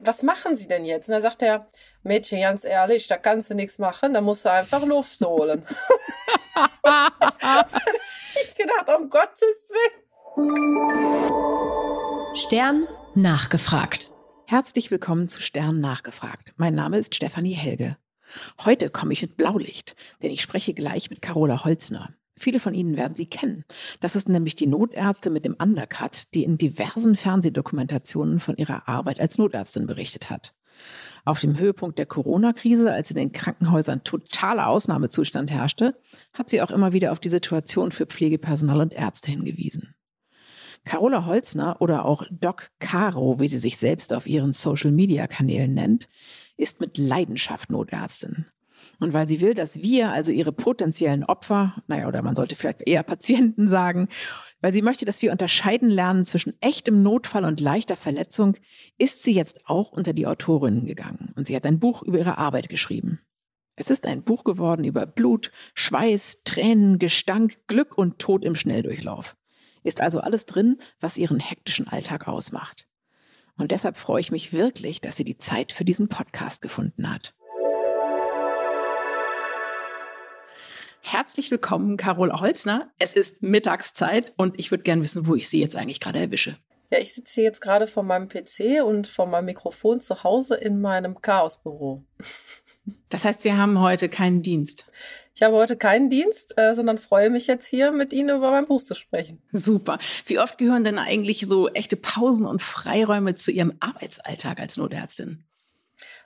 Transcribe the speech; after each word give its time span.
was 0.00 0.22
machen 0.22 0.56
Sie 0.56 0.66
denn 0.66 0.84
jetzt? 0.84 1.08
Und 1.08 1.14
dann 1.14 1.22
sagt 1.22 1.42
er, 1.42 1.68
Mädchen, 2.02 2.40
ganz 2.40 2.64
ehrlich, 2.64 3.06
da 3.06 3.18
kannst 3.18 3.50
du 3.50 3.54
nichts 3.54 3.78
machen, 3.78 4.14
da 4.14 4.20
musst 4.20 4.44
du 4.44 4.50
einfach 4.50 4.84
Luft 4.84 5.20
holen. 5.20 5.64
ich 8.42 8.54
gedacht, 8.54 8.88
um 8.98 9.08
Gottes 9.10 9.70
Willen. 9.70 10.00
Stern 12.34 12.88
nachgefragt. 13.14 14.08
Herzlich 14.46 14.90
willkommen 14.90 15.28
zu 15.28 15.42
Stern 15.42 15.80
nachgefragt. 15.80 16.54
Mein 16.56 16.74
Name 16.74 16.98
ist 16.98 17.14
Stefanie 17.14 17.54
Helge. 17.54 17.96
Heute 18.64 18.90
komme 18.90 19.12
ich 19.12 19.22
mit 19.22 19.36
Blaulicht, 19.36 19.96
denn 20.22 20.30
ich 20.30 20.40
spreche 20.40 20.72
gleich 20.72 21.10
mit 21.10 21.20
Carola 21.20 21.64
Holzner. 21.64 22.14
Viele 22.40 22.58
von 22.58 22.72
Ihnen 22.72 22.96
werden 22.96 23.14
sie 23.14 23.26
kennen. 23.26 23.66
Das 24.00 24.16
ist 24.16 24.30
nämlich 24.30 24.56
die 24.56 24.66
Notärzte 24.66 25.28
mit 25.28 25.44
dem 25.44 25.54
Undercut, 25.60 26.32
die 26.32 26.42
in 26.42 26.56
diversen 26.56 27.14
Fernsehdokumentationen 27.14 28.40
von 28.40 28.56
ihrer 28.56 28.88
Arbeit 28.88 29.20
als 29.20 29.36
Notärztin 29.36 29.86
berichtet 29.86 30.30
hat. 30.30 30.54
Auf 31.26 31.38
dem 31.40 31.58
Höhepunkt 31.58 31.98
der 31.98 32.06
Corona-Krise, 32.06 32.90
als 32.94 33.10
in 33.10 33.16
den 33.16 33.32
Krankenhäusern 33.32 34.04
totaler 34.04 34.68
Ausnahmezustand 34.68 35.50
herrschte, 35.50 36.00
hat 36.32 36.48
sie 36.48 36.62
auch 36.62 36.70
immer 36.70 36.94
wieder 36.94 37.12
auf 37.12 37.20
die 37.20 37.28
Situation 37.28 37.92
für 37.92 38.06
Pflegepersonal 38.06 38.80
und 38.80 38.94
Ärzte 38.94 39.30
hingewiesen. 39.30 39.94
Carola 40.86 41.26
Holzner 41.26 41.76
oder 41.82 42.06
auch 42.06 42.22
Doc 42.30 42.70
Caro, 42.78 43.38
wie 43.38 43.48
sie 43.48 43.58
sich 43.58 43.76
selbst 43.76 44.14
auf 44.14 44.26
ihren 44.26 44.54
Social-Media-Kanälen 44.54 45.74
nennt, 45.74 46.08
ist 46.56 46.80
mit 46.80 46.96
Leidenschaft 46.96 47.68
Notärztin. 47.68 48.46
Und 49.00 49.14
weil 49.14 49.26
sie 49.26 49.40
will, 49.40 49.54
dass 49.54 49.82
wir, 49.82 50.12
also 50.12 50.30
ihre 50.30 50.52
potenziellen 50.52 51.24
Opfer, 51.24 51.82
naja, 51.86 52.06
oder 52.06 52.20
man 52.20 52.36
sollte 52.36 52.54
vielleicht 52.54 52.86
eher 52.86 53.02
Patienten 53.02 53.66
sagen, 53.66 54.08
weil 54.60 54.74
sie 54.74 54.82
möchte, 54.82 55.06
dass 55.06 55.22
wir 55.22 55.32
unterscheiden 55.32 55.88
lernen 55.88 56.26
zwischen 56.26 56.52
echtem 56.60 57.02
Notfall 57.02 57.44
und 57.44 57.60
leichter 57.60 57.96
Verletzung, 57.96 58.56
ist 58.98 59.22
sie 59.22 59.32
jetzt 59.32 59.66
auch 59.66 59.90
unter 59.90 60.12
die 60.12 60.26
Autorinnen 60.26 60.86
gegangen. 60.86 61.32
Und 61.34 61.46
sie 61.46 61.56
hat 61.56 61.66
ein 61.66 61.80
Buch 61.80 62.02
über 62.02 62.18
ihre 62.18 62.36
Arbeit 62.36 62.68
geschrieben. 62.68 63.20
Es 63.74 63.88
ist 63.88 64.06
ein 64.06 64.22
Buch 64.22 64.44
geworden 64.44 64.84
über 64.84 65.06
Blut, 65.06 65.50
Schweiß, 65.74 66.42
Tränen, 66.44 66.98
Gestank, 66.98 67.56
Glück 67.66 67.96
und 67.96 68.18
Tod 68.18 68.44
im 68.44 68.54
Schnelldurchlauf. 68.54 69.34
Ist 69.82 70.02
also 70.02 70.20
alles 70.20 70.44
drin, 70.44 70.76
was 71.00 71.16
ihren 71.16 71.40
hektischen 71.40 71.88
Alltag 71.88 72.28
ausmacht. 72.28 72.86
Und 73.56 73.70
deshalb 73.70 73.96
freue 73.96 74.20
ich 74.20 74.30
mich 74.30 74.52
wirklich, 74.52 75.00
dass 75.00 75.16
sie 75.16 75.24
die 75.24 75.38
Zeit 75.38 75.72
für 75.72 75.86
diesen 75.86 76.08
Podcast 76.08 76.60
gefunden 76.60 77.10
hat. 77.10 77.34
Herzlich 81.02 81.50
willkommen, 81.50 81.96
Carola 81.96 82.40
Holzner. 82.40 82.90
Es 82.98 83.14
ist 83.14 83.42
Mittagszeit 83.42 84.32
und 84.36 84.58
ich 84.58 84.70
würde 84.70 84.84
gerne 84.84 85.02
wissen, 85.02 85.26
wo 85.26 85.34
ich 85.34 85.48
Sie 85.48 85.60
jetzt 85.60 85.74
eigentlich 85.74 86.00
gerade 86.00 86.20
erwische. 86.20 86.56
Ja, 86.90 86.98
ich 86.98 87.14
sitze 87.14 87.34
hier 87.34 87.44
jetzt 87.44 87.60
gerade 87.60 87.86
vor 87.86 88.02
meinem 88.02 88.28
PC 88.28 88.84
und 88.84 89.06
vor 89.06 89.26
meinem 89.26 89.46
Mikrofon 89.46 90.00
zu 90.00 90.24
Hause 90.24 90.56
in 90.56 90.80
meinem 90.80 91.20
Chaosbüro. 91.20 92.04
Das 93.10 93.24
heißt, 93.24 93.42
Sie 93.42 93.52
haben 93.52 93.78
heute 93.78 94.08
keinen 94.08 94.40
Dienst? 94.40 94.86
Ich 95.34 95.42
habe 95.42 95.54
heute 95.54 95.76
keinen 95.76 96.10
Dienst, 96.10 96.56
äh, 96.56 96.74
sondern 96.74 96.96
freue 96.96 97.28
mich 97.28 97.46
jetzt 97.46 97.66
hier 97.66 97.92
mit 97.92 98.12
Ihnen 98.12 98.36
über 98.36 98.50
mein 98.50 98.66
Buch 98.66 98.82
zu 98.82 98.94
sprechen. 98.94 99.42
Super. 99.52 99.98
Wie 100.26 100.38
oft 100.38 100.58
gehören 100.58 100.82
denn 100.82 100.98
eigentlich 100.98 101.46
so 101.46 101.68
echte 101.68 101.96
Pausen 101.96 102.46
und 102.46 102.62
Freiräume 102.62 103.34
zu 103.34 103.50
Ihrem 103.50 103.74
Arbeitsalltag 103.80 104.60
als 104.60 104.76
Notärztin? 104.76 105.44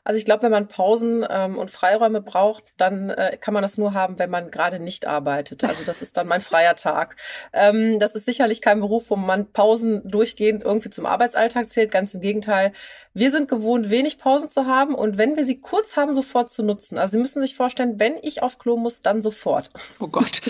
Also 0.04 0.18
ich 0.18 0.24
glaube, 0.24 0.42
wenn 0.42 0.50
man 0.50 0.68
Pausen 0.68 1.26
ähm, 1.28 1.56
und 1.58 1.70
Freiräume 1.70 2.20
braucht, 2.20 2.74
dann 2.76 3.10
äh, 3.10 3.36
kann 3.40 3.54
man 3.54 3.62
das 3.62 3.78
nur 3.78 3.94
haben, 3.94 4.18
wenn 4.18 4.30
man 4.30 4.50
gerade 4.50 4.78
nicht 4.78 5.06
arbeitet. 5.06 5.64
Also 5.64 5.82
das 5.84 6.02
ist 6.02 6.16
dann 6.16 6.28
mein 6.28 6.42
freier 6.42 6.76
Tag. 6.76 7.16
Ähm, 7.52 7.98
das 7.98 8.14
ist 8.14 8.26
sicherlich 8.26 8.60
kein 8.60 8.80
Beruf, 8.80 9.10
wo 9.10 9.16
man 9.16 9.50
Pausen 9.52 10.06
durchgehend 10.06 10.62
irgendwie 10.62 10.90
zum 10.90 11.06
Arbeitsalltag 11.06 11.68
zählt. 11.68 11.90
Ganz 11.90 12.14
im 12.14 12.20
Gegenteil. 12.20 12.72
Wir 13.14 13.30
sind 13.30 13.48
gewohnt, 13.48 13.90
wenig 13.90 14.18
Pausen 14.18 14.48
zu 14.48 14.66
haben 14.66 14.94
und 14.94 15.18
wenn 15.18 15.36
wir 15.36 15.44
sie 15.44 15.60
kurz 15.60 15.96
haben, 15.96 16.12
sofort 16.12 16.50
zu 16.50 16.62
nutzen. 16.62 16.98
Also 16.98 17.12
Sie 17.12 17.18
müssen 17.18 17.40
sich 17.40 17.54
vorstellen, 17.56 17.98
wenn 17.98 18.16
ich 18.22 18.42
auf 18.42 18.58
Klo 18.58 18.76
muss, 18.76 19.02
dann 19.02 19.22
sofort. 19.22 19.70
Oh 20.00 20.08
Gott. 20.08 20.42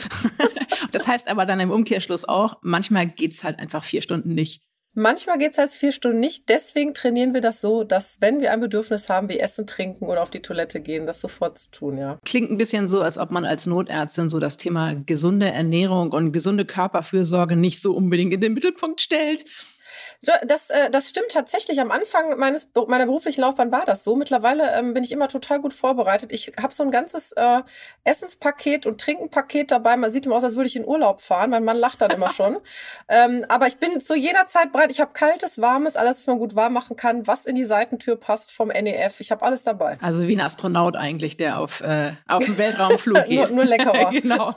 das 0.93 1.07
heißt 1.07 1.29
aber 1.29 1.47
dann 1.47 1.61
im 1.61 1.71
Umkehrschluss 1.71 2.25
auch, 2.25 2.57
manchmal 2.63 3.07
geht's 3.07 3.45
halt 3.45 3.59
einfach 3.59 3.85
vier 3.85 4.03
Stunden 4.03 4.35
nicht. 4.35 4.63
Manchmal 4.95 5.39
geht 5.39 5.53
es 5.53 5.59
als 5.59 5.75
vier 5.75 5.91
Stunden 5.91 6.21
nicht. 6.21 6.49
Deswegen 6.49 6.95
trainieren 6.95 7.35
wir 7.35 7.41
das 7.41 7.61
so, 7.61 7.83
dass 7.83 8.19
wenn 8.21 8.41
wir 8.41 8.53
ein 8.53 8.61
Bedürfnis 8.61 9.09
haben, 9.09 9.29
wie 9.29 9.41
Essen, 9.41 9.67
Trinken 9.67 10.07
oder 10.07 10.23
auf 10.23 10.31
die 10.31 10.41
Toilette 10.41 10.81
gehen, 10.81 11.07
das 11.07 11.21
sofort 11.21 11.59
zu 11.59 11.71
tun, 11.71 11.99
ja. 11.99 12.19
Klingt 12.25 12.51
ein 12.51 12.59
bisschen 12.59 12.87
so, 12.87 13.01
als 13.01 13.19
ob 13.19 13.33
man 13.33 13.45
als 13.45 13.67
Notärztin 13.67 14.31
so 14.31 14.39
das 14.39 14.57
Thema 14.57 14.95
gesunde 14.95 15.47
Ernährung 15.47 16.13
und 16.13 16.33
gesunde 16.33 16.65
Körperfürsorge 16.65 17.57
nicht 17.57 17.81
so 17.81 17.95
unbedingt 17.95 18.33
in 18.33 18.41
den 18.41 18.55
Mittelpunkt 18.55 19.01
stellt. 19.01 19.45
Das, 20.23 20.71
äh, 20.71 20.91
das 20.91 21.11
stimmt 21.11 21.31
tatsächlich. 21.31 21.81
Am 21.81 21.91
Anfang 21.91 22.39
meines 22.39 22.69
meiner 22.87 23.07
beruflichen 23.07 23.41
Laufbahn 23.41 23.73
war 23.73 23.85
das 23.85 24.05
so. 24.05 24.17
Mittlerweile 24.17 24.75
ähm, 24.77 24.95
bin 24.95 25.05
ich 25.05 25.13
immer 25.13 25.29
total 25.29 25.61
gut 25.61 25.75
vorbereitet. 25.75 26.33
Ich 26.33 26.53
habe 26.61 26.73
so 26.73 26.83
ein 26.83 26.91
ganzes 26.91 27.33
äh, 27.33 27.63
Essenspaket 28.05 28.87
und 28.87 29.01
Trinkenpaket 29.01 29.71
dabei. 29.71 29.97
Man 29.97 30.11
sieht 30.11 30.27
immer 30.27 30.37
aus, 30.37 30.45
als 30.45 30.57
würde 30.57 30.67
ich 30.67 30.77
in 30.77 30.87
Urlaub 30.87 31.21
fahren. 31.21 31.51
Mein 31.51 31.65
Mann 31.65 31.77
lacht 31.77 32.01
dann 32.01 32.11
immer 32.11 32.31
schon. 32.33 32.59
ähm, 33.09 33.45
aber 33.49 33.67
ich 33.67 33.77
bin 33.77 34.01
zu 34.01 34.15
jeder 34.15 34.47
Zeit 34.47 34.73
bereit. 34.73 34.91
Ich 34.91 35.01
habe 35.01 35.13
kaltes, 35.13 35.61
warmes, 35.61 35.97
alles, 35.97 36.19
was 36.19 36.27
man 36.27 36.39
gut 36.39 36.57
warm 36.57 36.73
machen 36.73 36.97
kann, 36.97 37.27
was 37.27 37.45
in 37.45 37.55
die 37.55 37.65
Seitentür 37.65 38.17
passt 38.17 38.53
vom 38.53 38.69
NEF. 38.69 39.21
Ich 39.21 39.31
habe 39.31 39.43
alles 39.43 39.63
dabei. 39.63 39.99
Also 40.01 40.27
wie 40.27 40.37
ein 40.37 40.41
Astronaut 40.41 40.97
eigentlich, 40.97 41.37
der 41.37 41.59
auf, 41.59 41.81
äh, 41.81 42.13
auf 42.27 42.45
den 42.45 42.59
Weltraumflug 42.59 43.25
geht. 43.29 43.51
nur, 43.51 43.51
nur 43.51 43.65
leckerer. 43.65 44.11
genau. 44.23 44.55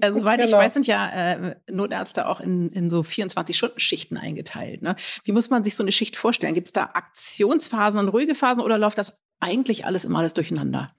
Also, 0.00 0.18
soweit 0.18 0.40
genau. 0.40 0.58
ich 0.58 0.64
weiß, 0.64 0.74
sind 0.74 0.86
ja 0.86 1.08
äh, 1.08 1.56
Notärzte 1.68 2.26
auch 2.26 2.40
in, 2.40 2.70
in 2.70 2.90
so 2.90 3.00
24-Stunden-Schichten 3.00 4.16
eingeteilt. 4.16 4.82
Ne? 4.82 4.89
Wie 5.24 5.32
muss 5.32 5.50
man 5.50 5.64
sich 5.64 5.74
so 5.74 5.82
eine 5.82 5.92
Schicht 5.92 6.16
vorstellen? 6.16 6.54
Gibt 6.54 6.68
es 6.68 6.72
da 6.72 6.90
Aktionsphasen 6.94 8.00
und 8.00 8.08
ruhige 8.08 8.34
Phasen 8.34 8.62
oder 8.62 8.78
läuft 8.78 8.98
das 8.98 9.22
eigentlich 9.40 9.84
alles 9.86 10.04
immer 10.04 10.20
alles 10.20 10.34
durcheinander? 10.34 10.94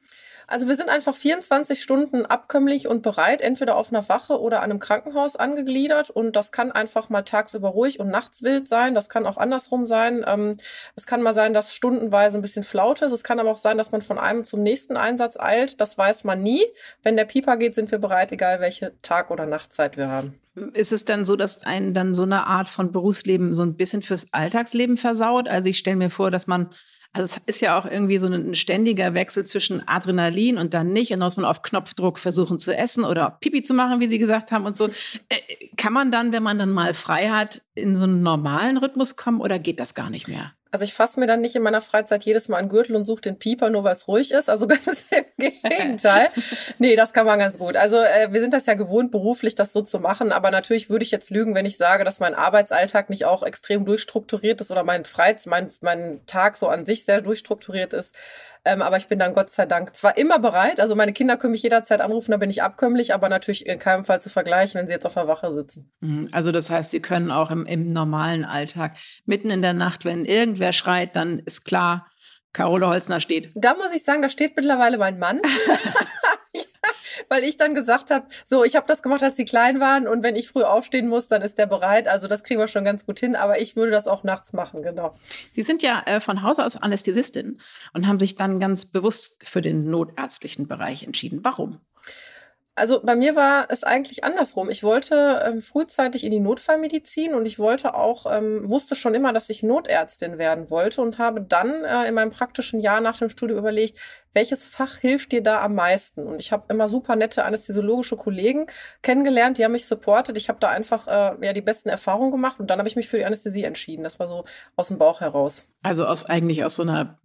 Also 0.51 0.67
wir 0.67 0.75
sind 0.75 0.89
einfach 0.89 1.15
24 1.15 1.81
Stunden 1.81 2.25
abkömmlich 2.25 2.85
und 2.89 3.03
bereit, 3.03 3.39
entweder 3.39 3.77
auf 3.77 3.93
einer 3.93 4.09
Wache 4.09 4.37
oder 4.37 4.57
an 4.57 4.69
einem 4.69 4.79
Krankenhaus 4.79 5.37
angegliedert. 5.37 6.09
Und 6.09 6.35
das 6.35 6.51
kann 6.51 6.73
einfach 6.73 7.07
mal 7.07 7.21
tagsüber 7.21 7.69
ruhig 7.69 8.01
und 8.01 8.09
nachts 8.09 8.43
wild 8.43 8.67
sein. 8.67 8.93
Das 8.93 9.07
kann 9.07 9.25
auch 9.25 9.37
andersrum 9.37 9.85
sein. 9.85 10.25
Ähm, 10.27 10.57
es 10.97 11.05
kann 11.05 11.21
mal 11.21 11.33
sein, 11.33 11.53
dass 11.53 11.73
stundenweise 11.73 12.37
ein 12.37 12.41
bisschen 12.41 12.65
flaut 12.65 13.01
ist. 13.01 13.13
Es 13.13 13.23
kann 13.23 13.39
aber 13.39 13.49
auch 13.49 13.59
sein, 13.59 13.77
dass 13.77 13.93
man 13.93 14.01
von 14.01 14.19
einem 14.19 14.43
zum 14.43 14.61
nächsten 14.61 14.97
Einsatz 14.97 15.37
eilt. 15.39 15.79
Das 15.79 15.97
weiß 15.97 16.25
man 16.25 16.43
nie. 16.43 16.65
Wenn 17.01 17.15
der 17.15 17.23
Pieper 17.23 17.55
geht, 17.55 17.73
sind 17.73 17.89
wir 17.89 17.99
bereit, 17.99 18.33
egal 18.33 18.59
welche 18.59 18.91
Tag- 19.01 19.31
oder 19.31 19.45
Nachtzeit 19.45 19.95
wir 19.95 20.09
haben. 20.09 20.37
Ist 20.73 20.91
es 20.91 21.05
dann 21.05 21.23
so, 21.23 21.37
dass 21.37 21.63
einen 21.63 21.93
dann 21.93 22.13
so 22.13 22.23
eine 22.23 22.45
Art 22.45 22.67
von 22.67 22.91
Berufsleben 22.91 23.55
so 23.55 23.63
ein 23.63 23.77
bisschen 23.77 24.01
fürs 24.01 24.27
Alltagsleben 24.33 24.97
versaut? 24.97 25.47
Also 25.47 25.69
ich 25.69 25.77
stelle 25.77 25.95
mir 25.95 26.09
vor, 26.09 26.29
dass 26.29 26.45
man 26.45 26.71
also 27.13 27.35
es 27.35 27.41
ist 27.45 27.61
ja 27.61 27.77
auch 27.77 27.85
irgendwie 27.85 28.17
so 28.17 28.27
ein 28.27 28.55
ständiger 28.55 29.13
Wechsel 29.13 29.45
zwischen 29.45 29.85
Adrenalin 29.87 30.57
und 30.57 30.73
dann 30.73 30.93
nicht. 30.93 31.11
Und 31.11 31.19
dann 31.19 31.27
muss 31.27 31.37
man 31.37 31.45
auf 31.45 31.61
Knopfdruck 31.61 32.19
versuchen 32.19 32.57
zu 32.57 32.75
essen 32.75 33.03
oder 33.03 33.37
Pipi 33.41 33.63
zu 33.63 33.73
machen, 33.73 33.99
wie 33.99 34.07
Sie 34.07 34.17
gesagt 34.17 34.51
haben 34.51 34.65
und 34.65 34.77
so. 34.77 34.87
Äh, 35.27 35.67
kann 35.75 35.91
man 35.91 36.11
dann, 36.11 36.31
wenn 36.31 36.43
man 36.43 36.57
dann 36.57 36.71
mal 36.71 36.93
frei 36.93 37.29
hat, 37.29 37.61
in 37.75 37.95
so 37.95 38.03
einen 38.03 38.23
normalen 38.23 38.77
Rhythmus 38.77 39.17
kommen 39.17 39.41
oder 39.41 39.59
geht 39.59 39.79
das 39.79 39.93
gar 39.93 40.09
nicht 40.09 40.27
mehr? 40.27 40.53
Also 40.71 40.85
ich 40.85 40.93
fasse 40.93 41.19
mir 41.19 41.27
dann 41.27 41.41
nicht 41.41 41.55
in 41.55 41.63
meiner 41.63 41.81
Freizeit 41.81 42.23
jedes 42.23 42.47
Mal 42.47 42.57
einen 42.57 42.69
Gürtel 42.69 42.95
und 42.95 43.05
suche 43.05 43.21
den 43.21 43.37
Pieper, 43.37 43.69
nur 43.69 43.83
weil 43.83 43.93
es 43.93 44.07
ruhig 44.07 44.31
ist. 44.31 44.49
Also 44.49 44.67
ganz 44.67 45.05
im 45.11 45.25
Gegenteil. 45.37 46.29
nee, 46.79 46.95
das 46.95 47.11
kann 47.11 47.25
man 47.25 47.39
ganz 47.39 47.57
gut. 47.57 47.75
Also 47.75 47.97
äh, 47.97 48.31
wir 48.31 48.39
sind 48.39 48.53
das 48.53 48.65
ja 48.65 48.75
gewohnt, 48.75 49.11
beruflich 49.11 49.55
das 49.55 49.73
so 49.73 49.81
zu 49.81 49.99
machen. 49.99 50.31
Aber 50.31 50.49
natürlich 50.49 50.89
würde 50.89 51.03
ich 51.03 51.11
jetzt 51.11 51.29
lügen, 51.29 51.55
wenn 51.55 51.65
ich 51.65 51.77
sage, 51.77 52.05
dass 52.05 52.21
mein 52.21 52.35
Arbeitsalltag 52.35 53.09
nicht 53.09 53.25
auch 53.25 53.43
extrem 53.43 53.83
durchstrukturiert 53.83 54.61
ist 54.61 54.71
oder 54.71 54.83
mein 54.83 55.03
Freizeit, 55.03 55.47
mein, 55.47 55.69
mein 55.81 56.21
Tag 56.25 56.55
so 56.55 56.69
an 56.69 56.85
sich 56.85 57.03
sehr 57.03 57.21
durchstrukturiert 57.21 57.93
ist. 57.93 58.15
Ähm, 58.63 58.81
aber 58.81 58.97
ich 58.97 59.07
bin 59.07 59.17
dann 59.17 59.33
Gott 59.33 59.49
sei 59.49 59.65
Dank 59.65 59.95
zwar 59.95 60.17
immer 60.17 60.37
bereit, 60.37 60.79
also 60.79 60.95
meine 60.95 61.13
Kinder 61.13 61.37
können 61.37 61.53
mich 61.53 61.63
jederzeit 61.63 61.99
anrufen, 61.99 62.31
da 62.31 62.37
bin 62.37 62.51
ich 62.51 62.61
abkömmlich, 62.61 63.13
aber 63.13 63.27
natürlich 63.27 63.65
in 63.65 63.79
keinem 63.79 64.05
Fall 64.05 64.21
zu 64.21 64.29
vergleichen, 64.29 64.79
wenn 64.79 64.87
sie 64.87 64.93
jetzt 64.93 65.05
auf 65.05 65.15
der 65.15 65.27
Wache 65.27 65.51
sitzen. 65.53 65.91
Mhm. 65.99 66.27
Also 66.31 66.51
das 66.51 66.69
heißt, 66.69 66.91
sie 66.91 67.01
können 67.01 67.31
auch 67.31 67.49
im, 67.49 67.65
im 67.65 67.91
normalen 67.91 68.45
Alltag 68.45 68.97
mitten 69.25 69.49
in 69.49 69.63
der 69.63 69.73
Nacht, 69.73 70.05
wenn 70.05 70.25
irgendwer 70.25 70.73
schreit, 70.73 71.15
dann 71.15 71.39
ist 71.39 71.65
klar, 71.65 72.07
Carola 72.53 72.87
Holzner 72.87 73.19
steht. 73.19 73.51
Da 73.55 73.73
muss 73.75 73.95
ich 73.95 74.03
sagen, 74.03 74.21
da 74.21 74.29
steht 74.29 74.55
mittlerweile 74.55 74.97
mein 74.97 75.17
Mann. 75.17 75.41
weil 77.31 77.45
ich 77.45 77.55
dann 77.55 77.73
gesagt 77.73 78.11
habe, 78.11 78.25
so, 78.45 78.65
ich 78.65 78.75
habe 78.75 78.85
das 78.87 79.01
gemacht, 79.01 79.23
als 79.23 79.37
sie 79.37 79.45
klein 79.45 79.79
waren 79.79 80.05
und 80.05 80.21
wenn 80.21 80.35
ich 80.35 80.49
früh 80.49 80.63
aufstehen 80.63 81.07
muss, 81.07 81.29
dann 81.29 81.41
ist 81.41 81.57
der 81.57 81.65
bereit. 81.65 82.09
Also 82.09 82.27
das 82.27 82.43
kriegen 82.43 82.59
wir 82.59 82.67
schon 82.67 82.83
ganz 82.83 83.05
gut 83.05 83.19
hin, 83.19 83.37
aber 83.37 83.61
ich 83.61 83.77
würde 83.77 83.91
das 83.91 84.05
auch 84.05 84.25
nachts 84.25 84.51
machen, 84.51 84.83
genau. 84.83 85.15
Sie 85.51 85.61
sind 85.61 85.81
ja 85.81 86.03
äh, 86.05 86.19
von 86.19 86.43
Haus 86.43 86.59
aus 86.59 86.75
Anästhesistin 86.75 87.61
und 87.93 88.05
haben 88.05 88.19
sich 88.19 88.35
dann 88.35 88.59
ganz 88.59 88.85
bewusst 88.85 89.37
für 89.47 89.61
den 89.61 89.89
notärztlichen 89.89 90.67
Bereich 90.67 91.03
entschieden. 91.03 91.39
Warum? 91.41 91.79
Also 92.73 93.01
bei 93.03 93.15
mir 93.15 93.35
war 93.35 93.67
es 93.69 93.83
eigentlich 93.83 94.23
andersrum. 94.23 94.69
Ich 94.69 94.81
wollte 94.81 95.43
ähm, 95.45 95.61
frühzeitig 95.61 96.23
in 96.23 96.31
die 96.31 96.39
Notfallmedizin 96.39 97.33
und 97.33 97.45
ich 97.45 97.59
wollte 97.59 97.93
auch, 97.93 98.25
ähm, 98.31 98.67
wusste 98.67 98.95
schon 98.95 99.13
immer, 99.13 99.33
dass 99.33 99.49
ich 99.49 99.61
Notärztin 99.61 100.37
werden 100.37 100.69
wollte 100.69 101.01
und 101.01 101.17
habe 101.17 101.41
dann 101.41 101.83
äh, 101.83 102.07
in 102.07 102.15
meinem 102.15 102.31
praktischen 102.31 102.79
Jahr 102.79 103.01
nach 103.01 103.17
dem 103.17 103.29
Studium 103.29 103.59
überlegt, 103.59 103.97
welches 104.33 104.65
Fach 104.65 104.97
hilft 104.97 105.31
dir 105.31 105.41
da 105.41 105.61
am 105.61 105.75
meisten? 105.75 106.25
Und 106.25 106.39
ich 106.39 106.51
habe 106.51 106.65
immer 106.69 106.89
super 106.89 107.15
nette 107.15 107.45
anästhesiologische 107.45 108.15
Kollegen 108.15 108.67
kennengelernt, 109.01 109.57
die 109.57 109.65
haben 109.65 109.71
mich 109.73 109.85
supportet. 109.85 110.37
Ich 110.37 110.49
habe 110.49 110.59
da 110.59 110.69
einfach 110.69 111.07
äh, 111.07 111.45
ja 111.45 111.53
die 111.53 111.61
besten 111.61 111.89
Erfahrungen 111.89 112.31
gemacht 112.31 112.59
und 112.59 112.67
dann 112.67 112.79
habe 112.79 112.87
ich 112.87 112.95
mich 112.95 113.07
für 113.07 113.17
die 113.17 113.25
Anästhesie 113.25 113.63
entschieden. 113.63 114.03
Das 114.03 114.19
war 114.19 114.27
so 114.27 114.45
aus 114.75 114.89
dem 114.89 114.97
Bauch 114.97 115.21
heraus. 115.21 115.65
Also 115.83 116.05
aus 116.05 116.25
eigentlich 116.25 116.63
aus 116.63 116.75
so 116.75 116.83
einer 116.83 117.19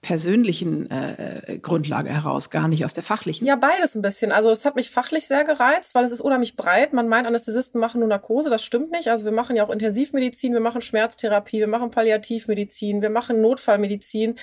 persönlichen 0.00 0.90
äh, 0.90 1.54
äh, 1.54 1.58
Grundlage 1.58 2.10
heraus, 2.10 2.50
gar 2.50 2.68
nicht 2.68 2.84
aus 2.84 2.94
der 2.94 3.02
fachlichen. 3.02 3.46
Ja, 3.46 3.56
beides 3.56 3.94
ein 3.94 4.02
bisschen. 4.02 4.32
Also 4.32 4.50
es 4.50 4.64
hat 4.64 4.76
mich 4.76 4.90
fachlich 4.90 5.26
sehr 5.26 5.44
gereizt, 5.44 5.94
weil 5.94 6.04
es 6.04 6.12
ist 6.12 6.20
unheimlich 6.20 6.56
breit. 6.56 6.92
Man 6.92 7.08
meint, 7.08 7.26
Anästhesisten 7.26 7.80
machen 7.80 8.00
nur 8.00 8.08
Narkose, 8.08 8.50
das 8.50 8.64
stimmt 8.64 8.90
nicht. 8.90 9.08
Also 9.08 9.24
wir 9.24 9.32
machen 9.32 9.56
ja 9.56 9.64
auch 9.64 9.70
Intensivmedizin, 9.70 10.52
wir 10.52 10.60
machen 10.60 10.80
Schmerztherapie, 10.80 11.60
wir 11.60 11.66
machen 11.66 11.90
Palliativmedizin, 11.90 13.02
wir 13.02 13.10
machen 13.10 13.40
Notfallmedizin. 13.40 14.38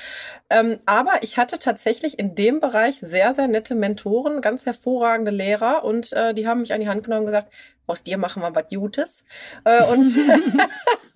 Ähm, 0.50 0.78
aber 0.86 1.12
ich 1.22 1.38
hatte 1.38 1.58
tatsächlich 1.58 2.05
in 2.13 2.36
dem 2.36 2.60
Bereich 2.60 3.00
sehr, 3.00 3.34
sehr 3.34 3.48
nette 3.48 3.74
Mentoren, 3.75 4.42
ganz 4.42 4.66
hervorragende 4.66 5.31
Lehrer 5.31 5.84
und 5.84 6.13
äh, 6.13 6.34
die 6.34 6.48
haben 6.48 6.62
mich 6.62 6.74
an 6.74 6.81
die 6.81 6.88
Hand 6.88 7.04
genommen 7.04 7.22
und 7.22 7.28
gesagt, 7.28 7.52
aus 7.88 8.04
dir 8.04 8.18
machen 8.18 8.42
wir 8.42 8.56
was 8.56 8.68
Gutes. 8.69 9.24
Äh, 9.63 9.84
und, 9.86 10.06
und 10.06 10.16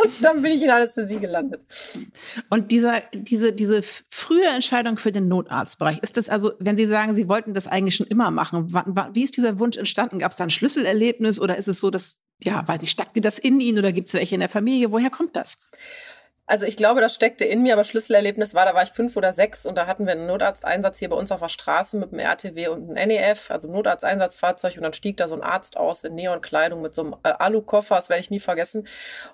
dann 0.21 0.41
bin 0.41 0.51
ich 0.51 0.61
in 0.61 0.69
Anästhesie 0.69 1.19
gelandet. 1.19 1.61
Und 2.49 2.71
dieser, 2.71 3.03
diese, 3.13 3.53
diese 3.53 3.81
frühe 4.09 4.47
Entscheidung 4.47 4.97
für 4.97 5.11
den 5.11 5.27
Notarztbereich, 5.27 5.99
ist 5.99 6.17
das 6.17 6.29
also, 6.29 6.53
wenn 6.59 6.77
Sie 6.77 6.87
sagen, 6.87 7.15
Sie 7.15 7.27
wollten 7.27 7.53
das 7.53 7.67
eigentlich 7.67 7.95
schon 7.95 8.07
immer 8.07 8.31
machen, 8.31 8.73
wie 9.13 9.23
ist 9.23 9.37
dieser 9.37 9.59
Wunsch 9.59 9.77
entstanden? 9.77 10.19
Gab 10.19 10.31
es 10.31 10.37
da 10.37 10.43
ein 10.43 10.49
Schlüsselerlebnis 10.49 11.39
oder 11.39 11.57
ist 11.57 11.67
es 11.67 11.79
so, 11.79 11.89
dass, 11.89 12.19
ja, 12.43 12.67
weiß 12.67 12.81
ich, 12.83 12.91
steckt 12.91 13.15
dir 13.17 13.21
das 13.21 13.39
in 13.39 13.59
Ihnen 13.59 13.79
oder 13.79 13.91
gibt 13.91 14.07
es 14.07 14.13
welche 14.13 14.35
in 14.35 14.41
der 14.41 14.49
Familie? 14.49 14.91
Woher 14.91 15.09
kommt 15.09 15.35
das? 15.35 15.59
Also 16.49 16.65
ich 16.65 16.77
glaube, 16.77 16.99
das 16.99 17.13
steckte 17.13 17.45
in 17.45 17.61
mir, 17.61 17.73
aber 17.73 17.83
Schlüsselerlebnis 17.83 18.55
war, 18.55 18.65
da 18.65 18.73
war 18.73 18.81
ich 18.81 18.89
fünf 18.89 19.15
oder 19.15 19.33
sechs 19.33 19.67
und 19.67 19.75
da 19.75 19.85
hatten 19.85 20.07
wir 20.07 20.13
einen 20.13 20.25
Notarzteinsatz 20.25 20.97
hier 20.97 21.09
bei 21.09 21.15
uns 21.15 21.31
auf 21.31 21.41
der 21.41 21.47
Straße 21.47 21.95
mit 21.95 22.11
einem 22.11 22.21
RTW 22.21 22.69
und 22.69 22.89
einem 22.89 23.09
NEF, 23.09 23.51
also 23.51 23.67
Notarzteinsatzfahrzeug 23.67 24.75
und 24.77 24.81
dann 24.81 24.93
stieg 24.93 25.15
da 25.17 25.27
so 25.27 25.35
ein 25.35 25.43
Arzt 25.43 25.77
aus 25.77 26.03
in 26.03 26.15
Neonkleidung 26.15 26.81
mit 26.81 26.95
so 26.95 27.03
einem 27.03 27.15
äh, 27.21 27.33
Alukoffer, 27.37 27.97
das 27.97 28.09
werde 28.09 28.21
ich 28.21 28.31
nie 28.31 28.39
vergessen. 28.39 28.87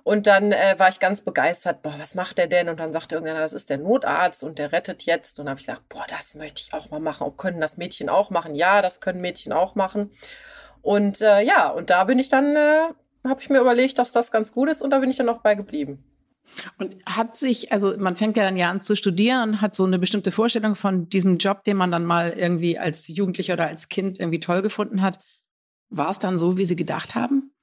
Und 0.03 0.27
dann 0.27 0.51
äh, 0.51 0.75
war 0.77 0.89
ich 0.89 0.99
ganz 0.99 1.21
begeistert, 1.21 1.83
boah, 1.83 1.95
was 1.97 2.15
macht 2.15 2.37
der 2.37 2.47
denn? 2.47 2.67
Und 2.67 2.81
dann 2.81 2.91
sagte 2.91 3.15
irgendeiner, 3.15 3.39
das 3.39 3.53
ist 3.53 3.69
der 3.69 3.77
Notarzt 3.77 4.43
und 4.43 4.59
der 4.59 4.73
rettet 4.73 5.03
jetzt. 5.03 5.39
Und 5.39 5.45
dann 5.45 5.51
habe 5.51 5.61
ich 5.61 5.67
gedacht, 5.67 5.87
boah, 5.87 6.05
das 6.09 6.35
möchte 6.35 6.59
ich 6.61 6.73
auch 6.73 6.91
mal 6.91 6.99
machen. 6.99 7.25
Ob 7.25 7.37
können 7.37 7.61
das 7.61 7.77
Mädchen 7.77 8.09
auch 8.09 8.29
machen? 8.29 8.55
Ja, 8.55 8.81
das 8.81 8.99
können 8.99 9.21
Mädchen 9.21 9.53
auch 9.53 9.75
machen. 9.75 10.11
Und 10.81 11.21
äh, 11.21 11.39
ja, 11.43 11.69
und 11.69 11.91
da 11.91 12.03
bin 12.03 12.19
ich 12.19 12.27
dann, 12.27 12.57
äh, 12.57 12.89
habe 13.23 13.39
ich 13.39 13.49
mir 13.49 13.61
überlegt, 13.61 13.99
dass 13.99 14.11
das 14.11 14.31
ganz 14.31 14.51
gut 14.51 14.67
ist 14.67 14.81
und 14.81 14.89
da 14.89 14.99
bin 14.99 15.09
ich 15.09 15.15
dann 15.15 15.29
auch 15.29 15.39
bei 15.39 15.55
geblieben. 15.55 16.03
Und 16.77 16.95
hat 17.05 17.37
sich, 17.37 17.71
also 17.71 17.95
man 17.97 18.15
fängt 18.15 18.37
ja 18.37 18.43
dann 18.43 18.57
ja 18.57 18.69
an 18.69 18.81
zu 18.81 18.95
studieren 18.95 19.61
hat 19.61 19.75
so 19.75 19.85
eine 19.85 19.99
bestimmte 19.99 20.31
Vorstellung 20.31 20.75
von 20.75 21.09
diesem 21.09 21.37
Job, 21.37 21.63
den 21.63 21.77
man 21.77 21.91
dann 21.91 22.05
mal 22.05 22.31
irgendwie 22.31 22.77
als 22.77 23.07
Jugendlicher 23.07 23.53
oder 23.53 23.67
als 23.67 23.89
Kind 23.89 24.19
irgendwie 24.19 24.39
toll 24.39 24.61
gefunden 24.61 25.01
hat. 25.01 25.19
War 25.89 26.11
es 26.11 26.19
dann 26.19 26.37
so, 26.37 26.57
wie 26.57 26.65
Sie 26.65 26.75
gedacht 26.75 27.15
haben? 27.15 27.54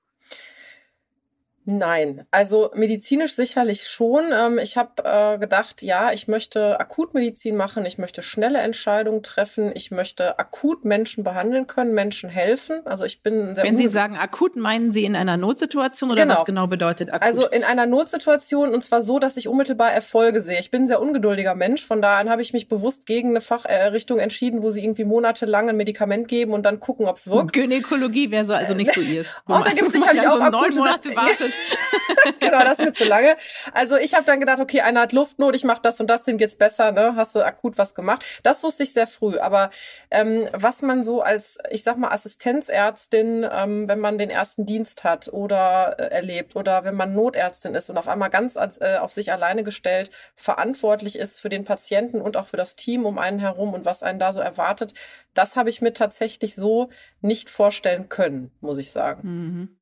Nein, 1.64 2.26
also 2.32 2.70
medizinisch 2.74 3.34
sicherlich 3.34 3.86
schon. 3.86 4.32
Ähm, 4.32 4.58
ich 4.58 4.76
habe 4.76 5.02
äh, 5.04 5.38
gedacht, 5.38 5.80
ja, 5.82 6.10
ich 6.12 6.26
möchte 6.26 6.80
Akutmedizin 6.80 7.54
machen, 7.56 7.86
ich 7.86 7.98
möchte 7.98 8.20
schnelle 8.20 8.58
Entscheidungen 8.58 9.22
treffen, 9.22 9.70
ich 9.74 9.92
möchte 9.92 10.40
akut 10.40 10.84
Menschen 10.84 11.22
behandeln 11.22 11.68
können, 11.68 11.94
Menschen 11.94 12.30
helfen. 12.30 12.80
Also 12.84 13.04
ich 13.04 13.22
bin 13.22 13.54
sehr 13.54 13.64
Wenn 13.64 13.76
Sie 13.76 13.86
sagen 13.86 14.16
akut, 14.16 14.56
meinen 14.56 14.90
Sie 14.90 15.04
in 15.04 15.14
einer 15.14 15.36
Notsituation 15.36 16.10
oder 16.10 16.22
genau. 16.22 16.34
was 16.34 16.44
genau 16.44 16.66
bedeutet 16.66 17.12
akut? 17.12 17.22
Also 17.22 17.48
in 17.48 17.62
einer 17.62 17.86
Notsituation 17.86 18.74
und 18.74 18.82
zwar 18.82 19.02
so, 19.02 19.20
dass 19.20 19.36
ich 19.36 19.46
unmittelbar 19.46 19.92
Erfolge 19.92 20.42
sehe. 20.42 20.58
Ich 20.58 20.72
bin 20.72 20.82
ein 20.82 20.86
sehr 20.88 21.00
ungeduldiger 21.00 21.54
Mensch, 21.54 21.86
von 21.86 22.02
daher 22.02 22.28
habe 22.28 22.42
ich 22.42 22.52
mich 22.52 22.68
bewusst 22.68 23.06
gegen 23.06 23.30
eine 23.30 23.40
Fachrichtung 23.40 24.18
entschieden, 24.18 24.62
wo 24.62 24.72
sie 24.72 24.82
irgendwie 24.82 25.04
monatelang 25.04 25.68
ein 25.68 25.76
Medikament 25.76 26.26
geben 26.26 26.54
und 26.54 26.64
dann 26.64 26.80
gucken, 26.80 27.06
ob 27.06 27.18
es 27.18 27.28
wirkt. 27.28 27.52
Gynäkologie 27.52 28.32
wäre 28.32 28.44
so 28.44 28.52
also 28.52 28.74
nicht 28.74 28.92
so 28.92 29.00
ihrs. 29.00 29.36
oh, 29.46 29.60
da 29.64 29.70
gibt 29.70 29.88
es 29.88 29.92
sicherlich 29.92 30.26
auch 30.26 30.44
so 30.44 30.50
neun 30.50 30.74
Monate 30.74 31.10
genau, 32.40 32.60
das 32.60 32.78
wird 32.78 32.96
zu 32.96 33.04
lange. 33.04 33.36
Also 33.72 33.96
ich 33.96 34.14
habe 34.14 34.24
dann 34.24 34.40
gedacht, 34.40 34.60
okay, 34.60 34.80
einer 34.80 35.00
hat 35.02 35.12
Luftnot, 35.12 35.54
ich 35.54 35.64
mache 35.64 35.80
das 35.82 36.00
und 36.00 36.08
das, 36.08 36.24
dem 36.24 36.38
geht's 36.38 36.56
besser, 36.56 36.92
ne? 36.92 37.14
Hast 37.16 37.34
du 37.34 37.44
akut 37.44 37.78
was 37.78 37.94
gemacht? 37.94 38.24
Das 38.42 38.62
wusste 38.62 38.82
ich 38.82 38.92
sehr 38.92 39.06
früh. 39.06 39.38
Aber 39.38 39.70
ähm, 40.10 40.48
was 40.52 40.82
man 40.82 41.02
so 41.02 41.22
als, 41.22 41.58
ich 41.70 41.82
sag 41.82 41.96
mal, 41.96 42.10
Assistenzärztin, 42.10 43.46
ähm, 43.50 43.88
wenn 43.88 43.98
man 43.98 44.18
den 44.18 44.30
ersten 44.30 44.66
Dienst 44.66 45.04
hat 45.04 45.28
oder 45.32 45.96
äh, 45.98 46.14
erlebt 46.14 46.56
oder 46.56 46.84
wenn 46.84 46.94
man 46.94 47.14
Notärztin 47.14 47.74
ist 47.74 47.90
und 47.90 47.98
auf 47.98 48.08
einmal 48.08 48.30
ganz 48.30 48.56
äh, 48.56 48.98
auf 48.98 49.12
sich 49.12 49.32
alleine 49.32 49.64
gestellt 49.64 50.10
verantwortlich 50.34 51.16
ist 51.16 51.40
für 51.40 51.48
den 51.48 51.64
Patienten 51.64 52.20
und 52.20 52.36
auch 52.36 52.46
für 52.46 52.56
das 52.56 52.76
Team 52.76 53.06
um 53.06 53.18
einen 53.18 53.38
herum 53.38 53.74
und 53.74 53.84
was 53.84 54.02
einen 54.02 54.18
da 54.18 54.32
so 54.32 54.40
erwartet, 54.40 54.94
das 55.34 55.56
habe 55.56 55.70
ich 55.70 55.80
mir 55.80 55.92
tatsächlich 55.92 56.54
so 56.54 56.90
nicht 57.20 57.50
vorstellen 57.50 58.08
können, 58.08 58.52
muss 58.60 58.78
ich 58.78 58.90
sagen. 58.90 59.28
Mhm. 59.28 59.81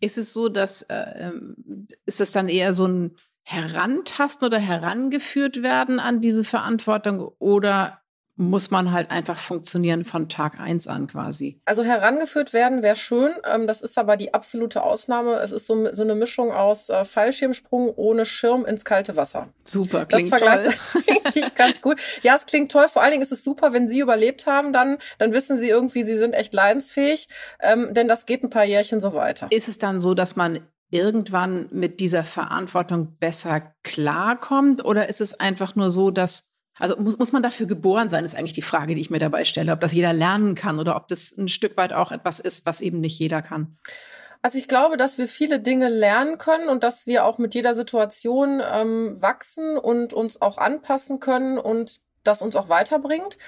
Ist 0.00 0.18
es 0.18 0.32
so, 0.32 0.48
dass 0.48 0.82
äh, 0.82 1.28
ähm, 1.28 1.86
ist 2.06 2.20
es 2.20 2.32
dann 2.32 2.48
eher 2.48 2.72
so 2.72 2.86
ein 2.86 3.16
Herantasten 3.42 4.46
oder 4.46 4.58
herangeführt 4.58 5.62
werden 5.62 6.00
an 6.00 6.20
diese 6.20 6.44
Verantwortung 6.44 7.32
oder 7.38 7.97
muss 8.38 8.70
man 8.70 8.92
halt 8.92 9.10
einfach 9.10 9.38
funktionieren 9.38 10.04
von 10.04 10.28
Tag 10.28 10.60
eins 10.60 10.86
an 10.86 11.08
quasi. 11.08 11.60
Also 11.64 11.82
herangeführt 11.82 12.52
werden 12.52 12.82
wäre 12.82 12.94
schön. 12.94 13.32
Ähm, 13.44 13.66
das 13.66 13.82
ist 13.82 13.98
aber 13.98 14.16
die 14.16 14.32
absolute 14.32 14.82
Ausnahme. 14.82 15.40
Es 15.40 15.50
ist 15.50 15.66
so, 15.66 15.92
so 15.92 16.02
eine 16.02 16.14
Mischung 16.14 16.52
aus 16.52 16.88
äh, 16.88 17.04
Fallschirmsprung 17.04 17.92
ohne 17.96 18.24
Schirm 18.24 18.64
ins 18.64 18.84
kalte 18.84 19.16
Wasser. 19.16 19.48
Super, 19.64 20.06
klingt 20.06 20.32
das 20.32 20.38
vergleicht 20.38 20.78
toll. 20.92 21.50
ganz 21.56 21.82
gut. 21.82 22.00
Ja, 22.22 22.36
es 22.36 22.46
klingt 22.46 22.70
toll. 22.70 22.88
Vor 22.88 23.02
allen 23.02 23.10
Dingen 23.10 23.24
ist 23.24 23.32
es 23.32 23.42
super, 23.42 23.72
wenn 23.72 23.88
Sie 23.88 23.98
überlebt 23.98 24.46
haben, 24.46 24.72
dann, 24.72 24.98
dann 25.18 25.32
wissen 25.32 25.58
Sie 25.58 25.68
irgendwie, 25.68 26.04
Sie 26.04 26.16
sind 26.16 26.32
echt 26.32 26.54
leidensfähig, 26.54 27.28
ähm, 27.60 27.92
denn 27.92 28.06
das 28.06 28.24
geht 28.24 28.44
ein 28.44 28.50
paar 28.50 28.64
Jährchen 28.64 29.00
so 29.00 29.14
weiter. 29.14 29.48
Ist 29.50 29.66
es 29.66 29.78
dann 29.78 30.00
so, 30.00 30.14
dass 30.14 30.36
man 30.36 30.60
irgendwann 30.90 31.68
mit 31.72 31.98
dieser 31.98 32.22
Verantwortung 32.22 33.16
besser 33.18 33.74
klarkommt 33.82 34.84
oder 34.84 35.08
ist 35.08 35.20
es 35.20 35.38
einfach 35.38 35.74
nur 35.74 35.90
so, 35.90 36.10
dass 36.12 36.52
also 36.78 36.96
muss, 36.96 37.18
muss 37.18 37.32
man 37.32 37.42
dafür 37.42 37.66
geboren 37.66 38.08
sein, 38.08 38.24
ist 38.24 38.36
eigentlich 38.36 38.52
die 38.52 38.62
Frage, 38.62 38.94
die 38.94 39.00
ich 39.00 39.10
mir 39.10 39.18
dabei 39.18 39.44
stelle, 39.44 39.72
ob 39.72 39.80
das 39.80 39.92
jeder 39.92 40.12
lernen 40.12 40.54
kann 40.54 40.78
oder 40.78 40.96
ob 40.96 41.08
das 41.08 41.36
ein 41.36 41.48
Stück 41.48 41.76
weit 41.76 41.92
auch 41.92 42.12
etwas 42.12 42.40
ist, 42.40 42.66
was 42.66 42.80
eben 42.80 43.00
nicht 43.00 43.18
jeder 43.18 43.42
kann. 43.42 43.76
Also 44.40 44.58
ich 44.58 44.68
glaube, 44.68 44.96
dass 44.96 45.18
wir 45.18 45.26
viele 45.26 45.60
Dinge 45.60 45.88
lernen 45.88 46.38
können 46.38 46.68
und 46.68 46.84
dass 46.84 47.06
wir 47.06 47.24
auch 47.24 47.38
mit 47.38 47.54
jeder 47.54 47.74
Situation 47.74 48.62
ähm, 48.72 49.20
wachsen 49.20 49.76
und 49.76 50.12
uns 50.12 50.40
auch 50.40 50.58
anpassen 50.58 51.18
können 51.18 51.58
und 51.58 52.00
das 52.22 52.42
uns 52.42 52.54
auch 52.54 52.68
weiterbringt. 52.68 53.38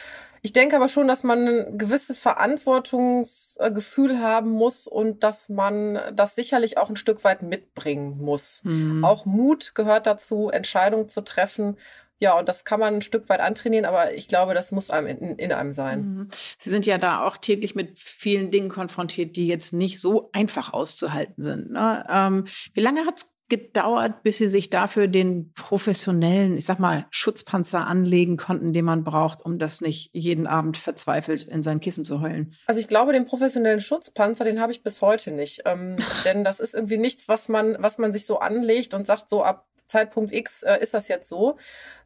Ich 0.42 0.54
denke 0.54 0.76
aber 0.76 0.88
schon, 0.88 1.06
dass 1.06 1.22
man 1.22 1.46
ein 1.46 1.76
gewisses 1.76 2.18
Verantwortungsgefühl 2.18 4.20
haben 4.20 4.48
muss 4.50 4.86
und 4.86 5.22
dass 5.22 5.50
man 5.50 5.98
das 6.14 6.34
sicherlich 6.34 6.78
auch 6.78 6.88
ein 6.88 6.96
Stück 6.96 7.24
weit 7.24 7.42
mitbringen 7.42 8.16
muss. 8.18 8.62
Mhm. 8.64 9.04
Auch 9.04 9.26
Mut 9.26 9.74
gehört 9.74 10.06
dazu, 10.06 10.48
Entscheidungen 10.48 11.10
zu 11.10 11.20
treffen 11.20 11.76
ja, 12.20 12.38
und 12.38 12.48
das 12.48 12.64
kann 12.64 12.80
man 12.80 12.96
ein 12.96 13.02
Stück 13.02 13.28
weit 13.30 13.40
antrainieren, 13.40 13.86
aber 13.86 14.14
ich 14.14 14.28
glaube, 14.28 14.52
das 14.52 14.72
muss 14.72 14.90
einem 14.90 15.06
in, 15.06 15.36
in 15.36 15.52
einem 15.52 15.72
sein. 15.72 16.00
Mhm. 16.00 16.28
Sie 16.58 16.68
sind 16.68 16.84
ja 16.84 16.98
da 16.98 17.26
auch 17.26 17.38
täglich 17.38 17.74
mit 17.74 17.98
vielen 17.98 18.50
Dingen 18.50 18.68
konfrontiert, 18.68 19.36
die 19.36 19.46
jetzt 19.46 19.72
nicht 19.72 19.98
so 19.98 20.28
einfach 20.32 20.72
auszuhalten 20.72 21.42
sind. 21.42 21.70
Ne? 21.70 22.04
Ähm, 22.08 22.46
wie 22.74 22.80
lange 22.80 23.06
hat 23.06 23.16
es 23.16 23.36
gedauert, 23.50 24.22
bis 24.22 24.38
Sie 24.38 24.48
sich 24.48 24.70
dafür 24.70 25.08
den 25.08 25.52
professionellen, 25.54 26.56
ich 26.56 26.64
sag 26.64 26.78
mal, 26.78 27.06
Schutzpanzer 27.10 27.86
anlegen 27.86 28.36
konnten, 28.36 28.72
den 28.72 28.84
man 28.84 29.02
braucht, 29.04 29.44
um 29.44 29.58
das 29.58 29.80
nicht 29.80 30.10
jeden 30.12 30.46
Abend 30.46 30.76
verzweifelt 30.76 31.44
in 31.44 31.62
sein 31.62 31.80
Kissen 31.80 32.04
zu 32.04 32.20
heulen? 32.22 32.54
Also 32.66 32.80
ich 32.80 32.88
glaube, 32.88 33.12
den 33.12 33.26
professionellen 33.26 33.80
Schutzpanzer, 33.80 34.44
den 34.44 34.60
habe 34.60 34.72
ich 34.72 34.82
bis 34.82 35.02
heute 35.02 35.32
nicht. 35.32 35.62
Ähm, 35.66 35.96
denn 36.24 36.44
das 36.44 36.60
ist 36.60 36.74
irgendwie 36.74 36.98
nichts, 36.98 37.28
was 37.28 37.48
man, 37.48 37.76
was 37.80 37.98
man 37.98 38.12
sich 38.12 38.24
so 38.24 38.38
anlegt 38.38 38.94
und 38.94 39.06
sagt, 39.06 39.28
so 39.28 39.42
ab 39.42 39.66
Zeitpunkt 39.90 40.32
X 40.32 40.62
äh, 40.62 40.78
ist 40.80 40.94
das 40.94 41.08
jetzt 41.08 41.28
so, 41.28 41.56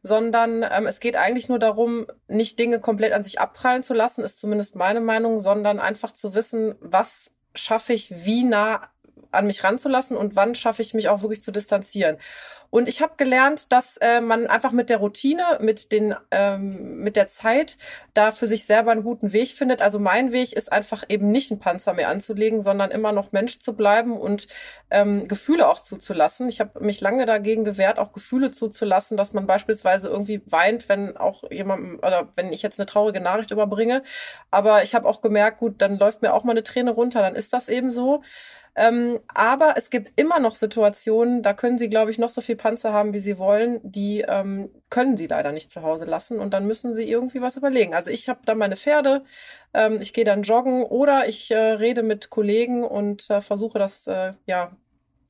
sondern 0.03 0.63
ähm, 0.63 0.87
es 0.87 0.99
geht 0.99 1.15
eigentlich 1.15 1.47
nur 1.47 1.59
darum, 1.59 2.07
nicht 2.27 2.59
Dinge 2.59 2.79
komplett 2.79 3.13
an 3.13 3.23
sich 3.23 3.39
abprallen 3.39 3.83
zu 3.83 3.93
lassen, 3.93 4.23
ist 4.23 4.39
zumindest 4.39 4.75
meine 4.75 5.01
Meinung, 5.01 5.39
sondern 5.39 5.79
einfach 5.79 6.11
zu 6.11 6.35
wissen, 6.35 6.75
was 6.81 7.31
schaffe 7.53 7.93
ich 7.93 8.25
wie 8.25 8.43
nah 8.43 8.89
an 9.35 9.47
mich 9.47 9.63
ranzulassen 9.63 10.17
und 10.17 10.35
wann 10.35 10.55
schaffe 10.55 10.81
ich 10.81 10.93
mich 10.93 11.09
auch 11.09 11.21
wirklich 11.21 11.41
zu 11.41 11.51
distanzieren. 11.51 12.17
Und 12.75 12.89
ich 12.89 13.01
habe 13.01 13.13
gelernt, 13.15 13.71
dass 13.71 13.95
äh, 13.97 14.19
man 14.19 14.47
einfach 14.47 14.73
mit 14.73 14.89
der 14.89 14.97
Routine, 14.97 15.59
mit 15.61 15.93
den, 15.93 16.13
ähm, 16.31 16.97
mit 16.97 17.15
der 17.15 17.29
Zeit 17.29 17.77
da 18.13 18.33
für 18.33 18.47
sich 18.47 18.65
selber 18.65 18.91
einen 18.91 19.03
guten 19.03 19.31
Weg 19.31 19.49
findet. 19.49 19.81
Also 19.81 19.97
mein 19.97 20.33
Weg 20.33 20.51
ist 20.51 20.73
einfach 20.73 21.05
eben 21.07 21.29
nicht 21.29 21.51
einen 21.51 21.61
Panzer 21.61 21.93
mehr 21.93 22.09
anzulegen, 22.09 22.61
sondern 22.61 22.91
immer 22.91 23.13
noch 23.13 23.31
Mensch 23.31 23.59
zu 23.59 23.77
bleiben 23.77 24.17
und 24.17 24.47
ähm, 24.89 25.29
Gefühle 25.29 25.69
auch 25.69 25.81
zuzulassen. 25.81 26.49
Ich 26.49 26.59
habe 26.59 26.83
mich 26.83 26.99
lange 26.99 27.25
dagegen 27.25 27.63
gewehrt, 27.63 27.97
auch 27.97 28.11
Gefühle 28.11 28.51
zuzulassen, 28.51 29.15
dass 29.15 29.31
man 29.31 29.47
beispielsweise 29.47 30.09
irgendwie 30.09 30.41
weint, 30.45 30.89
wenn 30.89 31.15
auch 31.15 31.49
jemand 31.49 32.03
oder 32.03 32.27
wenn 32.35 32.51
ich 32.51 32.61
jetzt 32.61 32.79
eine 32.79 32.87
traurige 32.87 33.21
Nachricht 33.21 33.51
überbringe. 33.51 34.03
Aber 34.51 34.83
ich 34.83 34.95
habe 34.95 35.07
auch 35.07 35.21
gemerkt, 35.21 35.59
gut, 35.59 35.81
dann 35.81 35.97
läuft 35.97 36.21
mir 36.21 36.33
auch 36.33 36.43
mal 36.43 36.51
eine 36.51 36.63
Träne 36.63 36.91
runter, 36.91 37.21
dann 37.21 37.35
ist 37.35 37.53
das 37.53 37.69
eben 37.69 37.89
so. 37.89 38.21
Ähm, 38.75 39.19
aber 39.27 39.75
es 39.77 39.89
gibt 39.89 40.19
immer 40.19 40.39
noch 40.39 40.55
Situationen, 40.55 41.41
da 41.41 41.53
können 41.53 41.77
sie, 41.77 41.89
glaube 41.89 42.11
ich, 42.11 42.17
noch 42.17 42.29
so 42.29 42.41
viel 42.41 42.57
Panzer 42.57 42.91
haben, 42.91 43.13
wie 43.13 43.19
sie 43.19 43.39
wollen, 43.39 43.79
die 43.83 44.21
ähm, 44.27 44.69
können 44.89 45.15
sie 45.15 45.27
leider 45.27 45.51
nicht 45.53 45.71
zu 45.71 45.81
Hause 45.81 46.05
lassen 46.05 46.39
und 46.39 46.53
dann 46.53 46.67
müssen 46.67 46.93
sie 46.93 47.09
irgendwie 47.09 47.41
was 47.41 47.55
überlegen. 47.57 47.93
Also 47.93 48.11
ich 48.11 48.27
habe 48.27 48.41
da 48.45 48.53
meine 48.53 48.75
Pferde, 48.75 49.23
ähm, 49.73 49.99
ich 50.01 50.13
gehe 50.13 50.25
dann 50.25 50.43
joggen 50.43 50.83
oder 50.83 51.27
ich 51.27 51.51
äh, 51.51 51.57
rede 51.57 52.03
mit 52.03 52.29
Kollegen 52.29 52.83
und 52.83 53.29
äh, 53.29 53.41
versuche 53.41 53.79
das 53.79 54.07
äh, 54.07 54.33
ja 54.45 54.75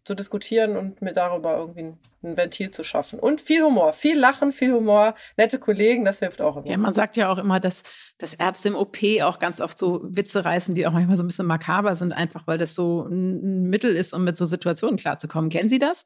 zu 0.05 0.13
diskutieren 0.13 0.77
und 0.77 1.01
mir 1.01 1.13
darüber 1.13 1.57
irgendwie 1.57 1.95
ein, 2.24 2.38
Ventil 2.38 2.71
zu 2.71 2.83
schaffen. 2.83 3.19
Und 3.19 3.41
viel 3.41 3.63
Humor, 3.63 3.93
viel 3.93 4.17
Lachen, 4.17 4.51
viel 4.51 4.71
Humor, 4.71 5.15
nette 5.35 5.59
Kollegen, 5.59 6.05
das 6.05 6.19
hilft 6.19 6.41
auch 6.41 6.57
immer. 6.57 6.67
Ja, 6.67 6.77
man 6.77 6.93
sagt 6.93 7.17
ja 7.17 7.29
auch 7.29 7.39
immer, 7.39 7.59
dass, 7.59 7.83
dass 8.17 8.33
Ärzte 8.35 8.69
im 8.69 8.75
OP 8.75 8.97
auch 9.21 9.39
ganz 9.39 9.59
oft 9.59 9.77
so 9.77 10.01
Witze 10.03 10.45
reißen, 10.45 10.75
die 10.75 10.88
auch 10.88 10.91
manchmal 10.91 11.17
so 11.17 11.24
ein 11.24 11.27
bisschen 11.27 11.47
makaber 11.47 11.95
sind, 11.95 12.13
einfach 12.13 12.47
weil 12.47 12.57
das 12.57 12.75
so 12.75 13.07
ein 13.07 13.69
Mittel 13.69 13.95
ist, 13.95 14.13
um 14.13 14.24
mit 14.24 14.38
so 14.38 14.45
Situationen 14.45 14.97
klarzukommen. 14.97 15.50
Kennen 15.50 15.69
Sie 15.69 15.79
das? 15.79 16.05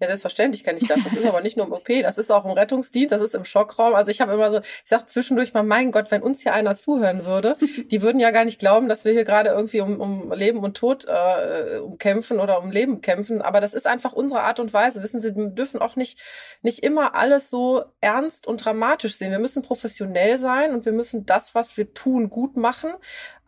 Ja, 0.00 0.06
selbstverständlich 0.06 0.62
kenne 0.62 0.78
ich 0.78 0.86
das. 0.86 1.02
Das 1.02 1.12
ist 1.12 1.24
aber 1.24 1.40
nicht 1.40 1.56
nur 1.56 1.66
im 1.66 1.72
OP, 1.72 1.88
das 2.02 2.18
ist 2.18 2.30
auch 2.30 2.44
im 2.44 2.52
Rettungsdienst, 2.52 3.10
das 3.10 3.20
ist 3.20 3.34
im 3.34 3.44
Schockraum. 3.44 3.94
Also 3.94 4.12
ich 4.12 4.20
habe 4.20 4.32
immer 4.32 4.50
so, 4.52 4.60
ich 4.60 4.82
sag 4.84 5.08
zwischendurch 5.08 5.54
mal, 5.54 5.64
mein 5.64 5.90
Gott, 5.90 6.10
wenn 6.10 6.22
uns 6.22 6.42
hier 6.42 6.52
einer 6.52 6.76
zuhören 6.76 7.24
würde, 7.24 7.56
die 7.90 8.00
würden 8.00 8.20
ja 8.20 8.30
gar 8.30 8.44
nicht 8.44 8.60
glauben, 8.60 8.88
dass 8.88 9.04
wir 9.04 9.12
hier 9.12 9.24
gerade 9.24 9.50
irgendwie 9.50 9.80
um, 9.80 10.00
um 10.00 10.32
Leben 10.32 10.60
und 10.60 10.76
Tod 10.76 11.06
äh, 11.06 11.78
umkämpfen 11.78 12.38
oder 12.38 12.62
um 12.62 12.70
Leben 12.70 13.00
kämpfen. 13.00 13.42
Aber 13.42 13.60
das 13.60 13.74
ist 13.74 13.88
einfach 13.88 14.12
unsere 14.12 14.42
Art 14.42 14.60
und 14.60 14.72
Weise. 14.72 15.02
Wissen 15.02 15.20
Sie, 15.20 15.34
wir 15.34 15.46
dürfen 15.46 15.80
auch 15.80 15.96
nicht, 15.96 16.20
nicht 16.62 16.84
immer 16.84 17.16
alles 17.16 17.50
so 17.50 17.84
ernst 18.00 18.46
und 18.46 18.64
dramatisch 18.64 19.16
sehen. 19.16 19.32
Wir 19.32 19.40
müssen 19.40 19.62
professionell 19.62 20.38
sein 20.38 20.74
und 20.74 20.84
wir 20.84 20.92
müssen 20.92 21.26
das, 21.26 21.56
was 21.56 21.76
wir 21.76 21.92
tun, 21.92 22.30
gut 22.30 22.56
machen 22.56 22.92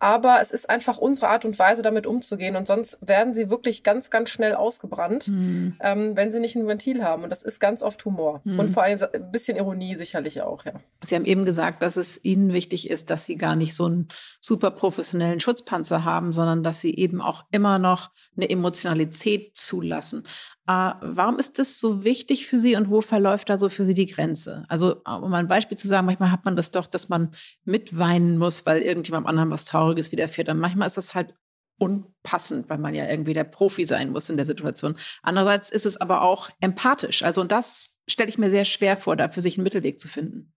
aber 0.00 0.40
es 0.40 0.50
ist 0.50 0.68
einfach 0.68 0.96
unsere 0.98 1.28
Art 1.28 1.44
und 1.44 1.58
Weise, 1.58 1.82
damit 1.82 2.06
umzugehen. 2.06 2.56
Und 2.56 2.66
sonst 2.66 2.98
werden 3.02 3.34
sie 3.34 3.50
wirklich 3.50 3.84
ganz, 3.84 4.10
ganz 4.10 4.30
schnell 4.30 4.54
ausgebrannt, 4.54 5.28
mhm. 5.28 5.76
ähm, 5.80 6.16
wenn 6.16 6.32
sie 6.32 6.40
nicht 6.40 6.56
ein 6.56 6.66
Ventil 6.66 7.04
haben. 7.04 7.22
Und 7.22 7.30
das 7.30 7.42
ist 7.42 7.60
ganz 7.60 7.82
oft 7.82 8.02
Humor. 8.06 8.40
Mhm. 8.44 8.58
Und 8.58 8.70
vor 8.70 8.82
allem 8.82 8.98
ein 9.12 9.30
bisschen 9.30 9.58
Ironie 9.58 9.94
sicherlich 9.96 10.40
auch, 10.40 10.64
ja. 10.64 10.72
Sie 11.04 11.14
haben 11.14 11.26
eben 11.26 11.44
gesagt, 11.44 11.82
dass 11.82 11.98
es 11.98 12.18
Ihnen 12.24 12.54
wichtig 12.54 12.88
ist, 12.88 13.10
dass 13.10 13.26
Sie 13.26 13.36
gar 13.36 13.56
nicht 13.56 13.74
so 13.74 13.84
einen 13.84 14.08
super 14.40 14.70
professionellen 14.70 15.40
Schutzpanzer 15.40 16.02
haben, 16.02 16.32
sondern 16.32 16.62
dass 16.62 16.80
Sie 16.80 16.96
eben 16.96 17.20
auch 17.20 17.44
immer 17.50 17.78
noch 17.78 18.10
eine 18.36 18.48
Emotionalität 18.48 19.54
zulassen. 19.54 20.26
Äh, 20.70 20.94
warum 21.00 21.40
ist 21.40 21.58
das 21.58 21.80
so 21.80 22.04
wichtig 22.04 22.46
für 22.46 22.60
Sie 22.60 22.76
und 22.76 22.90
wo 22.90 23.00
verläuft 23.00 23.50
da 23.50 23.58
so 23.58 23.68
für 23.68 23.84
Sie 23.84 23.94
die 23.94 24.06
Grenze? 24.06 24.62
Also, 24.68 25.02
um 25.04 25.28
mal 25.28 25.38
ein 25.38 25.48
Beispiel 25.48 25.76
zu 25.76 25.88
sagen, 25.88 26.06
manchmal 26.06 26.30
hat 26.30 26.44
man 26.44 26.54
das 26.54 26.70
doch, 26.70 26.86
dass 26.86 27.08
man 27.08 27.34
mitweinen 27.64 28.38
muss, 28.38 28.66
weil 28.66 28.80
irgendjemand 28.82 29.26
anderem 29.26 29.50
was 29.50 29.64
Trauriges 29.64 30.12
widerfährt. 30.12 30.48
Und 30.48 30.60
manchmal 30.60 30.86
ist 30.86 30.96
das 30.96 31.16
halt 31.16 31.34
unpassend, 31.78 32.70
weil 32.70 32.78
man 32.78 32.94
ja 32.94 33.08
irgendwie 33.08 33.34
der 33.34 33.42
Profi 33.42 33.84
sein 33.84 34.12
muss 34.12 34.30
in 34.30 34.36
der 34.36 34.46
Situation. 34.46 34.96
Andererseits 35.22 35.70
ist 35.70 35.86
es 35.86 35.96
aber 35.96 36.22
auch 36.22 36.50
empathisch. 36.60 37.24
Also, 37.24 37.40
und 37.40 37.50
das 37.50 37.98
stelle 38.06 38.28
ich 38.28 38.38
mir 38.38 38.52
sehr 38.52 38.64
schwer 38.64 38.96
vor, 38.96 39.16
da 39.16 39.28
für 39.28 39.40
sich 39.40 39.58
einen 39.58 39.64
Mittelweg 39.64 39.98
zu 39.98 40.06
finden. 40.06 40.52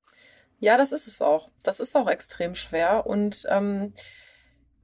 Ja, 0.60 0.78
das 0.78 0.92
ist 0.92 1.08
es 1.08 1.24
auch. 1.24 1.50
Das 1.64 1.80
ist 1.80 1.96
auch 1.96 2.08
extrem 2.08 2.54
schwer. 2.54 3.08
Und 3.08 3.48
ähm, 3.50 3.94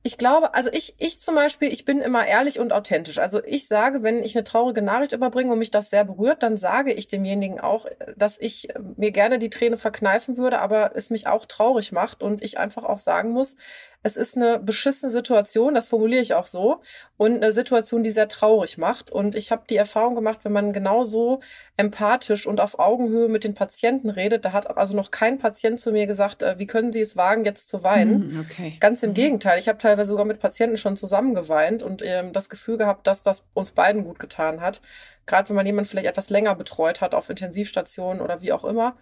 ich 0.01 0.17
glaube, 0.17 0.53
also 0.53 0.69
ich, 0.71 0.95
ich 0.97 1.19
zum 1.19 1.35
Beispiel, 1.35 1.73
ich 1.73 1.83
bin 1.83 1.99
immer 1.99 2.25
ehrlich 2.25 2.59
und 2.59 2.71
authentisch. 2.71 3.17
Also 3.17 3.43
ich 3.43 3.67
sage, 3.67 4.01
wenn 4.01 4.23
ich 4.23 4.35
eine 4.35 4.45
traurige 4.45 4.81
Nachricht 4.81 5.11
überbringe 5.11 5.51
und 5.51 5.59
mich 5.59 5.71
das 5.71 5.89
sehr 5.89 6.05
berührt, 6.05 6.41
dann 6.41 6.55
sage 6.55 6.93
ich 6.93 7.09
demjenigen 7.09 7.59
auch, 7.59 7.85
dass 8.15 8.39
ich 8.39 8.69
mir 8.95 9.11
gerne 9.11 9.39
die 9.39 9.49
Träne 9.49 9.77
verkneifen 9.77 10.37
würde, 10.37 10.59
aber 10.61 10.91
es 10.95 11.09
mich 11.09 11.27
auch 11.27 11.45
traurig 11.45 11.91
macht 11.91 12.23
und 12.23 12.41
ich 12.41 12.57
einfach 12.57 12.83
auch 12.83 12.97
sagen 12.97 13.31
muss, 13.31 13.57
es 14.01 14.15
ist 14.15 14.37
eine 14.37 14.59
beschissene 14.59 15.11
Situation, 15.11 15.73
das 15.73 15.89
formuliere 15.89 16.21
ich 16.21 16.33
auch 16.33 16.45
so, 16.45 16.81
und 17.17 17.35
eine 17.35 17.51
Situation, 17.51 18.01
die 18.01 18.11
sehr 18.11 18.29
traurig 18.29 18.77
macht. 18.77 19.11
Und 19.11 19.35
ich 19.35 19.51
habe 19.51 19.63
die 19.69 19.75
Erfahrung 19.75 20.15
gemacht, 20.15 20.39
wenn 20.43 20.53
man 20.53 20.71
genauso 20.71 21.41
empathisch 21.75 22.47
und 22.47 22.61
auf 22.61 22.79
Augenhöhe 22.79 23.27
mit 23.27 23.43
den 23.43 23.55
Patienten 23.55 24.09
redet, 24.09 24.45
da 24.45 24.53
hat 24.53 24.77
also 24.77 24.95
noch 24.95 25.11
kein 25.11 25.37
Patient 25.37 25.79
zu 25.81 25.91
mir 25.91 26.07
gesagt, 26.07 26.43
äh, 26.43 26.57
wie 26.57 26.67
können 26.67 26.93
Sie 26.93 27.01
es 27.01 27.17
wagen, 27.17 27.43
jetzt 27.43 27.67
zu 27.67 27.83
weinen. 27.83 28.31
Hm, 28.31 28.45
okay. 28.49 28.77
Ganz 28.79 29.03
im 29.03 29.09
mhm. 29.09 29.15
Gegenteil. 29.15 29.59
Ich 29.59 29.67
habe 29.67 29.77
teilweise 29.77 30.09
sogar 30.09 30.25
mit 30.25 30.39
Patienten 30.39 30.77
schon 30.77 30.95
zusammen 30.95 31.35
geweint 31.35 31.83
und 31.83 32.01
ähm, 32.01 32.31
das 32.31 32.49
Gefühl 32.49 32.77
gehabt, 32.77 33.05
dass 33.05 33.21
das 33.21 33.45
uns 33.53 33.71
beiden 33.71 34.05
gut 34.05 34.19
getan 34.19 34.61
hat. 34.61 34.81
Gerade 35.25 35.49
wenn 35.49 35.57
man 35.57 35.65
jemanden 35.65 35.89
vielleicht 35.89 36.07
etwas 36.07 36.29
länger 36.29 36.55
betreut 36.55 37.01
hat 37.01 37.13
auf 37.13 37.29
Intensivstationen 37.29 38.21
oder 38.21 38.41
wie 38.41 38.53
auch 38.53 38.63
immer. 38.63 38.95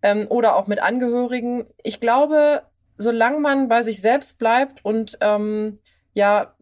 Ähm, 0.00 0.26
oder 0.28 0.54
auch 0.54 0.68
mit 0.68 0.80
Angehörigen. 0.80 1.66
Ich 1.82 1.98
glaube, 2.00 2.62
solange 2.98 3.38
man 3.38 3.68
bei 3.68 3.82
sich 3.82 4.00
selbst 4.00 4.38
bleibt 4.38 4.84
und 4.84 5.18
ähm, 5.20 5.78
ja, 6.12 6.54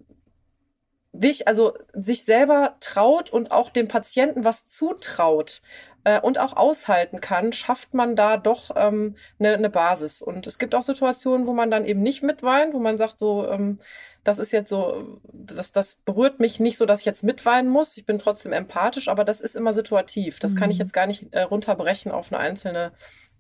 wich, 1.13 1.49
also 1.49 1.75
sich 1.93 2.25
selber 2.25 2.77
traut 2.81 3.33
und 3.33 3.51
auch 3.51 3.71
dem 3.71 3.89
Patienten 3.89 4.45
was 4.45 4.69
zutraut 4.69 5.63
äh, 6.05 6.21
und 6.21 6.39
auch 6.39 6.57
aushalten 6.57 7.21
kann, 7.21 7.53
schafft 7.53 7.95
man 7.95 8.17
da 8.17 8.37
doch 8.37 8.71
ähm, 8.77 9.17
eine, 9.39 9.59
ne 9.59 9.71
Basis. 9.71 10.23
Und 10.23 10.47
es 10.47 10.59
gibt 10.59 10.75
auch 10.75 10.83
Situationen, 10.83 11.47
wo 11.47 11.53
man 11.53 11.71
dann 11.71 11.85
eben 11.85 12.03
nicht 12.03 12.23
mitweint, 12.23 12.75
wo 12.75 12.79
man 12.79 12.99
sagt 12.99 13.19
so, 13.19 13.49
ähm, 13.49 13.79
das 14.23 14.39
ist 14.39 14.53
jetzt 14.53 14.69
so, 14.69 15.21
das, 15.33 15.73
das 15.73 15.97
berührt 16.05 16.41
mich 16.41 16.61
nicht 16.61 16.79
so, 16.79 16.87
dass 16.87 17.01
ich 17.01 17.07
jetzt 17.07 17.23
mitweinen 17.23 17.71
muss. 17.71 17.97
Ich 17.97 18.07
bin 18.07 18.19
trotzdem 18.19 18.53
empathisch, 18.53 19.09
aber 19.09 19.25
das 19.25 19.41
ist 19.41 19.57
immer 19.57 19.73
situativ. 19.73 20.39
Das 20.39 20.55
mhm. 20.55 20.59
kann 20.59 20.71
ich 20.71 20.79
mhm. 20.79 20.83
jetzt 20.83 20.93
gar 20.93 21.07
nicht 21.07 21.33
äh, 21.33 21.43
runterbrechen 21.43 22.13
auf 22.13 22.33
eine 22.33 22.41
einzelne 22.41 22.93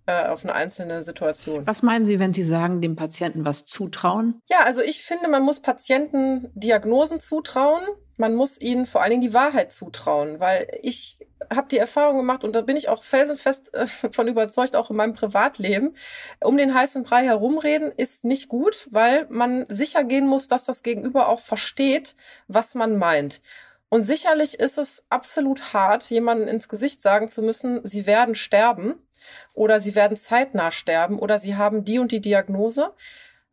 äh, 0.06 0.26
auf 0.26 0.44
eine 0.44 0.54
einzelne 0.54 1.02
Situation. 1.02 1.66
Was 1.66 1.82
meinen 1.82 2.04
Sie, 2.04 2.18
wenn 2.20 2.32
Sie 2.32 2.42
sagen, 2.42 2.80
dem 2.80 2.96
Patienten 2.96 3.44
was 3.44 3.64
zutrauen? 3.64 4.40
Ja, 4.46 4.58
also 4.64 4.80
ich 4.80 5.02
finde, 5.02 5.28
man 5.28 5.42
muss 5.42 5.60
Patienten 5.60 6.50
Diagnosen 6.54 7.20
zutrauen. 7.20 7.82
Man 8.16 8.34
muss 8.34 8.58
ihnen 8.58 8.86
vor 8.86 9.02
allen 9.02 9.10
Dingen 9.10 9.22
die 9.22 9.34
Wahrheit 9.34 9.72
zutrauen, 9.72 10.40
weil 10.40 10.68
ich 10.80 11.18
habe 11.52 11.68
die 11.68 11.78
Erfahrung 11.78 12.16
gemacht 12.16 12.44
und 12.44 12.54
da 12.54 12.62
bin 12.62 12.76
ich 12.76 12.88
auch 12.88 13.02
felsenfest 13.02 13.75
äh, 13.75 13.86
von 14.10 14.28
überzeugt, 14.28 14.76
auch 14.76 14.90
in 14.90 14.96
meinem 14.96 15.14
Privatleben. 15.14 15.94
Um 16.40 16.56
den 16.56 16.75
heißen 16.75 17.02
Brei 17.02 17.25
herumreden 17.25 17.92
ist 17.92 18.25
nicht 18.25 18.48
gut, 18.48 18.88
weil 18.90 19.26
man 19.28 19.66
sicher 19.68 20.04
gehen 20.04 20.26
muss, 20.26 20.48
dass 20.48 20.64
das 20.64 20.82
Gegenüber 20.82 21.28
auch 21.28 21.40
versteht, 21.40 22.16
was 22.48 22.75
man 22.75 22.96
meint. 22.96 23.42
Und 23.88 24.02
sicherlich 24.02 24.58
ist 24.58 24.78
es 24.78 25.04
absolut 25.10 25.72
hart, 25.72 26.10
jemanden 26.10 26.48
ins 26.48 26.68
Gesicht 26.68 27.02
sagen 27.02 27.28
zu 27.28 27.42
müssen, 27.42 27.80
sie 27.84 28.06
werden 28.06 28.34
sterben 28.34 28.94
oder 29.54 29.80
sie 29.80 29.94
werden 29.94 30.16
zeitnah 30.16 30.70
sterben 30.70 31.18
oder 31.18 31.38
sie 31.38 31.56
haben 31.56 31.85
die 31.85 31.99
und 31.99 32.12
die 32.12 32.20
Diagnose. 32.20 32.92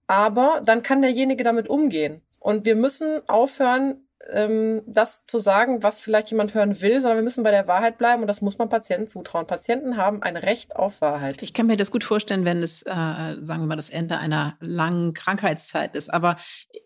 Aber 0.08 0.62
dann 0.66 0.84
kann 0.84 1.02
derjenige 1.02 1.44
damit 1.44 1.70
umgehen. 1.70 2.22
Und 2.40 2.66
wir 2.66 2.76
müssen 2.76 3.22
aufhören, 3.30 4.04
ähm, 4.32 4.82
das 4.86 5.26
zu 5.26 5.40
sagen, 5.40 5.84
was 5.84 6.00
vielleicht 6.00 6.32
jemand 6.32 6.54
hören 6.54 6.82
will, 6.82 7.02
sondern 7.02 7.18
wir 7.18 7.24
müssen 7.24 7.44
bei 7.44 7.52
der 7.52 7.68
Wahrheit 7.68 7.98
bleiben 7.98 8.22
und 8.22 8.28
das 8.28 8.42
muss 8.42 8.58
man 8.58 8.70
Patienten 8.70 9.08
zutrauen. 9.08 9.48
Patienten 9.48 9.98
haben 9.98 10.22
ein 10.22 10.38
Recht 10.38 10.76
auf 10.76 11.02
Wahrheit. 11.02 11.42
Ich 11.42 11.54
kann 11.54 11.68
mir 11.68 11.78
das 11.78 11.92
gut 11.92 12.04
vorstellen, 12.04 12.46
wenn 12.46 12.64
es, 12.64 12.84
äh, 12.84 12.90
sagen 12.92 13.46
wir 13.46 13.66
mal, 13.66 13.76
das 13.76 13.90
Ende 13.90 14.18
einer 14.18 14.58
langen 14.60 15.14
Krankheitszeit 15.14 15.96
ist. 15.96 16.14
Aber 16.14 16.38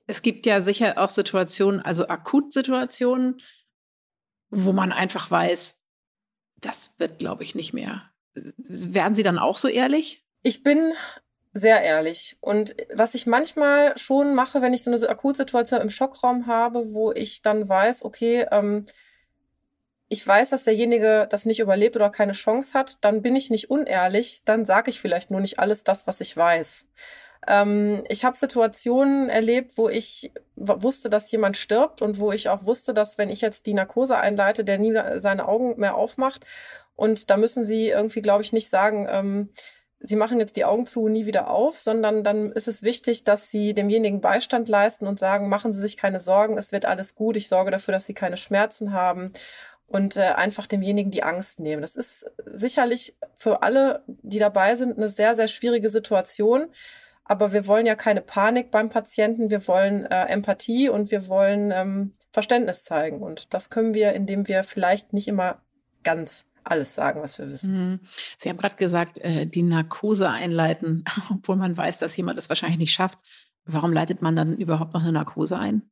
es 0.07 0.22
gibt 0.22 0.46
ja 0.46 0.62
sicher 0.62 0.98
auch 0.98 1.10
Situationen, 1.10 1.81
also 1.81 2.07
Akutsituationen, 2.07 3.41
wo 4.50 4.72
man 4.72 4.91
einfach 4.91 5.29
weiß, 5.29 5.84
das 6.62 6.96
wird, 6.98 7.19
glaube 7.19 7.43
ich, 7.43 7.53
nicht 7.53 7.74
mehr 7.74 8.10
werden 8.58 9.15
Sie 9.15 9.24
dann 9.24 9.39
auch 9.39 9.58
so 9.58 9.67
ehrlich? 9.67 10.24
Ich 10.44 10.63
bin 10.63 10.94
sehr 11.53 11.82
ehrlich. 11.82 12.38
Und 12.41 12.75
was 12.94 13.15
ich 13.15 13.25
manchmal 13.25 13.98
schon 13.98 14.36
mache, 14.36 14.62
wenn 14.62 14.74
ich 14.74 14.84
so 14.84 14.91
eine 14.91 15.10
Akutsituation 15.10 15.82
im 15.82 15.89
Schockraum 15.89 16.48
habe, 16.48 16.94
wo 16.94 17.12
ich 17.12 17.41
dann 17.41 17.67
weiß, 17.67 18.06
okay, 18.06 18.46
ähm, 18.51 18.86
ich 20.10 20.25
weiß, 20.25 20.51
dass 20.51 20.63
derjenige 20.63 21.27
das 21.29 21.46
nicht 21.46 21.60
überlebt 21.60 21.96
oder 21.96 22.10
keine 22.10 22.32
Chance 22.32 22.74
hat, 22.74 23.03
dann 23.03 23.22
bin 23.22 23.36
ich 23.36 23.50
nicht 23.50 23.70
unehrlich, 23.70 24.44
dann 24.46 24.63
sage 24.63 24.89
ich 24.89 25.01
vielleicht 25.01 25.32
nur 25.32 25.41
nicht 25.41 25.60
alles 25.60 25.84
das, 25.84 26.08
was 26.08 26.22
ich 26.22 26.36
weiß. 26.38 26.86
Ähm, 27.48 28.03
ich 28.08 28.24
habe 28.24 28.38
Situationen 28.38 29.29
erlebt, 29.29 29.77
wo 29.77 29.89
ich 29.89 30.32
wusste, 30.56 31.10
dass 31.10 31.32
jemand 31.32 31.58
stirbt 31.58 32.01
und 32.01 32.20
wo 32.20 32.32
ich 32.32 32.50
auch 32.50 32.65
wusste, 32.65 32.94
dass 32.94 33.17
wenn 33.17 33.29
ich 33.29 33.41
jetzt 33.41 33.65
die 33.65 33.74
Narkose 33.74 34.17
einleite, 34.17 34.63
der 34.63 34.77
nie 34.77 34.94
seine 35.20 35.48
Augen 35.48 35.79
mehr 35.79 35.96
aufmacht 35.96 36.46
und 36.98 37.30
da 37.30 37.38
müssen 37.38 37.63
sie 37.63 37.88
irgendwie, 37.88 38.22
glaube 38.22 38.44
ich, 38.44 38.51
nicht 38.51 38.70
sagen, 38.70 39.08
ähm, 39.10 39.50
sie 40.00 40.16
machen 40.16 40.39
jetzt 40.39 40.58
die 40.58 40.66
Augen 40.66 40.86
zu 40.86 41.08
nie 41.08 41.25
wieder 41.25 41.50
auf, 41.50 41.82
sondern 41.82 42.24
dann 42.24 42.51
ist 42.51 42.68
es 42.68 42.84
wichtig, 42.84 43.24
dass 43.24 43.50
sie 43.50 43.74
demjenigen 43.74 44.20
Beistand 44.20 44.68
leisten 44.68 45.08
und 45.08 45.20
sagen, 45.20 45.48
machen 45.48 45.72
Sie 45.72 45.80
sich 45.80 45.96
keine 45.96 46.20
Sorgen, 46.20 46.58
es 46.58 46.72
wird 46.72 46.86
alles 46.86 47.16
gut, 47.16 47.38
ich 47.38 47.48
sorge 47.48 47.72
dafür, 47.72 47.94
dass 47.94 48.06
Sie 48.06 48.13
keine 48.13 48.38
Schmerzen 48.38 48.94
haben 48.94 49.32
und 49.88 50.18
äh, 50.18 50.22
einfach 50.22 50.66
demjenigen 50.68 51.12
die 51.12 51.24
Angst 51.24 51.60
nehmen. 51.60 51.82
Das 51.82 51.96
ist 51.96 52.30
sicherlich 52.46 53.16
für 53.36 53.62
alle, 53.62 54.04
die 54.08 54.39
dabei 54.39 54.75
sind, 54.75 54.98
eine 54.98 55.10
sehr, 55.10 55.36
sehr 55.36 55.48
schwierige 55.48 55.89
Situation. 55.89 56.68
Aber 57.24 57.51
wir 57.51 57.68
wollen 57.68 57.86
ja 57.86 57.96
keine 57.96 58.22
Panik 58.22 58.72
beim 58.72 58.89
Patienten, 58.89 59.50
wir 59.50 59.68
wollen 59.68 60.06
äh, 60.06 60.25
Empathie 60.25 60.89
und 60.89 61.12
wir 61.12 61.27
wollen 61.27 61.72
ähm, 61.72 62.13
Verständnis 62.32 62.86
zeigen. 62.86 63.22
Und 63.22 63.54
das 63.54 63.70
können 63.70 63.94
wir, 63.94 64.13
indem 64.13 64.48
wir 64.48 64.63
vielleicht 64.63 65.13
nicht 65.13 65.27
immer 65.27 65.62
ganz 66.04 66.46
alles 66.71 66.95
sagen, 66.95 67.21
was 67.21 67.38
wir 67.39 67.50
wissen. 67.50 67.91
Mhm. 67.91 68.00
Sie 68.38 68.50
haben 68.50 68.57
gerade 68.57 68.75
gesagt, 68.75 69.19
äh, 69.19 69.47
die 69.47 69.63
Narkose 69.63 70.29
einleiten, 70.29 71.03
obwohl 71.29 71.55
man 71.55 71.75
weiß, 71.75 71.97
dass 71.97 72.15
jemand 72.17 72.38
das 72.38 72.50
wahrscheinlich 72.50 72.79
nicht 72.79 72.93
schafft. 72.93 73.19
Warum 73.65 73.91
leitet 73.91 74.21
man 74.21 74.36
dann 74.36 74.55
überhaupt 74.55 74.93
noch 74.93 75.01
eine 75.01 75.12
Narkose 75.12 75.57
ein? 75.57 75.83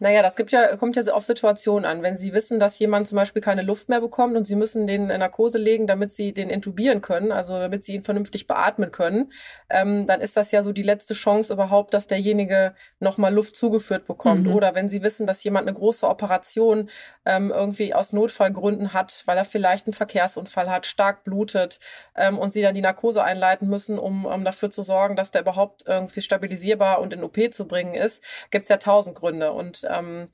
Naja, 0.00 0.22
das 0.22 0.36
gibt 0.36 0.52
ja, 0.52 0.76
kommt 0.76 0.94
ja 0.96 1.12
auf 1.12 1.24
Situationen 1.24 1.84
an. 1.84 2.02
Wenn 2.02 2.16
Sie 2.16 2.32
wissen, 2.32 2.60
dass 2.60 2.78
jemand 2.78 3.08
zum 3.08 3.16
Beispiel 3.16 3.42
keine 3.42 3.62
Luft 3.62 3.88
mehr 3.88 4.00
bekommt 4.00 4.36
und 4.36 4.46
Sie 4.46 4.54
müssen 4.54 4.86
den 4.86 5.10
in 5.10 5.18
Narkose 5.18 5.58
legen, 5.58 5.86
damit 5.86 6.12
Sie 6.12 6.32
den 6.32 6.50
intubieren 6.50 7.00
können, 7.00 7.32
also 7.32 7.58
damit 7.58 7.82
Sie 7.82 7.94
ihn 7.94 8.02
vernünftig 8.02 8.46
beatmen 8.46 8.92
können, 8.92 9.32
ähm, 9.68 10.06
dann 10.06 10.20
ist 10.20 10.36
das 10.36 10.52
ja 10.52 10.62
so 10.62 10.72
die 10.72 10.84
letzte 10.84 11.14
Chance 11.14 11.52
überhaupt, 11.52 11.94
dass 11.94 12.06
derjenige 12.06 12.74
nochmal 13.00 13.34
Luft 13.34 13.56
zugeführt 13.56 14.06
bekommt. 14.06 14.46
Mhm. 14.46 14.54
Oder 14.54 14.74
wenn 14.76 14.88
Sie 14.88 15.02
wissen, 15.02 15.26
dass 15.26 15.42
jemand 15.42 15.66
eine 15.66 15.76
große 15.76 16.06
Operation 16.06 16.90
ähm, 17.24 17.50
irgendwie 17.50 17.92
aus 17.92 18.12
Notfallgründen 18.12 18.92
hat, 18.92 19.24
weil 19.26 19.36
er 19.36 19.44
vielleicht 19.44 19.86
einen 19.86 19.94
Verkehrsunfall 19.94 20.70
hat, 20.70 20.86
stark 20.86 21.24
blutet 21.24 21.80
ähm, 22.14 22.38
und 22.38 22.50
Sie 22.50 22.62
dann 22.62 22.76
die 22.76 22.82
Narkose 22.82 23.24
einleiten 23.24 23.68
müssen, 23.68 23.98
um, 23.98 24.26
um 24.26 24.44
dafür 24.44 24.70
zu 24.70 24.82
sorgen, 24.82 25.16
dass 25.16 25.32
der 25.32 25.42
überhaupt 25.42 25.82
irgendwie 25.86 26.20
stabilisierbar 26.20 27.00
und 27.00 27.12
in 27.12 27.24
OP 27.24 27.36
zu 27.52 27.66
bringen 27.66 27.94
ist, 27.94 28.22
gibt's 28.50 28.68
ja 28.68 28.76
tausend 28.76 29.16
Gründe. 29.16 29.52
Und 29.52 29.87
ähm, 29.88 30.28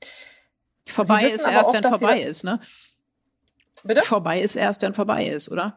vorbei 0.87 1.23
ist 1.23 1.45
erst, 1.45 1.67
oft, 1.67 1.73
wenn 1.73 1.89
vorbei 1.91 2.21
ist, 2.21 2.43
ne? 2.43 2.59
Bitte? 3.83 4.01
Vorbei 4.01 4.41
ist 4.41 4.55
erst, 4.55 4.81
wenn 4.81 4.93
vorbei 4.93 5.25
ist, 5.25 5.51
oder? 5.51 5.75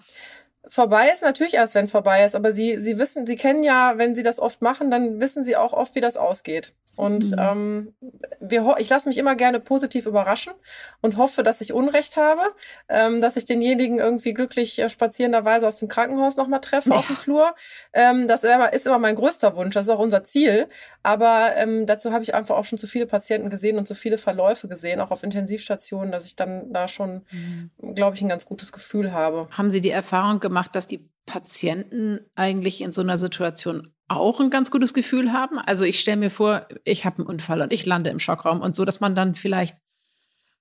Vorbei 0.68 1.10
ist 1.10 1.22
natürlich 1.22 1.54
erst, 1.54 1.74
wenn 1.74 1.88
vorbei 1.88 2.24
ist, 2.24 2.34
aber 2.34 2.52
sie, 2.52 2.80
sie 2.82 2.98
wissen, 2.98 3.26
sie 3.26 3.36
kennen 3.36 3.64
ja, 3.64 3.96
wenn 3.96 4.14
sie 4.14 4.22
das 4.22 4.38
oft 4.38 4.60
machen, 4.60 4.90
dann 4.90 5.20
wissen 5.20 5.42
sie 5.42 5.56
auch 5.56 5.72
oft, 5.72 5.94
wie 5.94 6.00
das 6.00 6.16
ausgeht. 6.16 6.74
Und 6.98 7.30
mhm. 7.30 7.38
ähm, 7.38 7.94
wir, 8.40 8.74
ich 8.78 8.88
lasse 8.88 9.08
mich 9.08 9.18
immer 9.18 9.36
gerne 9.36 9.60
positiv 9.60 10.04
überraschen 10.04 10.52
und 11.00 11.16
hoffe, 11.16 11.44
dass 11.44 11.60
ich 11.60 11.72
Unrecht 11.72 12.16
habe, 12.16 12.42
ähm, 12.88 13.20
dass 13.20 13.36
ich 13.36 13.46
denjenigen 13.46 14.00
irgendwie 14.00 14.34
glücklich 14.34 14.80
äh, 14.80 14.90
spazierenderweise 14.90 15.68
aus 15.68 15.78
dem 15.78 15.86
Krankenhaus 15.86 16.36
nochmal 16.36 16.60
treffe 16.60 16.90
ja. 16.90 16.96
auf 16.96 17.06
dem 17.06 17.16
Flur. 17.16 17.54
Ähm, 17.92 18.26
das 18.26 18.42
ist 18.42 18.84
immer 18.86 18.98
mein 18.98 19.14
größter 19.14 19.54
Wunsch, 19.54 19.74
das 19.74 19.86
ist 19.86 19.90
auch 19.90 20.00
unser 20.00 20.24
Ziel. 20.24 20.66
Aber 21.04 21.52
ähm, 21.54 21.86
dazu 21.86 22.12
habe 22.12 22.24
ich 22.24 22.34
einfach 22.34 22.56
auch 22.56 22.64
schon 22.64 22.80
zu 22.80 22.88
viele 22.88 23.06
Patienten 23.06 23.48
gesehen 23.48 23.78
und 23.78 23.86
zu 23.86 23.94
viele 23.94 24.18
Verläufe 24.18 24.66
gesehen, 24.66 25.00
auch 25.00 25.12
auf 25.12 25.22
Intensivstationen, 25.22 26.10
dass 26.10 26.24
ich 26.24 26.34
dann 26.34 26.72
da 26.72 26.88
schon, 26.88 27.24
mhm. 27.30 27.94
glaube 27.94 28.16
ich, 28.16 28.22
ein 28.22 28.28
ganz 28.28 28.44
gutes 28.44 28.72
Gefühl 28.72 29.12
habe. 29.12 29.46
Haben 29.52 29.70
Sie 29.70 29.80
die 29.80 29.90
Erfahrung 29.90 30.40
gemacht, 30.40 30.74
dass 30.74 30.88
die 30.88 31.08
Patienten 31.28 32.20
eigentlich 32.34 32.80
in 32.80 32.90
so 32.90 33.02
einer 33.02 33.18
Situation 33.18 33.92
auch 34.08 34.40
ein 34.40 34.48
ganz 34.48 34.70
gutes 34.70 34.94
Gefühl 34.94 35.32
haben. 35.32 35.58
Also 35.58 35.84
ich 35.84 36.00
stelle 36.00 36.16
mir 36.16 36.30
vor, 36.30 36.66
ich 36.84 37.04
habe 37.04 37.18
einen 37.18 37.26
Unfall 37.26 37.60
und 37.60 37.72
ich 37.72 37.84
lande 37.84 38.08
im 38.08 38.18
Schockraum 38.18 38.62
und 38.62 38.74
so, 38.74 38.86
dass 38.86 39.00
man 39.00 39.14
dann 39.14 39.34
vielleicht, 39.34 39.76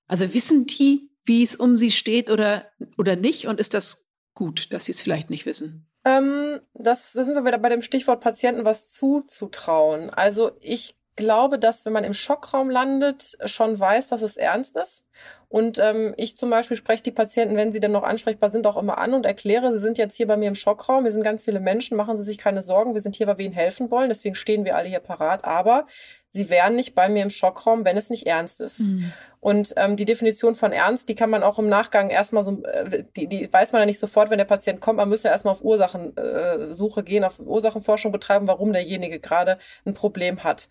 also 0.08 0.34
wissen 0.34 0.68
die, 0.68 1.10
wie 1.24 1.44
es 1.44 1.56
um 1.56 1.78
sie 1.78 1.92
steht 1.92 2.30
oder, 2.30 2.66
oder 2.98 3.16
nicht? 3.16 3.48
Und 3.48 3.60
ist 3.60 3.74
das 3.74 4.06
gut, 4.34 4.74
dass 4.74 4.86
sie 4.86 4.92
es 4.92 5.02
vielleicht 5.02 5.30
nicht 5.30 5.46
wissen? 5.46 5.88
Ähm, 6.04 6.60
das, 6.74 7.14
da 7.14 7.24
sind 7.24 7.36
wir 7.36 7.46
wieder 7.46 7.58
bei 7.58 7.70
dem 7.70 7.82
Stichwort 7.82 8.20
Patienten 8.22 8.66
was 8.66 8.94
zuzutrauen. 8.94 10.10
Also 10.10 10.52
ich 10.60 10.98
glaube, 11.16 11.58
dass 11.58 11.86
wenn 11.86 11.94
man 11.94 12.04
im 12.04 12.14
Schockraum 12.14 12.70
landet, 12.70 13.38
schon 13.46 13.80
weiß, 13.80 14.10
dass 14.10 14.22
es 14.22 14.38
ernst 14.38 14.76
ist. 14.76 15.08
Und 15.50 15.80
ähm, 15.80 16.14
ich 16.18 16.36
zum 16.36 16.50
Beispiel 16.50 16.76
spreche 16.76 17.04
die 17.04 17.12
Patienten, 17.12 17.56
wenn 17.56 17.72
sie 17.72 17.80
denn 17.80 17.94
noch 17.94 18.04
ansprechbar 18.04 18.50
sind, 18.50 18.68
auch 18.68 18.76
immer 18.76 18.98
an 18.98 19.14
und 19.14 19.26
erkläre, 19.26 19.72
sie 19.72 19.80
sind 19.80 19.98
jetzt 19.98 20.16
hier 20.16 20.28
bei 20.28 20.36
mir 20.36 20.50
im 20.50 20.56
Schockraum, 20.56 21.06
wir 21.06 21.14
sind 21.14 21.24
ganz 21.24 21.44
viele 21.44 21.62
Menschen, 21.62 21.96
machen 21.96 22.18
Sie 22.18 22.24
sich 22.24 22.38
keine 22.38 22.62
Sorgen, 22.62 22.96
wir 22.96 23.02
sind 23.02 23.16
hier, 23.16 23.28
weil 23.28 23.38
wir 23.38 23.46
Ihnen 23.46 23.54
helfen 23.54 23.90
wollen, 23.90 24.10
deswegen 24.10 24.36
stehen 24.36 24.66
wir 24.66 24.76
alle 24.76 24.90
hier 24.90 25.00
parat, 25.00 25.46
aber 25.46 25.86
sie 26.32 26.50
wären 26.50 26.76
nicht 26.76 26.96
bei 26.96 27.08
mir 27.08 27.24
im 27.24 27.30
Schockraum, 27.30 27.86
wenn 27.86 27.98
es 27.98 28.10
nicht 28.10 28.28
ernst 28.28 28.60
ist. 28.60 28.80
Mhm. 28.80 29.12
Und 29.40 29.74
ähm, 29.78 29.96
die 29.96 30.06
Definition 30.06 30.56
von 30.56 30.74
ernst, 30.74 31.08
die 31.08 31.16
kann 31.16 31.30
man 31.30 31.44
auch 31.44 31.60
im 31.60 31.70
Nachgang 31.70 32.10
erstmal 32.10 32.44
so, 32.44 32.64
äh, 32.64 33.04
die, 33.16 33.28
die 33.28 33.52
weiß 33.52 33.72
man 33.72 33.82
ja 33.82 33.86
nicht 33.86 34.00
sofort, 34.00 34.30
wenn 34.30 34.38
der 34.38 34.46
Patient 34.46 34.82
kommt, 34.82 34.98
man 34.98 35.10
müsste 35.10 35.30
erstmal 35.30 35.54
auf 35.54 35.64
Ursachensuche 35.64 37.00
äh, 37.00 37.04
gehen, 37.04 37.24
auf 37.24 37.40
Ursachenforschung 37.40 38.12
betreiben, 38.12 38.48
warum 38.48 38.74
derjenige 38.74 39.20
gerade 39.20 39.58
ein 39.86 39.94
Problem 39.94 40.44
hat. 40.44 40.70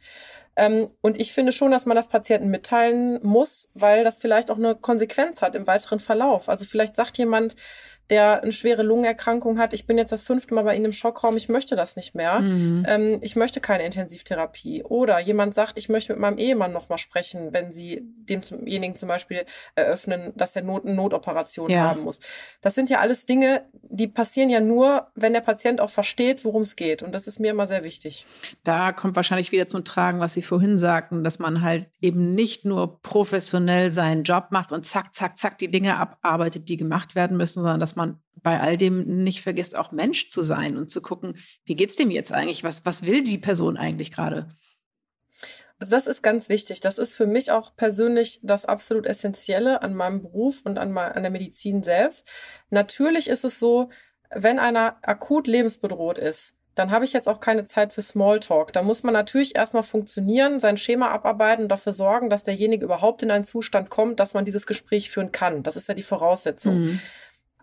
Ähm, 0.56 0.90
und 1.02 1.20
ich 1.20 1.32
finde 1.32 1.52
schon, 1.52 1.70
dass 1.70 1.86
man 1.86 1.96
das 1.96 2.08
Patienten 2.08 2.48
mitteilen 2.48 3.20
muss, 3.22 3.68
weil 3.74 4.04
das 4.04 4.16
vielleicht 4.16 4.50
auch 4.50 4.56
eine 4.56 4.74
Konsequenz 4.74 5.42
hat 5.42 5.54
im 5.54 5.66
weiteren 5.66 6.00
Verlauf. 6.00 6.48
Also 6.48 6.64
vielleicht 6.64 6.96
sagt 6.96 7.18
jemand, 7.18 7.56
der 8.10 8.42
eine 8.42 8.52
schwere 8.52 8.82
Lungenerkrankung 8.82 9.58
hat, 9.58 9.72
ich 9.72 9.86
bin 9.86 9.98
jetzt 9.98 10.12
das 10.12 10.22
fünfte 10.22 10.54
Mal 10.54 10.62
bei 10.62 10.76
Ihnen 10.76 10.86
im 10.86 10.92
Schockraum, 10.92 11.36
ich 11.36 11.48
möchte 11.48 11.74
das 11.74 11.96
nicht 11.96 12.14
mehr. 12.14 12.40
Mhm. 12.40 12.86
Ähm, 12.88 13.18
ich 13.22 13.34
möchte 13.34 13.60
keine 13.60 13.84
Intensivtherapie. 13.84 14.84
Oder 14.84 15.18
jemand 15.18 15.54
sagt, 15.54 15.76
ich 15.76 15.88
möchte 15.88 16.12
mit 16.12 16.20
meinem 16.20 16.38
Ehemann 16.38 16.72
nochmal 16.72 16.98
sprechen, 16.98 17.52
wenn 17.52 17.72
Sie 17.72 18.02
demjenigen 18.02 18.94
zum 18.94 19.08
Beispiel 19.08 19.44
eröffnen, 19.74 20.32
dass 20.36 20.54
er 20.54 20.62
Not, 20.62 20.84
eine 20.84 20.94
Notoperation 20.94 21.70
ja. 21.70 21.80
haben 21.80 22.02
muss. 22.02 22.20
Das 22.60 22.74
sind 22.74 22.90
ja 22.90 23.00
alles 23.00 23.26
Dinge, 23.26 23.64
die 23.82 24.06
passieren 24.06 24.50
ja 24.50 24.60
nur, 24.60 25.08
wenn 25.14 25.32
der 25.32 25.40
Patient 25.40 25.80
auch 25.80 25.90
versteht, 25.90 26.44
worum 26.44 26.62
es 26.62 26.76
geht. 26.76 27.02
Und 27.02 27.12
das 27.12 27.26
ist 27.26 27.40
mir 27.40 27.50
immer 27.50 27.66
sehr 27.66 27.82
wichtig. 27.82 28.26
Da 28.62 28.92
kommt 28.92 29.16
wahrscheinlich 29.16 29.50
wieder 29.50 29.66
zum 29.66 29.84
Tragen, 29.84 30.20
was 30.20 30.34
Sie 30.34 30.42
vorhin 30.42 30.78
sagten, 30.78 31.24
dass 31.24 31.38
man 31.38 31.62
halt 31.62 31.86
eben 32.00 32.34
nicht 32.34 32.64
nur 32.64 33.00
professionell 33.02 33.90
seinen 33.90 34.22
Job 34.22 34.46
macht 34.50 34.72
und 34.72 34.86
zack, 34.86 35.12
zack, 35.14 35.36
zack 35.36 35.58
die 35.58 35.70
Dinge 35.70 35.96
abarbeitet, 35.96 36.68
die 36.68 36.76
gemacht 36.76 37.14
werden 37.14 37.36
müssen, 37.36 37.62
sondern 37.62 37.80
dass 37.80 37.95
man 37.96 38.20
bei 38.42 38.60
all 38.60 38.76
dem 38.76 39.24
nicht 39.24 39.42
vergisst, 39.42 39.76
auch 39.76 39.92
Mensch 39.92 40.30
zu 40.30 40.42
sein 40.42 40.76
und 40.76 40.90
zu 40.90 41.02
gucken, 41.02 41.38
wie 41.64 41.74
geht's 41.74 41.96
dem 41.96 42.10
jetzt 42.10 42.32
eigentlich? 42.32 42.62
Was, 42.62 42.84
was 42.86 43.06
will 43.06 43.24
die 43.24 43.38
Person 43.38 43.76
eigentlich 43.76 44.12
gerade? 44.12 44.54
Also 45.78 45.90
das 45.90 46.06
ist 46.06 46.22
ganz 46.22 46.48
wichtig. 46.48 46.80
Das 46.80 46.98
ist 46.98 47.14
für 47.14 47.26
mich 47.26 47.50
auch 47.50 47.76
persönlich 47.76 48.40
das 48.42 48.64
absolut 48.64 49.06
Essentielle 49.06 49.82
an 49.82 49.94
meinem 49.94 50.22
Beruf 50.22 50.62
und 50.64 50.78
an, 50.78 50.96
an 50.96 51.22
der 51.22 51.30
Medizin 51.30 51.82
selbst. 51.82 52.26
Natürlich 52.70 53.28
ist 53.28 53.44
es 53.44 53.58
so, 53.58 53.90
wenn 54.30 54.58
einer 54.58 54.96
akut 55.02 55.46
lebensbedroht 55.46 56.18
ist, 56.18 56.54
dann 56.74 56.90
habe 56.90 57.06
ich 57.06 57.14
jetzt 57.14 57.28
auch 57.28 57.40
keine 57.40 57.64
Zeit 57.64 57.94
für 57.94 58.02
Smalltalk. 58.02 58.72
Da 58.72 58.82
muss 58.82 59.02
man 59.02 59.14
natürlich 59.14 59.56
erstmal 59.56 59.82
funktionieren, 59.82 60.60
sein 60.60 60.76
Schema 60.76 61.10
abarbeiten 61.10 61.62
und 61.62 61.68
dafür 61.70 61.94
sorgen, 61.94 62.28
dass 62.28 62.44
derjenige 62.44 62.84
überhaupt 62.84 63.22
in 63.22 63.30
einen 63.30 63.46
Zustand 63.46 63.88
kommt, 63.88 64.20
dass 64.20 64.34
man 64.34 64.44
dieses 64.44 64.66
Gespräch 64.66 65.10
führen 65.10 65.32
kann. 65.32 65.62
Das 65.62 65.76
ist 65.76 65.88
ja 65.88 65.94
die 65.94 66.02
Voraussetzung. 66.02 66.80
Mhm. 66.80 67.00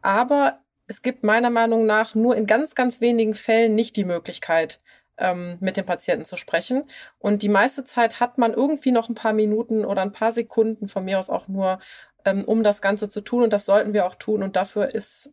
Aber 0.04 0.60
es 0.86 1.02
gibt 1.02 1.24
meiner 1.24 1.50
Meinung 1.50 1.86
nach 1.88 2.14
nur 2.14 2.36
in 2.36 2.46
ganz, 2.46 2.76
ganz 2.76 3.02
wenigen 3.02 3.34
Fällen 3.34 3.74
nicht 3.74 3.96
die 3.96 4.04
Möglichkeit, 4.04 4.82
ähm, 5.18 5.58
mit 5.60 5.78
dem 5.78 5.86
Patienten 5.86 6.26
zu 6.26 6.38
sprechen. 6.38 6.84
Und 7.20 7.42
die 7.42 7.50
meiste 7.50 7.86
Zeit 7.86 8.20
hat 8.20 8.38
man 8.38 8.54
irgendwie 8.54 8.92
noch 8.92 9.10
ein 9.10 9.16
paar 9.16 9.34
Minuten 9.34 9.86
oder 9.86 10.02
ein 10.02 10.12
paar 10.12 10.32
Sekunden, 10.32 10.88
von 10.88 11.06
mir 11.06 11.20
aus 11.20 11.30
auch 11.30 11.48
nur, 11.48 11.80
ähm, 12.26 12.44
um 12.44 12.64
das 12.64 12.82
Ganze 12.82 13.10
zu 13.10 13.22
tun. 13.22 13.44
Und 13.44 13.54
das 13.54 13.66
sollten 13.66 13.94
wir 13.94 14.06
auch 14.06 14.16
tun. 14.16 14.44
Und 14.44 14.56
dafür 14.56 14.94
ist 14.94 15.32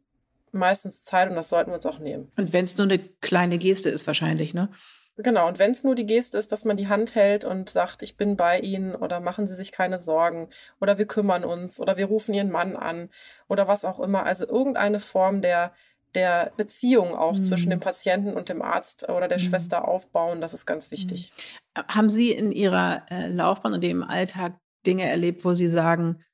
meistens 0.53 1.05
Zeit 1.05 1.29
und 1.29 1.37
das 1.37 1.49
sollten 1.49 1.71
wir 1.71 1.77
uns 1.77 1.87
auch 1.87 1.99
nehmen. 1.99 2.31
Und 2.37 2.53
wenn 2.53 2.65
es 2.65 2.77
nur 2.77 2.87
eine 2.87 2.99
kleine 2.99 3.59
Geste 3.59 3.91
ist, 3.91 4.07
wahrscheinlich, 4.07 4.55
ne? 4.55 4.69
Genau, 5.17 5.49
und 5.49 5.59
wenn 5.59 5.73
es 5.73 5.85
nur 5.85 5.95
die 5.95 6.07
Geste 6.07 6.39
ist, 6.39 6.51
dass 6.53 6.65
man 6.65 6.77
die 6.77 6.89
Hand 6.89 7.15
hält 7.15 7.45
und 7.45 7.71
sagt, 7.71 8.03
ich 8.03 8.17
bin 8.17 8.37
bei 8.37 8.59
Ihnen 8.59 8.95
oder 8.95 9.21
machen 9.21 9.47
Sie 9.47 9.55
sich 9.55 9.73
keine 9.73 10.01
Sorgen 10.01 10.49
oder 10.81 10.99
wir 10.99 11.07
kümmern 11.07 11.45
uns 11.45 11.79
oder 11.79 11.97
wir 11.97 12.07
rufen 12.07 12.35
Ihren 12.35 12.51
Mann 12.51 12.77
an 12.77 13.11
oder 13.49 13.69
was 13.69 13.85
auch 13.85 14.01
immer. 14.01 14.25
Also 14.25 14.47
irgendeine 14.47 15.01
Form 15.01 15.43
der, 15.43 15.73
der 16.15 16.53
Beziehung 16.57 17.15
auch 17.15 17.37
mhm. 17.37 17.45
zwischen 17.45 17.71
dem 17.71 17.81
Patienten 17.81 18.35
und 18.35 18.49
dem 18.49 18.63
Arzt 18.63 19.09
oder 19.09 19.29
der 19.29 19.39
mhm. 19.39 19.43
Schwester 19.43 19.87
aufbauen, 19.87 20.41
das 20.41 20.55
ist 20.55 20.65
ganz 20.65 20.91
wichtig. 20.91 21.33
Mhm. 21.77 21.83
Haben 21.89 22.11
Sie 22.11 22.33
in 22.33 22.53
Ihrer 22.53 23.05
äh, 23.11 23.29
Laufbahn 23.29 23.75
und 23.75 23.85
im 23.85 24.03
Alltag 24.03 24.55
Dinge 24.87 25.07
erlebt, 25.09 25.45
wo 25.45 25.53
Sie 25.53 25.69
sagen, 25.69 26.25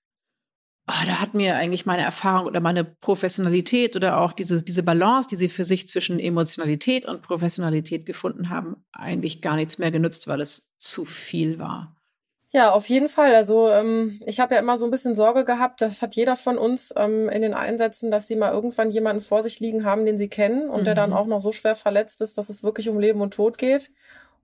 oh, 0.88 1.06
da 1.06 1.20
hat 1.20 1.34
mir 1.34 1.56
eigentlich 1.56 1.86
meine 1.86 2.02
Erfahrung 2.02 2.46
oder 2.46 2.60
meine 2.60 2.84
Professionalität 2.84 3.96
oder 3.96 4.20
auch 4.20 4.32
diese, 4.32 4.62
diese 4.62 4.82
Balance, 4.82 5.28
die 5.28 5.36
sie 5.36 5.48
für 5.48 5.64
sich 5.64 5.88
zwischen 5.88 6.20
Emotionalität 6.20 7.06
und 7.06 7.22
Professionalität 7.22 8.06
gefunden 8.06 8.50
haben, 8.50 8.84
eigentlich 8.92 9.42
gar 9.42 9.56
nichts 9.56 9.78
mehr 9.78 9.90
genützt, 9.90 10.28
weil 10.28 10.40
es 10.40 10.72
zu 10.78 11.04
viel 11.04 11.58
war. 11.58 11.96
Ja, 12.50 12.70
auf 12.70 12.88
jeden 12.88 13.08
Fall. 13.08 13.34
Also 13.34 13.68
ähm, 13.68 14.20
ich 14.24 14.38
habe 14.38 14.54
ja 14.54 14.60
immer 14.60 14.78
so 14.78 14.84
ein 14.84 14.90
bisschen 14.90 15.16
Sorge 15.16 15.44
gehabt, 15.44 15.80
das 15.80 16.00
hat 16.00 16.14
jeder 16.14 16.36
von 16.36 16.56
uns 16.56 16.94
ähm, 16.96 17.28
in 17.28 17.42
den 17.42 17.52
Einsätzen, 17.52 18.10
dass 18.10 18.28
sie 18.28 18.36
mal 18.36 18.52
irgendwann 18.52 18.90
jemanden 18.90 19.20
vor 19.20 19.42
sich 19.42 19.58
liegen 19.58 19.84
haben, 19.84 20.06
den 20.06 20.16
sie 20.16 20.28
kennen 20.28 20.70
und 20.70 20.80
mhm. 20.80 20.84
der 20.84 20.94
dann 20.94 21.10
mhm. 21.10 21.16
auch 21.16 21.26
noch 21.26 21.42
so 21.42 21.52
schwer 21.52 21.74
verletzt 21.74 22.22
ist, 22.22 22.38
dass 22.38 22.48
es 22.48 22.62
wirklich 22.62 22.88
um 22.88 23.00
Leben 23.00 23.20
und 23.20 23.34
Tod 23.34 23.58
geht. 23.58 23.90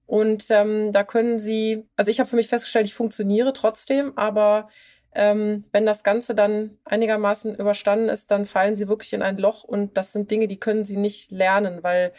Und 0.06 0.50
ähm, 0.50 0.90
da 0.92 1.04
können 1.04 1.38
sie, 1.38 1.88
also 1.96 2.10
ich 2.10 2.18
habe 2.18 2.28
für 2.28 2.36
mich 2.36 2.48
festgestellt, 2.48 2.86
ich 2.86 2.94
funktioniere 2.94 3.52
trotzdem, 3.52 4.12
aber 4.18 4.68
Ähm, 5.14 5.64
wenn 5.72 5.86
das 5.86 6.02
Ganze 6.02 6.34
dann 6.34 6.78
einigermaßen 6.84 7.54
überstanden 7.54 8.08
ist, 8.08 8.30
dann 8.30 8.46
fallen 8.46 8.76
sie 8.76 8.88
wirklich 8.88 9.12
in 9.12 9.22
ein 9.22 9.38
Loch 9.38 9.64
und 9.64 9.96
das 9.96 10.12
sind 10.12 10.30
Dinge, 10.30 10.48
die 10.48 10.60
können 10.60 10.84
sie 10.84 10.96
nicht 10.96 11.30
lernen, 11.30 11.82
weil 11.82 12.12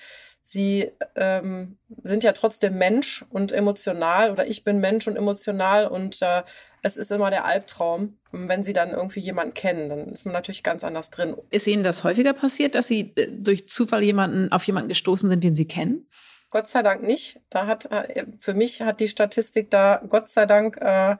sie 0.43 0.91
ähm, 1.15 1.77
sind 2.03 2.23
ja 2.23 2.33
trotzdem 2.33 2.77
Mensch 2.77 3.25
und 3.29 3.51
emotional 3.51 4.31
oder 4.31 4.45
ich 4.47 4.63
bin 4.63 4.79
Mensch 4.79 5.07
und 5.07 5.15
emotional 5.15 5.87
und 5.87 6.21
äh, 6.21 6.43
es 6.83 6.97
ist 6.97 7.11
immer 7.11 7.29
der 7.29 7.45
Albtraum. 7.45 8.17
wenn 8.31 8.63
sie 8.63 8.73
dann 8.73 8.91
irgendwie 8.91 9.21
jemanden 9.21 9.53
kennen, 9.53 9.89
dann 9.89 10.09
ist 10.09 10.25
man 10.25 10.33
natürlich 10.33 10.63
ganz 10.63 10.83
anders 10.83 11.09
drin. 11.09 11.35
Ist 11.49 11.67
Ihnen 11.67 11.83
das 11.83 12.03
häufiger 12.03 12.33
passiert, 12.33 12.75
dass 12.75 12.87
Sie 12.87 13.13
äh, 13.15 13.27
durch 13.31 13.67
Zufall 13.67 14.03
jemanden 14.03 14.51
auf 14.51 14.65
jemanden 14.65 14.89
gestoßen 14.89 15.29
sind, 15.29 15.43
den 15.43 15.55
Sie 15.55 15.67
kennen? 15.67 16.07
Gott 16.49 16.67
sei 16.67 16.83
Dank 16.83 17.01
nicht. 17.01 17.39
Da 17.49 17.65
hat 17.65 17.89
äh, 17.91 18.25
für 18.37 18.53
mich 18.53 18.81
hat 18.81 18.99
die 18.99 19.07
Statistik 19.07 19.71
da 19.71 20.03
Gott 20.07 20.29
sei 20.29 20.45
Dank 20.45 20.77
äh, 20.77 21.15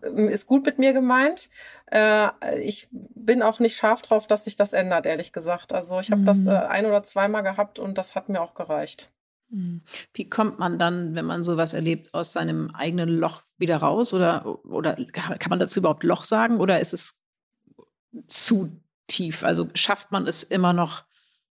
ist 0.00 0.46
gut 0.46 0.64
mit 0.64 0.78
mir 0.78 0.92
gemeint. 0.92 1.50
Äh, 1.90 2.30
ich 2.60 2.88
bin 2.90 3.42
auch 3.42 3.60
nicht 3.60 3.76
scharf 3.76 4.02
drauf, 4.02 4.26
dass 4.26 4.44
sich 4.44 4.56
das 4.56 4.72
ändert, 4.72 5.06
ehrlich 5.06 5.32
gesagt. 5.32 5.72
Also 5.72 5.98
ich 6.00 6.10
habe 6.10 6.22
mhm. 6.22 6.26
das 6.26 6.46
äh, 6.46 6.50
ein 6.50 6.86
oder 6.86 7.02
zweimal 7.02 7.42
gehabt 7.42 7.78
und 7.78 7.98
das 7.98 8.14
hat 8.14 8.28
mir 8.28 8.40
auch 8.40 8.54
gereicht. 8.54 9.10
Mhm. 9.50 9.82
Wie 10.14 10.28
kommt 10.28 10.58
man 10.58 10.78
dann, 10.78 11.14
wenn 11.14 11.24
man 11.24 11.42
sowas 11.42 11.74
erlebt, 11.74 12.12
aus 12.14 12.32
seinem 12.32 12.70
eigenen 12.74 13.08
Loch 13.08 13.42
wieder 13.56 13.78
raus? 13.78 14.14
Oder, 14.14 14.64
oder 14.64 14.94
kann 15.12 15.50
man 15.50 15.58
dazu 15.58 15.80
überhaupt 15.80 16.04
Loch 16.04 16.24
sagen? 16.24 16.58
Oder 16.58 16.80
ist 16.80 16.92
es 16.92 17.20
zu 18.26 18.80
tief? 19.06 19.42
Also 19.42 19.68
schafft 19.74 20.12
man 20.12 20.26
es 20.26 20.42
immer 20.42 20.72
noch, 20.72 21.04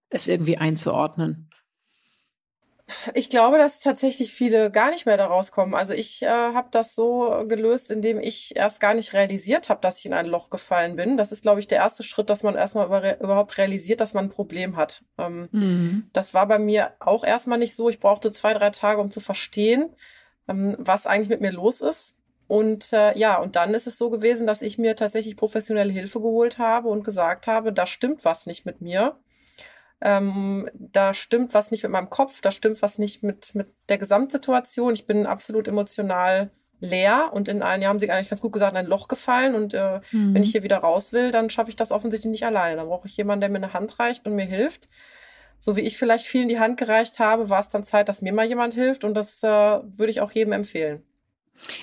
es 0.09 0.27
irgendwie 0.27 0.57
einzuordnen? 0.57 1.46
Ich 3.13 3.29
glaube, 3.29 3.57
dass 3.57 3.81
tatsächlich 3.81 4.33
viele 4.33 4.71
gar 4.71 4.91
nicht 4.91 5.05
mehr 5.05 5.17
da 5.17 5.25
rauskommen. 5.25 5.75
Also 5.75 5.91
ich 5.91 6.23
äh, 6.23 6.27
habe 6.27 6.69
das 6.71 6.95
so 6.95 7.43
gelöst, 7.45 7.91
indem 7.91 8.19
ich 8.19 8.55
erst 8.55 8.79
gar 8.79 8.93
nicht 8.93 9.13
realisiert 9.13 9.67
habe, 9.67 9.81
dass 9.81 9.99
ich 9.99 10.05
in 10.05 10.13
ein 10.13 10.25
Loch 10.25 10.49
gefallen 10.49 10.95
bin. 10.95 11.17
Das 11.17 11.33
ist, 11.33 11.41
glaube 11.41 11.59
ich, 11.59 11.67
der 11.67 11.79
erste 11.79 12.03
Schritt, 12.03 12.29
dass 12.29 12.43
man 12.43 12.55
erstmal 12.55 12.85
über, 12.85 13.19
überhaupt 13.19 13.57
realisiert, 13.57 13.99
dass 13.99 14.13
man 14.13 14.25
ein 14.25 14.29
Problem 14.29 14.77
hat. 14.77 15.03
Ähm, 15.17 15.49
mhm. 15.51 16.09
Das 16.13 16.33
war 16.33 16.47
bei 16.47 16.59
mir 16.59 16.93
auch 16.99 17.25
erstmal 17.25 17.59
nicht 17.59 17.75
so. 17.75 17.89
Ich 17.89 17.99
brauchte 17.99 18.31
zwei, 18.31 18.53
drei 18.53 18.69
Tage, 18.69 19.01
um 19.01 19.11
zu 19.11 19.19
verstehen, 19.19 19.93
ähm, 20.47 20.75
was 20.79 21.07
eigentlich 21.07 21.29
mit 21.29 21.41
mir 21.41 21.51
los 21.51 21.81
ist. 21.81 22.15
Und 22.47 22.93
äh, 22.93 23.17
ja, 23.17 23.37
und 23.37 23.57
dann 23.57 23.73
ist 23.73 23.87
es 23.87 23.97
so 23.97 24.09
gewesen, 24.09 24.47
dass 24.47 24.61
ich 24.61 24.77
mir 24.77 24.95
tatsächlich 24.95 25.35
professionelle 25.35 25.91
Hilfe 25.91 26.21
geholt 26.21 26.57
habe 26.57 26.87
und 26.87 27.03
gesagt 27.03 27.47
habe, 27.47 27.73
da 27.73 27.85
stimmt 27.85 28.23
was 28.23 28.45
nicht 28.45 28.65
mit 28.65 28.79
mir 28.79 29.17
ähm, 30.01 30.69
da 30.73 31.13
stimmt 31.13 31.53
was 31.53 31.71
nicht 31.71 31.83
mit 31.83 31.91
meinem 31.91 32.09
Kopf, 32.09 32.41
da 32.41 32.51
stimmt 32.51 32.81
was 32.81 32.97
nicht 32.97 33.23
mit, 33.23 33.55
mit 33.55 33.73
der 33.89 33.97
Gesamtsituation. 33.97 34.93
Ich 34.93 35.07
bin 35.07 35.25
absolut 35.25 35.67
emotional 35.67 36.51
leer 36.79 37.29
und 37.33 37.47
in 37.47 37.63
ein 37.63 37.81
Jahr 37.81 37.89
haben 37.89 37.99
sie 37.99 38.11
eigentlich 38.11 38.29
ganz 38.29 38.41
gut 38.41 38.53
gesagt, 38.53 38.73
in 38.73 38.77
ein 38.77 38.85
Loch 38.85 39.07
gefallen 39.07 39.55
und 39.55 39.73
äh, 39.73 39.99
mhm. 40.11 40.35
wenn 40.35 40.43
ich 40.43 40.51
hier 40.51 40.63
wieder 40.63 40.77
raus 40.77 41.11
will, 41.11 41.31
dann 41.31 41.49
schaffe 41.49 41.69
ich 41.69 41.75
das 41.75 41.91
offensichtlich 41.91 42.29
nicht 42.29 42.45
alleine. 42.45 42.75
Dann 42.75 42.87
brauche 42.87 43.07
ich 43.07 43.17
jemanden, 43.17 43.41
der 43.41 43.49
mir 43.49 43.57
eine 43.57 43.73
Hand 43.73 43.99
reicht 43.99 44.27
und 44.27 44.35
mir 44.35 44.45
hilft. 44.45 44.87
So 45.59 45.75
wie 45.75 45.81
ich 45.81 45.97
vielleicht 45.97 46.27
vielen 46.27 46.49
die 46.49 46.59
Hand 46.59 46.77
gereicht 46.77 47.17
habe, 47.17 47.49
war 47.49 47.59
es 47.59 47.69
dann 47.69 47.83
Zeit, 47.83 48.09
dass 48.09 48.21
mir 48.21 48.31
mal 48.31 48.45
jemand 48.45 48.75
hilft 48.75 49.03
und 49.03 49.15
das 49.15 49.41
äh, 49.41 49.47
würde 49.47 50.11
ich 50.11 50.21
auch 50.21 50.31
jedem 50.31 50.53
empfehlen. 50.53 51.03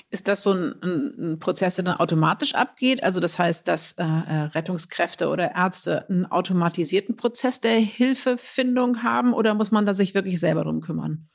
Ist 0.09 0.27
das 0.27 0.43
so 0.43 0.53
ein, 0.53 0.75
ein, 0.83 1.39
Prozess, 1.39 1.75
der 1.75 1.85
dann 1.85 1.97
automatisch 1.97 2.55
abgeht? 2.55 3.03
Also 3.03 3.19
das 3.19 3.37
heißt, 3.39 3.67
dass 3.67 3.93
äh, 3.93 4.03
äh, 4.03 4.41
Rettungskräfte 4.53 5.29
oder 5.29 5.55
Ärzte 5.55 6.07
einen 6.09 6.25
automatisierten 6.25 7.15
Prozess 7.15 7.61
der 7.61 7.77
Hilfefindung 7.77 9.03
haben 9.03 9.33
oder 9.33 9.53
muss 9.53 9.71
man 9.71 9.85
da 9.85 9.93
sich 9.93 10.13
wirklich 10.13 10.39
selber 10.39 10.63
drum 10.63 10.81
kümmern? 10.81 11.27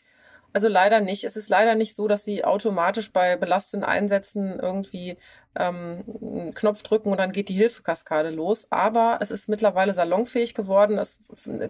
Also 0.52 0.68
leider 0.68 1.00
nicht. 1.00 1.24
Es 1.24 1.36
ist 1.36 1.48
leider 1.48 1.74
nicht 1.76 1.94
so, 1.94 2.08
dass 2.08 2.24
sie 2.24 2.44
automatisch 2.44 3.12
bei 3.12 3.36
belastenden 3.36 3.88
Einsätzen 3.88 4.58
irgendwie 4.58 5.16
ähm, 5.56 6.04
einen 6.22 6.54
Knopf 6.54 6.82
drücken 6.82 7.10
und 7.10 7.18
dann 7.18 7.32
geht 7.32 7.48
die 7.48 7.54
Hilfekaskade 7.54 8.30
los. 8.30 8.66
Aber 8.70 9.18
es 9.20 9.30
ist 9.30 9.48
mittlerweile 9.48 9.94
salonfähig 9.94 10.54
geworden. 10.54 10.98
Es 10.98 11.20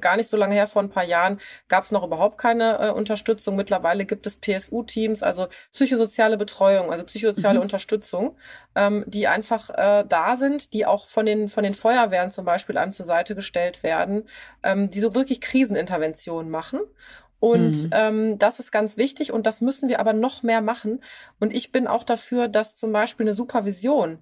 gar 0.00 0.16
nicht 0.16 0.28
so 0.28 0.36
lange 0.36 0.54
her, 0.54 0.66
vor 0.66 0.82
ein 0.82 0.90
paar 0.90 1.04
Jahren, 1.04 1.40
gab 1.68 1.84
es 1.84 1.92
noch 1.92 2.04
überhaupt 2.04 2.38
keine 2.38 2.78
äh, 2.78 2.90
Unterstützung. 2.90 3.56
Mittlerweile 3.56 4.04
gibt 4.04 4.26
es 4.26 4.36
PSU-Teams, 4.40 5.22
also 5.22 5.48
psychosoziale 5.72 6.36
Betreuung, 6.36 6.90
also 6.90 7.04
psychosoziale 7.04 7.58
mhm. 7.58 7.62
Unterstützung, 7.62 8.36
ähm, 8.74 9.04
die 9.06 9.26
einfach 9.26 9.70
äh, 9.70 10.04
da 10.06 10.36
sind, 10.36 10.72
die 10.72 10.86
auch 10.86 11.08
von 11.08 11.26
den 11.26 11.48
von 11.48 11.64
den 11.64 11.74
Feuerwehren 11.74 12.30
zum 12.30 12.44
Beispiel 12.44 12.76
einem 12.76 12.92
zur 12.92 13.06
Seite 13.06 13.34
gestellt 13.34 13.82
werden, 13.82 14.28
ähm, 14.62 14.90
die 14.90 15.00
so 15.00 15.14
wirklich 15.14 15.40
Kriseninterventionen 15.40 16.50
machen. 16.50 16.80
Und 17.40 17.84
mhm. 17.84 17.90
ähm, 17.92 18.38
das 18.38 18.60
ist 18.60 18.70
ganz 18.70 18.96
wichtig 18.96 19.32
und 19.32 19.46
das 19.46 19.60
müssen 19.62 19.88
wir 19.88 19.98
aber 19.98 20.12
noch 20.12 20.42
mehr 20.42 20.60
machen. 20.60 21.02
Und 21.40 21.54
ich 21.54 21.72
bin 21.72 21.86
auch 21.86 22.04
dafür, 22.04 22.48
dass 22.48 22.76
zum 22.76 22.92
Beispiel 22.92 23.24
eine 23.24 23.34
Supervision 23.34 24.18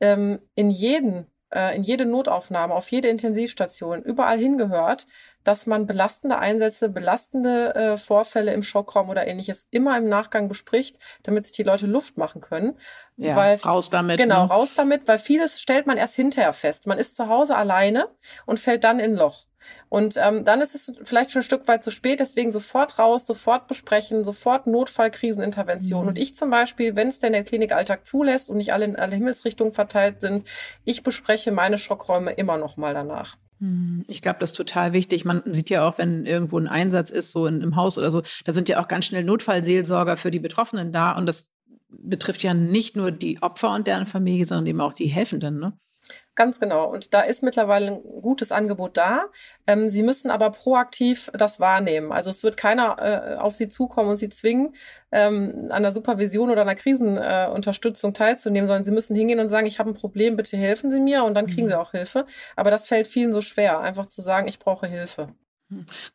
ähm, 0.00 0.38
in 0.54 0.70
jeden 0.70 1.26
äh, 1.50 1.74
in 1.74 1.82
jede 1.82 2.04
Notaufnahme, 2.04 2.74
auf 2.74 2.90
jede 2.90 3.08
Intensivstation, 3.08 4.02
überall 4.02 4.38
hingehört, 4.38 5.06
dass 5.44 5.66
man 5.66 5.86
belastende 5.86 6.38
Einsätze, 6.38 6.90
belastende 6.90 7.74
äh, 7.74 7.96
Vorfälle 7.96 8.52
im 8.52 8.62
Schockraum 8.62 9.08
oder 9.08 9.26
ähnliches 9.26 9.66
immer 9.70 9.96
im 9.96 10.08
Nachgang 10.08 10.48
bespricht, 10.48 10.98
damit 11.22 11.46
sich 11.46 11.56
die 11.56 11.62
Leute 11.62 11.86
Luft 11.86 12.18
machen 12.18 12.42
können. 12.42 12.78
Ja, 13.16 13.34
weil, 13.34 13.56
raus 13.56 13.88
damit. 13.88 14.18
Genau, 14.18 14.44
ne? 14.44 14.50
raus 14.50 14.74
damit, 14.74 15.08
weil 15.08 15.18
vieles 15.18 15.60
stellt 15.60 15.86
man 15.86 15.96
erst 15.96 16.16
hinterher 16.16 16.52
fest. 16.52 16.86
Man 16.86 16.98
ist 16.98 17.16
zu 17.16 17.28
Hause 17.28 17.56
alleine 17.56 18.08
und 18.44 18.60
fällt 18.60 18.84
dann 18.84 19.00
in 19.00 19.12
ein 19.12 19.16
Loch. 19.16 19.47
Und 19.88 20.16
ähm, 20.16 20.44
dann 20.44 20.60
ist 20.60 20.74
es 20.74 20.92
vielleicht 21.04 21.30
schon 21.30 21.40
ein 21.40 21.44
Stück 21.44 21.68
weit 21.68 21.82
zu 21.82 21.90
spät, 21.90 22.20
deswegen 22.20 22.50
sofort 22.50 22.98
raus, 22.98 23.26
sofort 23.26 23.68
besprechen, 23.68 24.24
sofort 24.24 24.66
Notfallkrisenintervention. 24.66 26.02
Mhm. 26.02 26.08
Und 26.08 26.18
ich 26.18 26.36
zum 26.36 26.50
Beispiel, 26.50 26.96
wenn 26.96 27.08
es 27.08 27.20
denn 27.20 27.32
der 27.32 27.44
Klinikalltag 27.44 28.06
zulässt 28.06 28.50
und 28.50 28.58
nicht 28.58 28.72
alle 28.72 28.84
in 28.84 28.96
alle 28.96 29.16
Himmelsrichtungen 29.16 29.72
verteilt 29.72 30.20
sind, 30.20 30.46
ich 30.84 31.02
bespreche 31.02 31.52
meine 31.52 31.78
Schockräume 31.78 32.32
immer 32.32 32.56
noch 32.56 32.76
mal 32.76 32.94
danach. 32.94 33.36
Mhm. 33.60 34.04
Ich 34.08 34.22
glaube, 34.22 34.38
das 34.40 34.50
ist 34.50 34.56
total 34.56 34.92
wichtig. 34.92 35.24
Man 35.24 35.42
sieht 35.46 35.70
ja 35.70 35.88
auch, 35.88 35.98
wenn 35.98 36.24
irgendwo 36.24 36.58
ein 36.58 36.68
Einsatz 36.68 37.10
ist, 37.10 37.32
so 37.32 37.46
in, 37.46 37.60
im 37.60 37.76
Haus 37.76 37.98
oder 37.98 38.10
so, 38.10 38.22
da 38.44 38.52
sind 38.52 38.68
ja 38.68 38.82
auch 38.82 38.88
ganz 38.88 39.06
schnell 39.06 39.24
Notfallseelsorger 39.24 40.16
für 40.16 40.30
die 40.30 40.40
Betroffenen 40.40 40.92
da. 40.92 41.12
Und 41.12 41.26
das 41.26 41.50
betrifft 41.88 42.42
ja 42.42 42.54
nicht 42.54 42.96
nur 42.96 43.10
die 43.10 43.42
Opfer 43.42 43.74
und 43.74 43.86
deren 43.86 44.06
Familie, 44.06 44.44
sondern 44.44 44.66
eben 44.66 44.80
auch 44.80 44.92
die 44.92 45.06
Helfenden. 45.06 45.58
Ne? 45.58 45.78
Ganz 46.34 46.60
genau. 46.60 46.88
Und 46.88 47.14
da 47.14 47.22
ist 47.22 47.42
mittlerweile 47.42 47.88
ein 47.88 48.02
gutes 48.22 48.52
Angebot 48.52 48.96
da. 48.96 49.26
Ähm, 49.66 49.90
Sie 49.90 50.02
müssen 50.02 50.30
aber 50.30 50.50
proaktiv 50.50 51.30
das 51.34 51.58
wahrnehmen. 51.58 52.12
Also 52.12 52.30
es 52.30 52.42
wird 52.42 52.56
keiner 52.56 52.96
äh, 52.98 53.36
auf 53.36 53.54
Sie 53.54 53.68
zukommen 53.68 54.10
und 54.10 54.16
Sie 54.16 54.28
zwingen, 54.28 54.74
ähm, 55.10 55.68
an 55.70 55.82
der 55.82 55.92
Supervision 55.92 56.50
oder 56.50 56.62
einer 56.62 56.76
Krisenunterstützung 56.76 58.10
äh, 58.10 58.14
teilzunehmen, 58.14 58.68
sondern 58.68 58.84
Sie 58.84 58.92
müssen 58.92 59.16
hingehen 59.16 59.40
und 59.40 59.48
sagen, 59.48 59.66
ich 59.66 59.78
habe 59.78 59.90
ein 59.90 59.94
Problem, 59.94 60.36
bitte 60.36 60.56
helfen 60.56 60.90
Sie 60.90 61.00
mir 61.00 61.24
und 61.24 61.34
dann 61.34 61.46
kriegen 61.46 61.66
mhm. 61.66 61.70
Sie 61.70 61.78
auch 61.78 61.90
Hilfe. 61.90 62.26
Aber 62.56 62.70
das 62.70 62.86
fällt 62.86 63.08
vielen 63.08 63.32
so 63.32 63.40
schwer, 63.40 63.80
einfach 63.80 64.06
zu 64.06 64.22
sagen, 64.22 64.48
ich 64.48 64.58
brauche 64.58 64.86
Hilfe. 64.86 65.34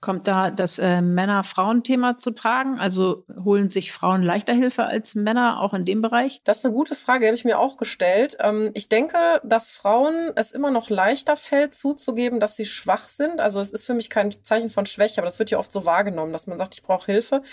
Kommt 0.02 0.28
da 0.28 0.50
das 0.50 0.80
äh, 0.80 1.02
Männer-Frauen-Thema 1.02 2.18
zu 2.18 2.32
tragen? 2.32 2.80
Also 2.80 3.24
holen 3.44 3.70
sich 3.70 3.92
Frauen 3.92 4.24
leichter 4.24 4.54
Hilfe 4.54 4.86
als 4.86 5.13
Männer 5.13 5.62
auch 5.62 5.76
in 5.76 5.86
dem 5.86 6.02
Bereich? 6.02 6.42
Das 6.44 6.60
ist 6.60 6.66
eine 6.66 6.74
gute 6.74 6.96
Frage, 6.96 7.22
die 7.22 7.28
habe 7.28 7.36
ich 7.36 7.46
mir 7.46 7.60
auch 7.60 7.78
gestellt. 7.78 8.36
Ähm, 8.39 8.72
ich 8.74 8.89
denke, 8.89 9.18
dass 9.44 9.70
Frauen 9.70 10.32
es 10.36 10.54
immer 10.54 10.72
noch 10.72 10.89
leichter 10.89 11.36
fällt, 11.36 11.76
zuzugeben, 11.76 12.39
dass 12.39 12.56
sie 12.56 12.66
schwach 12.66 13.08
sind. 13.08 13.39
Also 13.39 13.62
es 13.62 13.70
ist 13.70 13.86
für 13.86 13.94
mich 13.94 14.10
kein 14.10 14.32
Zeichen 14.44 14.72
von 14.72 14.88
Schwäche, 14.88 15.22
aber 15.22 15.28
das 15.28 15.38
wird 15.38 15.52
ja 15.52 15.60
oft 15.60 15.72
so 15.72 15.86
wahrgenommen, 15.86 16.34
dass 16.34 16.48
man 16.48 16.58
sagt, 16.58 16.74
ich 16.74 16.82
brauche 16.82 17.12
Hilfe. 17.12 17.44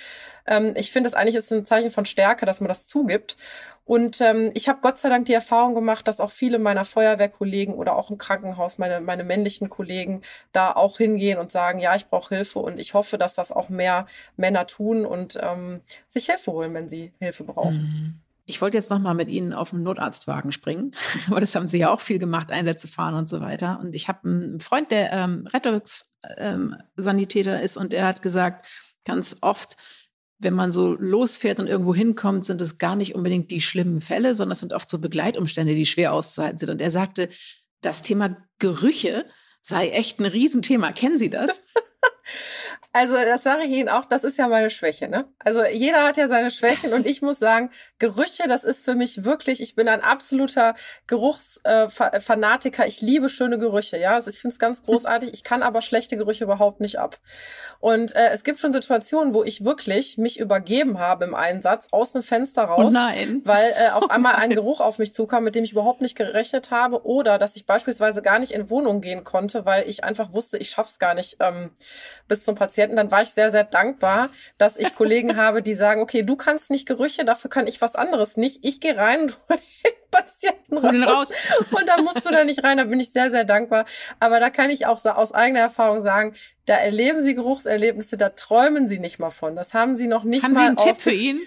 Ähm, 0.47 0.73
ich 0.77 0.93
finde 0.93 1.09
es 1.09 1.15
eigentlich 1.15 1.37
ist 1.37 1.53
ein 1.53 1.67
Zeichen 1.67 1.91
von 1.91 2.07
Stärke, 2.07 2.47
dass 2.47 2.61
man 2.61 2.69
das 2.69 2.87
zugibt. 2.87 3.37
Und 3.91 4.21
ähm, 4.21 4.53
ich 4.55 4.69
habe 4.69 4.79
Gott 4.83 4.99
sei 4.99 5.09
Dank 5.09 5.25
die 5.25 5.33
Erfahrung 5.33 5.75
gemacht, 5.75 6.07
dass 6.07 6.21
auch 6.21 6.31
viele 6.31 6.61
meiner 6.61 6.85
Feuerwehrkollegen 6.85 7.75
oder 7.75 7.97
auch 7.97 8.13
im 8.13 8.19
Krankenhaus, 8.19 8.79
meine, 8.79 9.01
meine 9.01 9.25
männlichen 9.25 9.69
Kollegen, 9.69 10.23
da 10.53 10.71
auch 10.71 10.99
hingehen 10.99 11.41
und 11.41 11.51
sagen, 11.51 11.81
ja, 11.81 11.97
ich 11.97 12.07
brauche 12.07 12.37
Hilfe. 12.37 12.61
Und 12.61 12.79
ich 12.79 12.95
hoffe, 12.95 13.19
dass 13.19 13.35
das 13.35 13.51
auch 13.51 13.69
mehr 13.69 14.07
Männer 14.37 14.69
tun 14.69 15.05
und 15.05 15.41
ähm, 15.43 15.81
sich 16.09 16.27
Hilfe 16.27 16.53
holen, 16.53 16.73
wenn 16.73 16.89
sie 16.89 17.11
Hilfe 17.19 17.43
brauchen. 17.43 17.81
Mhm. 17.81 18.15
Ich 18.47 18.63
wollte 18.63 18.77
jetzt 18.77 18.91
noch 18.91 19.01
mal 19.01 19.15
mit 19.15 19.29
Ihnen 19.29 19.53
auf 19.53 19.71
den 19.71 19.83
Notarztwagen 19.83 20.53
springen, 20.53 20.95
aber 21.27 21.41
das 21.41 21.57
haben 21.57 21.67
Sie 21.67 21.79
ja 21.79 21.93
auch 21.93 22.01
viel 22.01 22.21
gemacht, 22.21 22.53
Einsätze 22.53 22.87
fahren 22.87 23.17
und 23.17 23.29
so 23.29 23.41
weiter. 23.41 23.81
Und 23.83 23.97
ich 23.97 24.07
habe 24.07 24.21
einen 24.23 24.61
Freund, 24.61 24.93
der 24.93 25.13
ähm, 25.13 25.49
Rettungssanitäter 25.53 27.61
ist 27.61 27.77
und 27.77 27.93
er 27.93 28.07
hat 28.07 28.23
gesagt, 28.23 28.67
ganz 29.05 29.39
oft, 29.41 29.77
wenn 30.41 30.55
man 30.55 30.73
so 30.73 30.95
losfährt 30.95 31.61
und 31.61 31.67
irgendwo 31.67 31.95
hinkommt, 31.95 32.47
sind 32.47 32.61
es 32.61 32.79
gar 32.79 32.97
nicht 32.97 33.15
unbedingt 33.15 33.51
die 33.51 33.61
schlimmen 33.61 34.01
Fälle, 34.01 34.35
sondern 34.35 34.53
es 34.53 34.61
sind 34.61 34.73
oft 34.73 34.89
so 34.89 34.99
Begleitumstände, 34.99 35.75
die 35.75 35.87
schwer 35.87 36.13
auszuhalten 36.15 36.59
sind. 36.59 36.71
Und 36.71 36.81
er 36.81 36.91
sagte, 36.91 37.29
das 37.83 38.03
Thema 38.03 38.37
Gerüche 38.59 39.27
sei 39.61 39.91
echt 39.91 40.19
ein 40.19 40.27
Riesenthema. 40.27 40.93
Kennen 40.93 41.19
Sie 41.19 41.31
das? 41.31 41.67
Also 42.93 43.15
das 43.15 43.45
sage 43.45 43.63
ich 43.65 43.71
Ihnen 43.71 43.89
auch, 43.89 44.05
das 44.05 44.25
ist 44.25 44.37
ja 44.37 44.49
meine 44.49 44.69
Schwäche. 44.69 45.09
Ne? 45.09 45.27
Also 45.39 45.65
jeder 45.65 46.03
hat 46.03 46.17
ja 46.17 46.27
seine 46.27 46.51
Schwächen 46.51 46.93
und 46.93 47.07
ich 47.07 47.23
muss 47.23 47.39
sagen, 47.39 47.71
Gerüche, 48.01 48.49
das 48.49 48.65
ist 48.65 48.85
für 48.85 48.97
mich 48.97 49.25
wirklich, 49.25 49.63
ich 49.63 49.77
bin 49.77 49.87
ein 49.89 50.03
absoluter 50.03 50.75
Geruchsfanatiker. 51.07 52.87
ich 52.89 53.01
liebe 53.01 53.29
schöne 53.29 53.61
Gerüche, 53.61 53.97
ja. 53.97 54.15
Also 54.15 54.31
ich 54.31 54.41
finde 54.41 54.55
es 54.55 54.59
ganz 54.59 54.83
großartig. 54.83 55.33
Ich 55.33 55.45
kann 55.45 55.63
aber 55.63 55.83
schlechte 55.83 56.17
Gerüche 56.17 56.43
überhaupt 56.43 56.81
nicht 56.81 56.99
ab. 56.99 57.19
Und 57.79 58.15
äh, 58.17 58.31
es 58.31 58.43
gibt 58.43 58.59
schon 58.59 58.73
Situationen, 58.73 59.35
wo 59.35 59.45
ich 59.45 59.65
wirklich 59.65 60.19
mich 60.19 60.41
übergeben 60.41 60.99
habe 60.99 61.25
im 61.25 61.37
Einsatz 61.37 61.89
aus 61.93 62.17
einem 62.17 62.25
Fenster 62.25 62.65
raus, 62.65 62.87
oh 62.89 62.91
nein. 62.91 63.43
weil 63.45 63.73
äh, 63.77 63.91
auf 63.91 64.11
einmal 64.11 64.35
ein 64.35 64.51
Geruch 64.51 64.81
auf 64.81 64.99
mich 64.99 65.15
zukam, 65.15 65.45
mit 65.45 65.55
dem 65.55 65.63
ich 65.63 65.73
überhaupt 65.73 66.01
nicht 66.01 66.17
gerechnet 66.17 66.73
habe, 66.73 67.07
oder 67.07 67.39
dass 67.39 67.55
ich 67.55 67.67
beispielsweise 67.67 68.21
gar 68.21 68.41
nicht 68.41 68.51
in 68.51 68.69
Wohnung 68.69 69.01
gehen 69.01 69.23
konnte, 69.23 69.65
weil 69.65 69.89
ich 69.89 70.03
einfach 70.03 70.33
wusste, 70.33 70.59
ich 70.59 70.71
schaff's 70.71 70.99
gar 70.99 71.15
nicht 71.15 71.37
ähm, 71.39 71.71
bis 72.27 72.45
zum 72.45 72.57
Patienten 72.57 72.80
Patienten, 72.81 72.97
dann 72.97 73.11
war 73.11 73.23
ich 73.23 73.31
sehr, 73.31 73.51
sehr 73.51 73.65
dankbar, 73.65 74.31
dass 74.57 74.79
ich 74.79 74.95
Kollegen 74.95 75.37
habe, 75.37 75.63
die 75.63 75.75
sagen, 75.75 76.01
okay, 76.01 76.23
du 76.23 76.35
kannst 76.37 76.71
nicht 76.71 76.87
Gerüche, 76.87 77.25
dafür 77.27 77.51
kann 77.51 77.67
ich 77.67 77.81
was 77.83 77.95
anderes 77.95 78.39
nicht. 78.39 78.65
Ich 78.65 78.81
gehe 78.81 78.97
rein 78.97 79.23
und 79.23 79.37
hole 79.49 79.61
den 79.85 79.93
Patienten 80.11 80.79
raus. 81.05 81.31
raus. 81.31 81.69
Und 81.71 81.87
da 81.87 81.99
musst 81.99 82.25
du 82.25 82.31
da 82.31 82.45
nicht 82.45 82.65
rein, 82.65 82.79
da 82.79 82.85
bin 82.85 82.99
ich 82.99 83.13
sehr, 83.13 83.31
sehr 83.31 83.45
dankbar. 83.45 83.85
Aber 84.19 84.41
da 84.41 84.49
kann 84.49 84.71
ich 84.71 84.87
auch 84.87 85.05
aus 85.05 85.33
eigener 85.33 85.61
Erfahrung 85.61 86.01
sagen, 86.01 86.35
da 86.65 86.77
erleben 86.77 87.23
sie 87.23 87.35
Geruchserlebnisse, 87.35 88.17
da 88.17 88.31
träumen 88.31 88.89
sie 88.89 88.99
nicht 88.99 89.19
mal 89.19 89.31
von. 89.31 89.57
Das 89.57 89.75
haben 89.75 89.97
sie 89.97 90.07
noch 90.07 90.25
nicht 90.25 90.43
haben 90.43 90.55
mal. 90.55 90.69
Haben 90.69 90.79
Sie 90.79 90.85
einen 90.85 90.95
Tipp 90.95 91.03
für 91.03 91.13
ihn? 91.13 91.41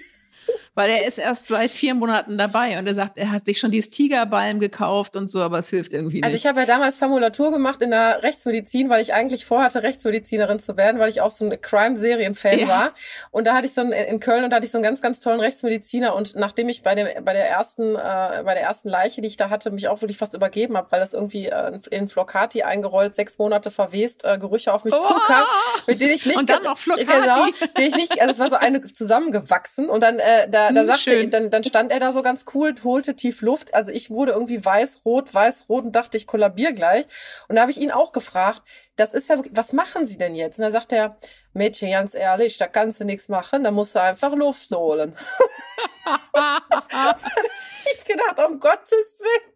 Weil 0.76 0.90
er 0.90 1.08
ist 1.08 1.20
erst 1.20 1.48
seit 1.48 1.70
vier 1.70 1.94
Monaten 1.94 2.38
dabei 2.38 2.80
und 2.80 2.88
er 2.88 2.96
sagt, 2.96 3.18
er 3.18 3.32
hat 3.32 3.46
sich 3.46 3.60
schon 3.60 3.70
dieses 3.70 3.90
Tigerbalm 3.90 4.60
gekauft 4.60 5.16
und 5.16 5.30
so, 5.30 5.42
aber 5.42 5.60
es 5.60 5.70
hilft 5.70 5.94
irgendwie 5.94 6.24
also 6.24 6.34
nicht. 6.34 6.36
Also 6.36 6.36
ich 6.38 6.48
habe 6.48 6.60
ja 6.62 6.66
damals 6.66 6.98
Formulatur 6.98 7.52
gemacht 7.52 7.82
in 7.82 7.92
der 7.92 8.24
Rechtsmedizin, 8.24 8.90
weil 8.90 9.02
ich 9.02 9.14
eigentlich 9.14 9.46
vorhatte, 9.46 9.84
Rechtsmedizinerin 9.84 10.60
zu 10.60 10.76
werden, 10.76 11.00
weil 11.00 11.10
ich 11.10 11.22
auch 11.22 11.32
so 11.32 11.46
ein 11.46 11.62
Crime-Serien-Fan 11.62 12.60
ja. 12.60 12.68
war. 12.68 12.92
Und 13.30 13.46
da 13.46 13.54
hatte 13.54 13.68
ich 13.68 13.74
so 13.74 13.82
einen, 13.82 13.92
in 13.92 14.20
Köln 14.20 14.44
und 14.44 14.50
da 14.50 14.56
hatte 14.56 14.66
ich 14.66 14.72
so 14.72 14.78
einen 14.80 14.84
ganz, 14.84 15.02
ganz 15.02 15.20
tollen 15.20 15.40
Rechtsmediziner 15.40 16.16
und 16.16 16.36
nachdem 16.36 16.70
ich 16.70 16.82
bei 16.82 16.96
dem, 16.96 17.08
bei 17.24 17.34
der 17.34 17.48
ersten, 17.50 17.96
äh, 17.96 18.42
bei 18.44 18.54
der 18.54 18.64
ersten 18.64 18.90
Leiche, 18.90 19.22
die 19.22 19.28
ich 19.28 19.38
da 19.38 19.50
hatte, 19.50 19.70
mich 19.70 19.88
auch 19.88 20.02
wirklich 20.02 20.18
fast 20.18 20.34
übergeben 20.34 20.76
habe, 20.76 20.92
weil 20.92 21.00
das 21.00 21.14
irgendwie 21.14 21.48
äh, 21.48 21.80
in 21.92 22.10
Flocati 22.10 22.64
eingerollt, 22.64 23.16
sechs 23.16 23.38
Monate 23.38 23.70
verwest, 23.70 24.24
äh, 24.26 24.40
Gerüche 24.40 24.74
auf 24.74 24.86
mich 24.86 24.94
oh! 24.94 25.02
zukam, 25.02 25.44
mit 25.86 26.02
denen 26.02 26.14
ich 26.14 26.26
nicht 26.26 26.38
und 26.38 26.50
dann 26.50 26.64
noch 26.64 26.78
Flocati. 26.80 27.06
genau, 27.06 27.46
die 27.78 27.84
ich 27.84 27.96
nicht, 27.96 28.20
also 28.22 28.32
es 28.32 28.40
war 28.40 28.50
so 28.50 28.56
eine 28.56 28.82
zusammengewachsen 28.82 29.90
und 29.90 30.02
dann 30.02 30.20
äh, 30.20 30.50
da, 30.50 30.63
da 30.72 30.82
hm, 30.82 30.88
sagte, 30.88 31.28
dann, 31.28 31.50
dann 31.50 31.64
stand 31.64 31.92
er 31.92 32.00
da 32.00 32.14
so 32.14 32.22
ganz 32.22 32.46
cool, 32.54 32.76
holte 32.84 33.16
tief 33.16 33.42
Luft. 33.42 33.74
Also 33.74 33.92
ich 33.92 34.10
wurde 34.10 34.34
irgendwie 34.34 34.64
weiß-rot, 34.64 35.34
weiß-rot 35.34 35.86
und 35.86 35.96
dachte, 35.96 36.18
ich 36.18 36.28
kollabier 36.28 36.74
gleich. 36.74 37.06
Und 37.48 37.56
da 37.56 37.62
habe 37.62 37.72
ich 37.72 37.80
ihn 37.80 37.92
auch 37.92 38.12
gefragt, 38.12 38.62
das 38.96 39.14
ist 39.14 39.30
ja, 39.30 39.42
was 39.52 39.74
machen 39.74 40.06
Sie 40.06 40.18
denn 40.18 40.36
jetzt? 40.36 40.60
Und 40.60 40.66
da 40.66 40.72
sagt 40.72 40.92
er, 40.92 41.18
Mädchen, 41.54 41.92
ganz 41.92 42.16
ehrlich, 42.16 42.58
da 42.58 42.68
kannst 42.68 43.00
du 43.00 43.06
nichts 43.06 43.30
machen, 43.30 43.64
da 43.64 43.72
musst 43.72 43.96
du 43.96 44.02
einfach 44.02 44.36
Luft 44.36 44.72
holen. 44.72 45.16
ich 47.96 48.04
gedacht, 48.06 48.40
um 48.48 48.60
Gottes 48.60 49.22
Willen. 49.22 49.53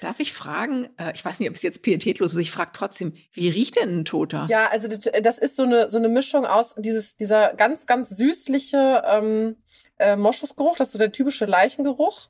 Darf 0.00 0.20
ich 0.20 0.32
fragen, 0.32 0.90
äh, 0.98 1.12
ich 1.14 1.24
weiß 1.24 1.38
nicht, 1.40 1.48
ob 1.48 1.56
es 1.56 1.62
jetzt 1.62 1.82
pietätlos 1.82 2.32
ist, 2.32 2.38
ich 2.38 2.50
frage 2.50 2.72
trotzdem, 2.74 3.14
wie 3.32 3.48
riecht 3.48 3.76
denn 3.76 4.00
ein 4.00 4.04
Toter? 4.04 4.46
Ja, 4.48 4.68
also 4.70 4.88
das 4.88 5.38
ist 5.38 5.56
so 5.56 5.62
eine, 5.62 5.90
so 5.90 5.98
eine 5.98 6.08
Mischung 6.08 6.46
aus 6.46 6.74
dieses, 6.76 7.16
dieser 7.16 7.54
ganz, 7.54 7.86
ganz 7.86 8.10
süßliche 8.10 9.02
ähm, 9.06 9.56
äh, 9.98 10.16
Moschusgeruch, 10.16 10.76
das 10.76 10.88
ist 10.88 10.92
so 10.92 10.98
der 10.98 11.12
typische 11.12 11.46
Leichengeruch 11.46 12.28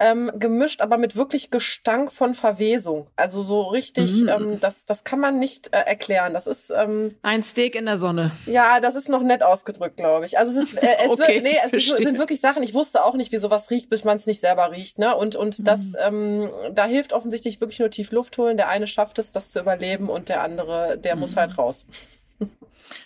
ähm, 0.00 0.32
gemischt, 0.34 0.80
aber 0.80 0.98
mit 0.98 1.14
wirklich 1.14 1.50
Gestank 1.50 2.12
von 2.12 2.34
Verwesung. 2.34 3.06
Also 3.14 3.44
so 3.44 3.62
richtig, 3.62 4.12
mm. 4.22 4.28
ähm, 4.28 4.60
das, 4.60 4.86
das 4.86 5.04
kann 5.04 5.20
man 5.20 5.38
nicht 5.38 5.72
äh, 5.72 5.78
erklären. 5.78 6.34
Das 6.34 6.48
ist 6.48 6.70
ähm, 6.70 7.14
ein 7.22 7.42
Steak 7.42 7.76
in 7.76 7.86
der 7.86 7.98
Sonne. 7.98 8.32
Ja, 8.46 8.80
das 8.80 8.96
ist 8.96 9.08
noch 9.08 9.22
nett 9.22 9.44
ausgedrückt, 9.44 9.96
glaube 9.96 10.26
ich. 10.26 10.36
Also 10.36 10.58
es 10.58 10.72
ist, 10.72 10.82
äh, 10.82 10.88
es, 11.04 11.10
okay, 11.10 11.34
wird, 11.34 11.44
nee, 11.44 11.56
es 11.64 11.72
ist, 11.72 11.96
sind 11.96 12.18
wirklich 12.18 12.40
Sachen. 12.40 12.64
Ich 12.64 12.74
wusste 12.74 13.04
auch 13.04 13.14
nicht, 13.14 13.30
wie 13.30 13.38
sowas 13.38 13.70
riecht, 13.70 13.88
bis 13.88 14.02
man 14.02 14.16
es 14.16 14.26
nicht 14.26 14.40
selber 14.40 14.72
riecht. 14.72 14.98
Ne? 14.98 15.14
Und 15.14 15.36
und 15.36 15.60
mm. 15.60 15.64
das, 15.64 15.80
ähm, 16.04 16.50
da 16.72 16.86
hilft 16.86 17.12
offensichtlich 17.12 17.60
wirklich 17.60 17.78
nur 17.78 17.90
tief 17.90 18.10
Luft 18.10 18.36
holen. 18.36 18.56
Der 18.56 18.68
eine 18.68 18.88
schafft 18.88 19.20
es, 19.20 19.30
das 19.30 19.52
zu 19.52 19.60
überleben, 19.60 20.08
und 20.08 20.28
der 20.28 20.42
andere, 20.42 20.98
der 20.98 21.14
mm. 21.14 21.20
muss 21.20 21.36
halt 21.36 21.56
raus. 21.56 21.86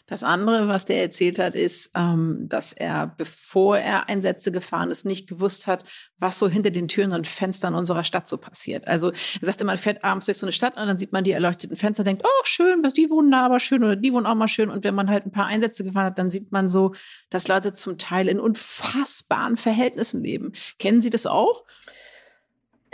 Das 0.06 0.22
andere, 0.22 0.68
was 0.68 0.84
der 0.84 1.02
erzählt 1.02 1.38
hat, 1.38 1.54
ist, 1.54 1.90
ähm, 1.94 2.46
dass 2.48 2.72
er, 2.72 3.14
bevor 3.16 3.78
er 3.78 4.08
Einsätze 4.08 4.50
gefahren 4.50 4.90
ist, 4.90 5.04
nicht 5.04 5.28
gewusst 5.28 5.66
hat, 5.66 5.84
was 6.18 6.38
so 6.38 6.48
hinter 6.48 6.70
den 6.70 6.88
Türen 6.88 7.12
und 7.12 7.26
Fenstern 7.26 7.74
unserer 7.74 8.04
Stadt 8.04 8.28
so 8.28 8.38
passiert. 8.38 8.88
Also 8.88 9.10
er 9.10 9.46
sagte, 9.46 9.64
man 9.64 9.78
fährt 9.78 10.02
abends 10.02 10.26
durch 10.26 10.38
so 10.38 10.46
eine 10.46 10.52
Stadt 10.52 10.76
und 10.76 10.86
dann 10.86 10.98
sieht 10.98 11.12
man 11.12 11.24
die 11.24 11.32
erleuchteten 11.32 11.76
Fenster, 11.76 12.04
denkt, 12.04 12.22
oh 12.24 12.44
schön, 12.44 12.82
die 12.96 13.10
wohnen 13.10 13.30
da 13.30 13.46
aber 13.46 13.60
schön 13.60 13.84
oder 13.84 13.96
die 13.96 14.12
wohnen 14.12 14.26
auch 14.26 14.34
mal 14.34 14.48
schön. 14.48 14.70
Und 14.70 14.84
wenn 14.84 14.94
man 14.94 15.10
halt 15.10 15.26
ein 15.26 15.32
paar 15.32 15.46
Einsätze 15.46 15.84
gefahren 15.84 16.06
hat, 16.06 16.18
dann 16.18 16.30
sieht 16.30 16.50
man 16.50 16.68
so, 16.68 16.94
dass 17.30 17.48
Leute 17.48 17.72
zum 17.72 17.98
Teil 17.98 18.28
in 18.28 18.40
unfassbaren 18.40 19.56
Verhältnissen 19.56 20.22
leben. 20.22 20.52
Kennen 20.78 21.00
Sie 21.00 21.10
das 21.10 21.26
auch? 21.26 21.64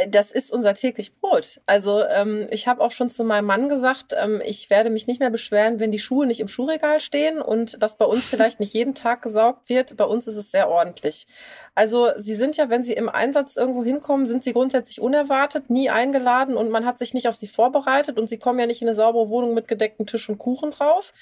Das 0.08 0.30
ist 0.32 0.50
unser 0.50 0.74
täglich 0.74 1.14
Brot. 1.16 1.60
Also 1.66 2.02
ähm, 2.02 2.46
ich 2.50 2.66
habe 2.66 2.80
auch 2.80 2.90
schon 2.90 3.10
zu 3.10 3.24
meinem 3.24 3.46
Mann 3.46 3.68
gesagt, 3.68 4.14
ähm, 4.16 4.42
ich 4.44 4.70
werde 4.70 4.90
mich 4.90 5.06
nicht 5.06 5.20
mehr 5.20 5.30
beschweren, 5.30 5.80
wenn 5.80 5.92
die 5.92 5.98
Schuhe 5.98 6.26
nicht 6.26 6.40
im 6.40 6.48
Schuhregal 6.48 7.00
stehen 7.00 7.40
und 7.40 7.82
dass 7.82 7.96
bei 7.96 8.04
uns 8.04 8.26
vielleicht 8.26 8.60
nicht 8.60 8.74
jeden 8.74 8.94
Tag 8.94 9.22
gesaugt 9.22 9.68
wird. 9.68 9.96
Bei 9.96 10.04
uns 10.04 10.26
ist 10.26 10.36
es 10.36 10.50
sehr 10.50 10.68
ordentlich. 10.68 11.26
Also 11.74 12.10
sie 12.16 12.34
sind 12.34 12.56
ja, 12.56 12.70
wenn 12.70 12.82
sie 12.82 12.92
im 12.92 13.08
Einsatz 13.08 13.56
irgendwo 13.56 13.84
hinkommen, 13.84 14.26
sind 14.26 14.44
sie 14.44 14.52
grundsätzlich 14.52 15.00
unerwartet, 15.00 15.70
nie 15.70 15.90
eingeladen 15.90 16.56
und 16.56 16.70
man 16.70 16.84
hat 16.84 16.98
sich 16.98 17.14
nicht 17.14 17.28
auf 17.28 17.36
sie 17.36 17.48
vorbereitet 17.48 18.18
und 18.18 18.28
sie 18.28 18.38
kommen 18.38 18.58
ja 18.58 18.66
nicht 18.66 18.82
in 18.82 18.88
eine 18.88 18.94
saubere 18.94 19.28
Wohnung 19.28 19.54
mit 19.54 19.68
gedecktem 19.68 20.06
Tisch 20.06 20.28
und 20.28 20.38
Kuchen 20.38 20.70
drauf, 20.70 21.12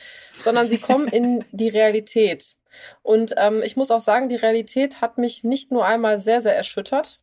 sondern 0.43 0.69
sie 0.69 0.79
kommen 0.79 1.09
in 1.09 1.45
die 1.53 1.69
Realität. 1.69 2.57
Und 3.03 3.35
ähm, 3.37 3.63
ich 3.63 3.77
muss 3.77 3.91
auch 3.91 4.01
sagen, 4.01 4.29
die 4.29 4.37
Realität 4.37 5.01
hat 5.01 5.19
mich 5.19 5.45
nicht 5.45 5.73
nur 5.73 5.85
einmal 5.85 6.19
sehr, 6.21 6.43
sehr 6.43 6.57
erschüttert, 6.57 7.22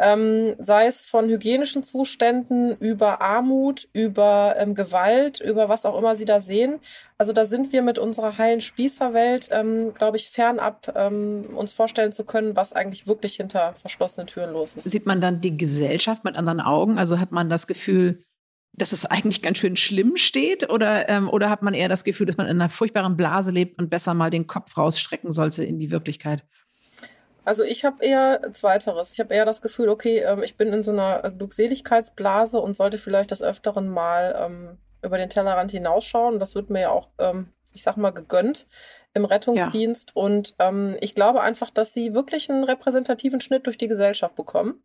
ähm, 0.00 0.54
sei 0.58 0.86
es 0.86 1.04
von 1.04 1.28
hygienischen 1.28 1.82
Zuständen 1.82 2.74
über 2.78 3.20
Armut, 3.20 3.86
über 3.92 4.54
ähm, 4.58 4.74
Gewalt, 4.74 5.40
über 5.40 5.68
was 5.68 5.84
auch 5.84 5.98
immer 5.98 6.16
Sie 6.16 6.24
da 6.24 6.40
sehen. 6.40 6.80
Also 7.18 7.34
da 7.34 7.44
sind 7.44 7.70
wir 7.74 7.82
mit 7.82 7.98
unserer 7.98 8.38
heilen 8.38 8.62
Spießerwelt, 8.62 9.50
ähm, 9.52 9.92
glaube 9.92 10.16
ich, 10.16 10.30
fernab 10.30 10.90
ähm, 10.96 11.44
uns 11.54 11.74
vorstellen 11.74 12.12
zu 12.12 12.24
können, 12.24 12.56
was 12.56 12.72
eigentlich 12.72 13.06
wirklich 13.06 13.36
hinter 13.36 13.74
verschlossenen 13.74 14.26
Türen 14.26 14.54
los 14.54 14.74
ist. 14.74 14.90
Sieht 14.90 15.04
man 15.04 15.20
dann 15.20 15.42
die 15.42 15.58
Gesellschaft 15.58 16.24
mit 16.24 16.36
anderen 16.36 16.60
Augen? 16.60 16.98
Also 16.98 17.20
hat 17.20 17.30
man 17.30 17.50
das 17.50 17.66
Gefühl, 17.66 18.22
dass 18.72 18.92
es 18.92 19.04
eigentlich 19.04 19.42
ganz 19.42 19.58
schön 19.58 19.76
schlimm 19.76 20.16
steht? 20.16 20.70
Oder, 20.70 21.10
ähm, 21.10 21.28
oder 21.28 21.50
hat 21.50 21.60
man 21.60 21.74
eher 21.74 21.90
das 21.90 22.04
Gefühl, 22.04 22.24
dass 22.24 22.38
man 22.38 22.46
in 22.46 22.58
einer 22.58 22.70
furchtbaren 22.70 23.18
Blase 23.18 23.50
lebt 23.50 23.78
und 23.78 23.90
besser 23.90 24.14
mal 24.14 24.30
den 24.30 24.46
Kopf 24.46 24.78
rausstrecken 24.78 25.30
sollte 25.30 25.62
in 25.62 25.78
die 25.78 25.90
Wirklichkeit? 25.90 26.42
Also 27.50 27.64
ich 27.64 27.84
habe 27.84 28.04
eher 28.04 28.52
zweiteres. 28.52 29.10
Ich 29.10 29.18
habe 29.18 29.34
eher 29.34 29.44
das 29.44 29.60
Gefühl, 29.60 29.88
okay, 29.88 30.20
ähm, 30.20 30.44
ich 30.44 30.56
bin 30.56 30.72
in 30.72 30.84
so 30.84 30.92
einer 30.92 31.24
äh, 31.24 31.32
Glückseligkeitsblase 31.32 32.60
und 32.60 32.76
sollte 32.76 32.96
vielleicht 32.96 33.32
des 33.32 33.42
Öfteren 33.42 33.88
mal 33.88 34.36
ähm, 34.38 34.78
über 35.02 35.18
den 35.18 35.30
Tellerrand 35.30 35.72
hinausschauen. 35.72 36.38
Das 36.38 36.54
wird 36.54 36.70
mir 36.70 36.82
ja 36.82 36.90
auch, 36.90 37.08
ähm, 37.18 37.52
ich 37.72 37.82
sag 37.82 37.96
mal, 37.96 38.12
gegönnt 38.12 38.68
im 39.14 39.24
Rettungsdienst. 39.24 40.12
Ja. 40.14 40.22
Und 40.22 40.54
ähm, 40.60 40.96
ich 41.00 41.16
glaube 41.16 41.40
einfach, 41.40 41.70
dass 41.70 41.92
sie 41.92 42.14
wirklich 42.14 42.48
einen 42.48 42.62
repräsentativen 42.62 43.40
Schnitt 43.40 43.66
durch 43.66 43.78
die 43.78 43.88
Gesellschaft 43.88 44.36
bekommen 44.36 44.84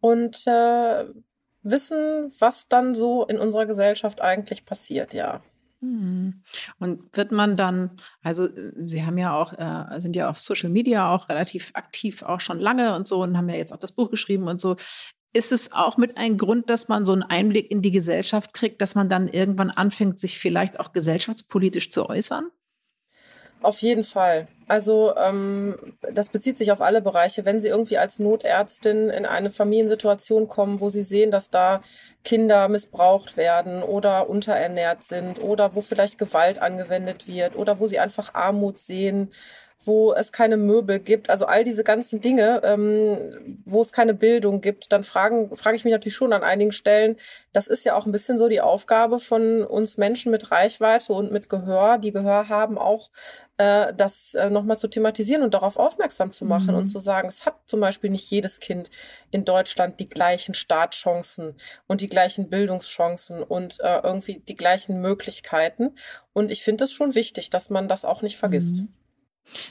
und 0.00 0.46
äh, 0.46 1.04
wissen, 1.60 2.32
was 2.38 2.68
dann 2.68 2.94
so 2.94 3.26
in 3.26 3.38
unserer 3.38 3.66
Gesellschaft 3.66 4.22
eigentlich 4.22 4.64
passiert, 4.64 5.12
ja. 5.12 5.42
Mhm. 5.80 6.42
Und 6.78 7.16
wird 7.16 7.32
man 7.32 7.56
dann, 7.56 8.00
also 8.22 8.46
äh, 8.46 8.72
Sie 8.86 9.04
haben 9.04 9.18
ja 9.18 9.34
auch, 9.34 9.52
äh, 9.54 10.00
sind 10.00 10.14
ja 10.14 10.28
auf 10.28 10.38
Social 10.38 10.70
Media 10.70 11.10
auch 11.12 11.28
relativ 11.28 11.70
aktiv, 11.74 12.22
auch 12.22 12.40
schon 12.40 12.60
lange 12.60 12.94
und 12.94 13.08
so 13.08 13.22
und 13.22 13.36
haben 13.36 13.48
ja 13.48 13.56
jetzt 13.56 13.72
auch 13.72 13.78
das 13.78 13.92
Buch 13.92 14.10
geschrieben 14.10 14.46
und 14.48 14.60
so. 14.60 14.76
Ist 15.32 15.52
es 15.52 15.72
auch 15.72 15.96
mit 15.96 16.16
ein 16.16 16.38
Grund, 16.38 16.70
dass 16.70 16.88
man 16.88 17.04
so 17.04 17.12
einen 17.12 17.22
Einblick 17.22 17.70
in 17.70 17.82
die 17.82 17.92
Gesellschaft 17.92 18.52
kriegt, 18.52 18.82
dass 18.82 18.94
man 18.94 19.08
dann 19.08 19.28
irgendwann 19.28 19.70
anfängt, 19.70 20.18
sich 20.18 20.38
vielleicht 20.38 20.80
auch 20.80 20.92
gesellschaftspolitisch 20.92 21.90
zu 21.90 22.08
äußern? 22.08 22.50
Auf 23.62 23.82
jeden 23.82 24.04
Fall. 24.04 24.48
Also 24.68 25.14
ähm, 25.16 25.74
das 26.14 26.28
bezieht 26.28 26.56
sich 26.56 26.72
auf 26.72 26.80
alle 26.80 27.02
Bereiche. 27.02 27.44
Wenn 27.44 27.60
Sie 27.60 27.68
irgendwie 27.68 27.98
als 27.98 28.18
Notärztin 28.18 29.10
in 29.10 29.26
eine 29.26 29.50
Familiensituation 29.50 30.48
kommen, 30.48 30.80
wo 30.80 30.88
Sie 30.88 31.02
sehen, 31.02 31.30
dass 31.30 31.50
da 31.50 31.82
Kinder 32.24 32.68
missbraucht 32.68 33.36
werden 33.36 33.82
oder 33.82 34.30
unterernährt 34.30 35.02
sind 35.02 35.42
oder 35.42 35.74
wo 35.74 35.80
vielleicht 35.82 36.18
Gewalt 36.18 36.62
angewendet 36.62 37.26
wird 37.26 37.56
oder 37.56 37.80
wo 37.80 37.88
Sie 37.88 37.98
einfach 37.98 38.32
Armut 38.34 38.78
sehen, 38.78 39.32
wo 39.82 40.12
es 40.12 40.30
keine 40.30 40.58
Möbel 40.58 41.00
gibt, 41.00 41.30
also 41.30 41.46
all 41.46 41.64
diese 41.64 41.84
ganzen 41.84 42.20
Dinge, 42.20 42.60
ähm, 42.64 43.58
wo 43.64 43.80
es 43.80 43.92
keine 43.92 44.12
Bildung 44.12 44.60
gibt, 44.60 44.92
dann 44.92 45.04
fragen, 45.04 45.56
frage 45.56 45.76
ich 45.76 45.84
mich 45.84 45.92
natürlich 45.92 46.16
schon 46.16 46.34
an 46.34 46.42
einigen 46.42 46.72
Stellen, 46.72 47.16
das 47.54 47.66
ist 47.66 47.86
ja 47.86 47.94
auch 47.94 48.04
ein 48.04 48.12
bisschen 48.12 48.36
so 48.36 48.48
die 48.48 48.60
Aufgabe 48.60 49.18
von 49.18 49.64
uns 49.64 49.96
Menschen 49.96 50.30
mit 50.32 50.50
Reichweite 50.50 51.14
und 51.14 51.32
mit 51.32 51.48
Gehör, 51.48 51.96
die 51.96 52.12
Gehör 52.12 52.50
haben, 52.50 52.76
auch 52.76 53.10
äh, 53.56 53.94
das 53.94 54.34
äh, 54.34 54.50
nochmal 54.50 54.78
zu 54.78 54.88
thematisieren 54.88 55.42
und 55.42 55.54
darauf 55.54 55.78
aufmerksam 55.78 56.30
zu 56.30 56.44
machen 56.44 56.72
mhm. 56.72 56.76
und 56.76 56.88
zu 56.88 57.00
sagen, 57.00 57.28
es 57.28 57.46
hat 57.46 57.56
zum 57.64 57.80
Beispiel 57.80 58.10
nicht 58.10 58.30
jedes 58.30 58.60
Kind 58.60 58.90
in 59.30 59.46
Deutschland 59.46 59.98
die 59.98 60.10
gleichen 60.10 60.52
Startchancen 60.52 61.56
und 61.86 62.02
die 62.02 62.08
gleichen 62.08 62.50
Bildungschancen 62.50 63.42
und 63.42 63.80
äh, 63.80 64.00
irgendwie 64.02 64.42
die 64.46 64.54
gleichen 64.56 65.00
Möglichkeiten. 65.00 65.96
Und 66.34 66.50
ich 66.50 66.62
finde 66.62 66.84
es 66.84 66.92
schon 66.92 67.14
wichtig, 67.14 67.48
dass 67.48 67.70
man 67.70 67.88
das 67.88 68.04
auch 68.04 68.20
nicht 68.20 68.36
vergisst. 68.36 68.76
Mhm. 68.76 68.88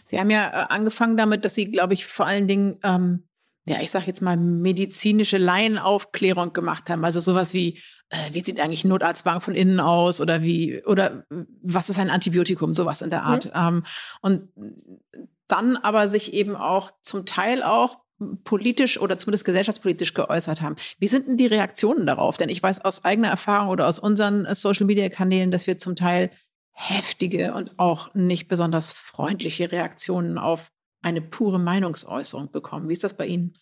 Sie 0.04 0.20
haben 0.20 0.30
ja 0.30 0.48
äh, 0.48 0.66
angefangen 0.70 1.18
damit, 1.18 1.46
dass 1.46 1.56
Sie, 1.56 1.70
glaube 1.72 1.94
ich, 1.94 2.06
vor 2.06 2.26
allen 2.26 2.48
Dingen, 2.48 2.80
ähm, 2.84 3.28
ja, 3.66 3.82
ich 3.82 3.92
sage 3.92 4.06
jetzt 4.08 4.22
mal, 4.22 4.38
medizinische 4.38 5.38
Laienaufklärung 5.38 6.54
gemacht 6.54 6.90
haben. 6.90 7.06
Also 7.06 7.20
sowas 7.20 7.54
wie, 7.54 7.80
äh, 8.10 8.34
wie 8.34 8.42
sieht 8.42 8.60
eigentlich 8.60 8.84
ein 8.84 8.90
Notarztwagen 8.90 9.42
von 9.42 9.56
innen 9.56 9.80
aus 9.80 10.22
oder 10.22 10.42
wie, 10.42 10.84
oder 10.86 11.26
was 11.62 11.90
ist 11.90 12.00
ein 12.00 12.10
Antibiotikum, 12.10 12.74
sowas 12.74 13.02
in 13.02 13.10
der 13.10 13.24
Art. 13.24 13.46
Mhm. 13.46 13.52
Ähm, 13.56 13.84
und 14.22 14.50
dann 15.48 15.78
aber 15.78 16.08
sich 16.08 16.34
eben 16.34 16.56
auch 16.56 16.92
zum 17.02 17.26
Teil 17.26 17.64
auch 17.64 18.00
politisch 18.44 19.00
oder 19.00 19.18
zumindest 19.18 19.46
gesellschaftspolitisch 19.46 20.14
geäußert 20.14 20.62
haben. 20.62 20.76
Wie 21.00 21.08
sind 21.08 21.28
denn 21.28 21.38
die 21.38 21.46
Reaktionen 21.46 22.06
darauf? 22.06 22.38
Denn 22.38 22.50
ich 22.50 22.62
weiß 22.62 22.84
aus 22.84 23.06
eigener 23.06 23.30
Erfahrung 23.30 23.70
oder 23.70 23.88
aus 23.88 24.00
unseren 24.00 24.46
äh, 24.46 24.56
Social-Media-Kanälen, 24.56 25.52
dass 25.52 25.68
wir 25.68 25.78
zum 25.78 25.96
Teil 25.96 26.32
heftige 26.74 27.54
und 27.54 27.78
auch 27.78 28.14
nicht 28.14 28.48
besonders 28.48 28.92
freundliche 28.92 29.72
Reaktionen 29.72 30.38
auf 30.38 30.72
eine 31.02 31.22
pure 31.22 31.60
Meinungsäußerung 31.60 32.52
bekommen. 32.52 32.90
Wie 32.90 32.94
ist 32.94 33.04
das 33.04 33.14
bei 33.14 33.26
Ihnen? 33.26 33.58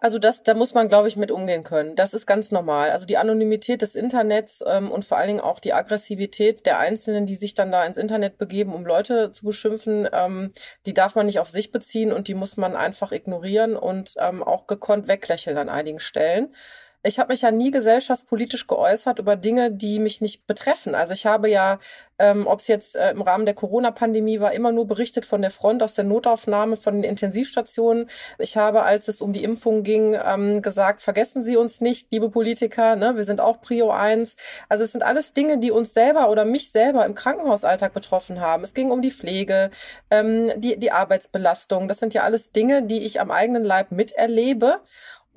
Also 0.00 0.20
das, 0.20 0.44
da 0.44 0.54
muss 0.54 0.74
man, 0.74 0.88
glaube 0.88 1.08
ich, 1.08 1.16
mit 1.16 1.32
umgehen 1.32 1.64
können. 1.64 1.96
Das 1.96 2.14
ist 2.14 2.24
ganz 2.24 2.52
normal. 2.52 2.92
Also 2.92 3.04
die 3.04 3.16
Anonymität 3.16 3.82
des 3.82 3.96
Internets 3.96 4.62
ähm, 4.64 4.92
und 4.92 5.04
vor 5.04 5.18
allen 5.18 5.26
Dingen 5.26 5.40
auch 5.40 5.58
die 5.58 5.72
Aggressivität 5.72 6.66
der 6.66 6.78
Einzelnen, 6.78 7.26
die 7.26 7.34
sich 7.34 7.54
dann 7.54 7.72
da 7.72 7.84
ins 7.84 7.96
Internet 7.96 8.38
begeben, 8.38 8.74
um 8.74 8.86
Leute 8.86 9.32
zu 9.32 9.44
beschimpfen, 9.44 10.08
ähm, 10.12 10.52
die 10.86 10.94
darf 10.94 11.16
man 11.16 11.26
nicht 11.26 11.40
auf 11.40 11.50
sich 11.50 11.72
beziehen 11.72 12.12
und 12.12 12.28
die 12.28 12.34
muss 12.34 12.56
man 12.56 12.76
einfach 12.76 13.10
ignorieren 13.10 13.76
und 13.76 14.14
ähm, 14.20 14.44
auch 14.44 14.68
gekonnt 14.68 15.08
weglächeln 15.08 15.58
an 15.58 15.68
einigen 15.68 15.98
Stellen 15.98 16.54
ich 17.02 17.18
habe 17.18 17.32
mich 17.32 17.42
ja 17.42 17.50
nie 17.50 17.70
gesellschaftspolitisch 17.70 18.66
geäußert 18.66 19.18
über 19.20 19.36
Dinge, 19.36 19.70
die 19.70 20.00
mich 20.00 20.20
nicht 20.20 20.46
betreffen. 20.46 20.94
Also 20.94 21.14
ich 21.14 21.26
habe 21.26 21.48
ja, 21.48 21.78
ähm, 22.18 22.46
ob 22.48 22.58
es 22.58 22.66
jetzt 22.66 22.96
äh, 22.96 23.12
im 23.12 23.22
Rahmen 23.22 23.46
der 23.46 23.54
Corona-Pandemie 23.54 24.40
war, 24.40 24.52
immer 24.52 24.72
nur 24.72 24.86
berichtet 24.86 25.24
von 25.24 25.40
der 25.40 25.52
Front 25.52 25.82
aus 25.82 25.94
der 25.94 26.04
Notaufnahme, 26.04 26.76
von 26.76 26.94
den 26.94 27.04
Intensivstationen. 27.04 28.10
Ich 28.38 28.56
habe, 28.56 28.82
als 28.82 29.06
es 29.06 29.20
um 29.20 29.32
die 29.32 29.44
Impfung 29.44 29.84
ging, 29.84 30.18
ähm, 30.22 30.60
gesagt, 30.60 31.02
vergessen 31.02 31.42
Sie 31.42 31.56
uns 31.56 31.80
nicht, 31.80 32.10
liebe 32.10 32.30
Politiker, 32.30 32.96
ne? 32.96 33.16
wir 33.16 33.24
sind 33.24 33.40
auch 33.40 33.60
Prio 33.60 33.90
1. 33.92 34.34
Also 34.68 34.82
es 34.82 34.90
sind 34.90 35.04
alles 35.04 35.32
Dinge, 35.32 35.58
die 35.58 35.70
uns 35.70 35.94
selber 35.94 36.30
oder 36.30 36.44
mich 36.44 36.72
selber 36.72 37.06
im 37.06 37.14
Krankenhausalltag 37.14 37.94
betroffen 37.94 38.40
haben. 38.40 38.64
Es 38.64 38.74
ging 38.74 38.90
um 38.90 39.02
die 39.02 39.12
Pflege, 39.12 39.70
ähm, 40.10 40.50
die, 40.56 40.78
die 40.78 40.90
Arbeitsbelastung. 40.90 41.86
Das 41.86 42.00
sind 42.00 42.12
ja 42.12 42.22
alles 42.22 42.50
Dinge, 42.50 42.82
die 42.82 43.04
ich 43.06 43.20
am 43.20 43.30
eigenen 43.30 43.62
Leib 43.62 43.92
miterlebe. 43.92 44.80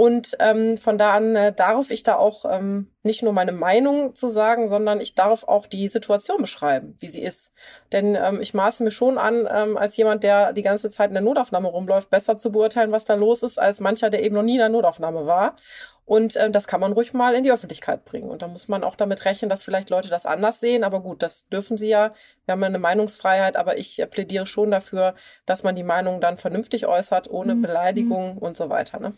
Und 0.02 0.36
ähm, 0.40 0.78
von 0.78 0.98
da 0.98 1.14
an 1.14 1.36
äh, 1.36 1.54
darf 1.54 1.92
ich 1.92 2.02
da 2.02 2.16
auch 2.16 2.44
ähm, 2.50 2.90
nicht 3.04 3.22
nur 3.22 3.34
meine 3.34 3.52
Meinung 3.52 4.16
zu 4.16 4.30
sagen, 4.30 4.68
sondern 4.68 5.00
ich 5.00 5.14
darf 5.14 5.44
auch 5.44 5.68
die 5.68 5.90
Situation 5.90 6.42
beschreiben, 6.42 6.96
wie 6.98 7.08
sie 7.08 7.22
ist. 7.22 7.54
Denn 7.92 8.16
ähm, 8.16 8.42
ich 8.42 8.56
maße 8.56 8.84
mir 8.84 8.90
schon 8.90 9.20
an, 9.20 9.48
ähm, 9.48 9.78
als 9.78 9.96
jemand, 9.98 10.24
der 10.24 10.54
die 10.54 10.64
ganze 10.64 10.90
Zeit 10.90 11.12
in 11.12 11.14
der 11.14 11.22
Notaufnahme 11.22 11.68
rumläuft, 11.68 12.10
besser 12.10 12.40
zu 12.40 12.52
beurteilen, 12.52 12.92
was 12.92 13.06
da 13.06 13.14
los 13.14 13.44
ist, 13.44 13.60
als 13.60 13.80
mancher, 13.80 14.10
der 14.10 14.24
eben 14.24 14.34
noch 14.34 14.42
nie 14.42 14.54
in 14.54 14.58
der 14.58 14.70
Notaufnahme 14.70 15.28
war. 15.28 15.56
Und 16.06 16.36
äh, 16.36 16.50
das 16.50 16.66
kann 16.66 16.82
man 16.82 16.94
ruhig 16.94 17.14
mal 17.14 17.36
in 17.36 17.44
die 17.44 17.52
Öffentlichkeit 17.52 18.04
bringen. 18.04 18.32
Und 18.32 18.42
da 18.42 18.48
muss 18.48 18.68
man 18.68 18.84
auch 18.84 18.96
damit 18.96 19.26
rechnen, 19.26 19.50
dass 19.50 19.62
vielleicht 19.62 19.92
Leute 19.92 20.10
das 20.10 20.26
anders 20.26 20.60
sehen. 20.60 20.84
Aber 20.84 21.02
gut, 21.02 21.22
das 21.22 21.48
dürfen 21.50 21.78
sie 21.78 21.90
ja. 21.90 22.12
Wir 22.46 22.54
haben 22.54 22.62
ja 22.62 22.66
eine 22.66 22.80
Meinungsfreiheit, 22.80 23.56
aber 23.56 23.78
ich 23.78 24.00
äh, 24.00 24.08
plädiere 24.08 24.48
schon 24.48 24.72
dafür, 24.72 25.14
dass 25.46 25.62
man 25.62 25.76
die 25.76 25.84
Meinung 25.84 26.22
dann 26.22 26.38
vernünftig 26.38 26.88
äußert, 26.88 27.30
ohne 27.30 27.54
mhm. 27.54 27.62
Beleidigung 27.62 28.40
und 28.40 28.58
so 28.58 28.68
weiter. 28.70 29.00
Ne? 29.00 29.14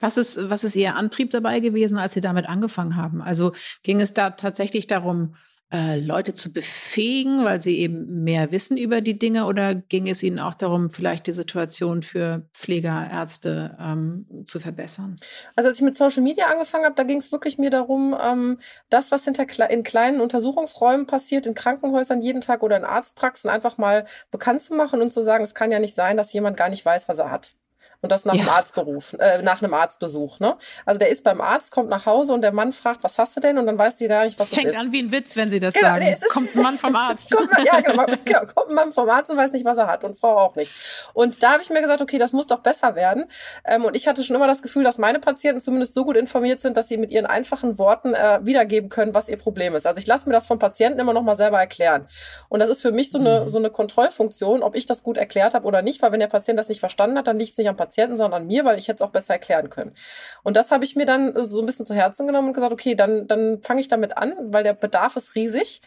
Was 0.00 0.16
ist, 0.16 0.50
was 0.50 0.64
ist 0.64 0.76
Ihr 0.76 0.96
Antrieb 0.96 1.30
dabei 1.30 1.60
gewesen, 1.60 1.98
als 1.98 2.14
Sie 2.14 2.20
damit 2.20 2.48
angefangen 2.48 2.96
haben? 2.96 3.22
Also 3.22 3.52
ging 3.82 4.00
es 4.00 4.14
da 4.14 4.30
tatsächlich 4.30 4.86
darum, 4.86 5.34
äh, 5.72 6.00
Leute 6.00 6.34
zu 6.34 6.52
befähigen, 6.52 7.44
weil 7.44 7.62
sie 7.62 7.78
eben 7.78 8.24
mehr 8.24 8.50
wissen 8.50 8.76
über 8.76 9.00
die 9.00 9.18
Dinge, 9.18 9.46
oder 9.46 9.74
ging 9.74 10.08
es 10.08 10.22
Ihnen 10.22 10.40
auch 10.40 10.54
darum, 10.54 10.90
vielleicht 10.90 11.28
die 11.28 11.32
Situation 11.32 12.02
für 12.02 12.48
Pfleger, 12.52 13.08
Ärzte 13.10 13.76
ähm, 13.80 14.26
zu 14.46 14.58
verbessern? 14.58 15.16
Also 15.54 15.68
als 15.68 15.78
ich 15.78 15.84
mit 15.84 15.96
Social 15.96 16.22
Media 16.22 16.46
angefangen 16.46 16.84
habe, 16.84 16.96
da 16.96 17.04
ging 17.04 17.18
es 17.18 17.30
wirklich 17.30 17.58
mir 17.58 17.70
darum, 17.70 18.16
ähm, 18.20 18.58
das, 18.88 19.12
was 19.12 19.24
hinter 19.24 19.46
Kle 19.46 19.68
in 19.70 19.84
kleinen 19.84 20.20
Untersuchungsräumen 20.20 21.06
passiert, 21.06 21.46
in 21.46 21.54
Krankenhäusern 21.54 22.20
jeden 22.20 22.40
Tag 22.40 22.64
oder 22.64 22.76
in 22.76 22.84
Arztpraxen, 22.84 23.48
einfach 23.48 23.78
mal 23.78 24.06
bekannt 24.32 24.62
zu 24.62 24.74
machen 24.74 25.00
und 25.00 25.12
zu 25.12 25.22
sagen, 25.22 25.44
es 25.44 25.54
kann 25.54 25.70
ja 25.70 25.78
nicht 25.78 25.94
sein, 25.94 26.16
dass 26.16 26.32
jemand 26.32 26.56
gar 26.56 26.68
nicht 26.68 26.84
weiß, 26.84 27.08
was 27.08 27.18
er 27.18 27.30
hat. 27.30 27.59
Und 28.02 28.12
das 28.12 28.24
nach 28.24 28.34
ja. 28.34 28.42
einem 28.42 28.50
Arztberuf, 28.50 29.14
äh, 29.18 29.42
nach 29.42 29.62
einem 29.62 29.74
Arztbesuch. 29.74 30.40
Ne? 30.40 30.56
Also 30.86 30.98
der 30.98 31.10
ist 31.10 31.22
beim 31.22 31.40
Arzt, 31.40 31.70
kommt 31.70 31.90
nach 31.90 32.06
Hause 32.06 32.32
und 32.32 32.42
der 32.42 32.52
Mann 32.52 32.72
fragt, 32.72 33.04
was 33.04 33.18
hast 33.18 33.36
du 33.36 33.40
denn? 33.40 33.58
Und 33.58 33.66
dann 33.66 33.76
weiß 33.76 33.96
die 33.96 34.08
gar 34.08 34.24
nicht, 34.24 34.38
was 34.38 34.50
das, 34.50 34.56
das 34.56 34.64
fängt 34.64 34.76
an 34.78 34.92
wie 34.92 35.02
ein 35.02 35.12
Witz, 35.12 35.36
wenn 35.36 35.50
sie 35.50 35.60
das 35.60 35.74
genau, 35.74 35.88
sagen. 35.88 36.04
Nee, 36.04 36.16
kommt 36.30 36.56
ein 36.56 36.62
Mann 36.62 36.78
vom 36.78 36.96
Arzt. 36.96 37.30
kommt, 37.30 37.50
ja, 37.64 37.80
genau, 37.80 38.06
genau, 38.24 38.40
kommt 38.46 38.70
ein 38.70 38.74
Mann 38.74 38.92
vom 38.92 39.08
Arzt 39.08 39.30
und 39.30 39.36
weiß 39.36 39.52
nicht, 39.52 39.64
was 39.64 39.76
er 39.76 39.86
hat 39.86 40.04
und 40.04 40.16
Frau 40.16 40.38
auch 40.38 40.56
nicht. 40.56 40.72
Und 41.12 41.42
da 41.42 41.52
habe 41.52 41.62
ich 41.62 41.70
mir 41.70 41.82
gesagt, 41.82 42.00
okay, 42.00 42.18
das 42.18 42.32
muss 42.32 42.46
doch 42.46 42.60
besser 42.60 42.94
werden. 42.94 43.26
Ähm, 43.64 43.84
und 43.84 43.94
ich 43.94 44.08
hatte 44.08 44.22
schon 44.22 44.36
immer 44.36 44.46
das 44.46 44.62
Gefühl, 44.62 44.84
dass 44.84 44.98
meine 44.98 45.18
Patienten 45.18 45.60
zumindest 45.60 45.94
so 45.94 46.04
gut 46.04 46.16
informiert 46.16 46.60
sind, 46.60 46.76
dass 46.76 46.88
sie 46.88 46.96
mit 46.96 47.10
ihren 47.12 47.26
einfachen 47.26 47.78
Worten 47.78 48.14
äh, 48.14 48.40
wiedergeben 48.42 48.88
können, 48.88 49.14
was 49.14 49.28
ihr 49.28 49.36
Problem 49.36 49.74
ist. 49.74 49.86
Also 49.86 49.98
ich 49.98 50.06
lasse 50.06 50.28
mir 50.28 50.34
das 50.34 50.46
von 50.46 50.58
Patienten 50.58 50.98
immer 50.98 51.12
noch 51.12 51.22
mal 51.22 51.36
selber 51.36 51.58
erklären. 51.58 52.08
Und 52.48 52.60
das 52.60 52.70
ist 52.70 52.82
für 52.82 52.92
mich 52.92 53.10
so 53.10 53.18
eine, 53.18 53.42
mhm. 53.42 53.48
so 53.48 53.58
eine 53.58 53.70
Kontrollfunktion, 53.70 54.62
ob 54.62 54.74
ich 54.74 54.86
das 54.86 55.02
gut 55.02 55.18
erklärt 55.18 55.54
habe 55.54 55.66
oder 55.66 55.82
nicht, 55.82 56.00
weil 56.02 56.12
wenn 56.12 56.20
der 56.20 56.28
Patient 56.28 56.58
das 56.58 56.68
nicht 56.68 56.80
verstanden 56.80 57.18
hat, 57.18 57.26
dann 57.26 57.38
liegt 57.38 57.52
es 57.52 57.58
nicht 57.58 57.68
am 57.68 57.76
Patienten, 57.76 57.89
sondern 58.16 58.42
an 58.42 58.46
mir, 58.46 58.64
weil 58.64 58.78
ich 58.78 58.88
hätte 58.88 58.96
es 58.96 59.02
auch 59.02 59.12
besser 59.12 59.34
erklären 59.34 59.70
können. 59.70 59.94
Und 60.42 60.56
das 60.56 60.70
habe 60.70 60.84
ich 60.84 60.96
mir 60.96 61.06
dann 61.06 61.44
so 61.44 61.60
ein 61.60 61.66
bisschen 61.66 61.86
zu 61.86 61.94
Herzen 61.94 62.26
genommen 62.26 62.48
und 62.48 62.54
gesagt, 62.54 62.72
okay, 62.72 62.94
dann, 62.94 63.26
dann 63.26 63.62
fange 63.62 63.80
ich 63.80 63.88
damit 63.88 64.16
an, 64.16 64.34
weil 64.52 64.64
der 64.64 64.74
Bedarf 64.74 65.16
ist 65.16 65.34
riesig 65.34 65.80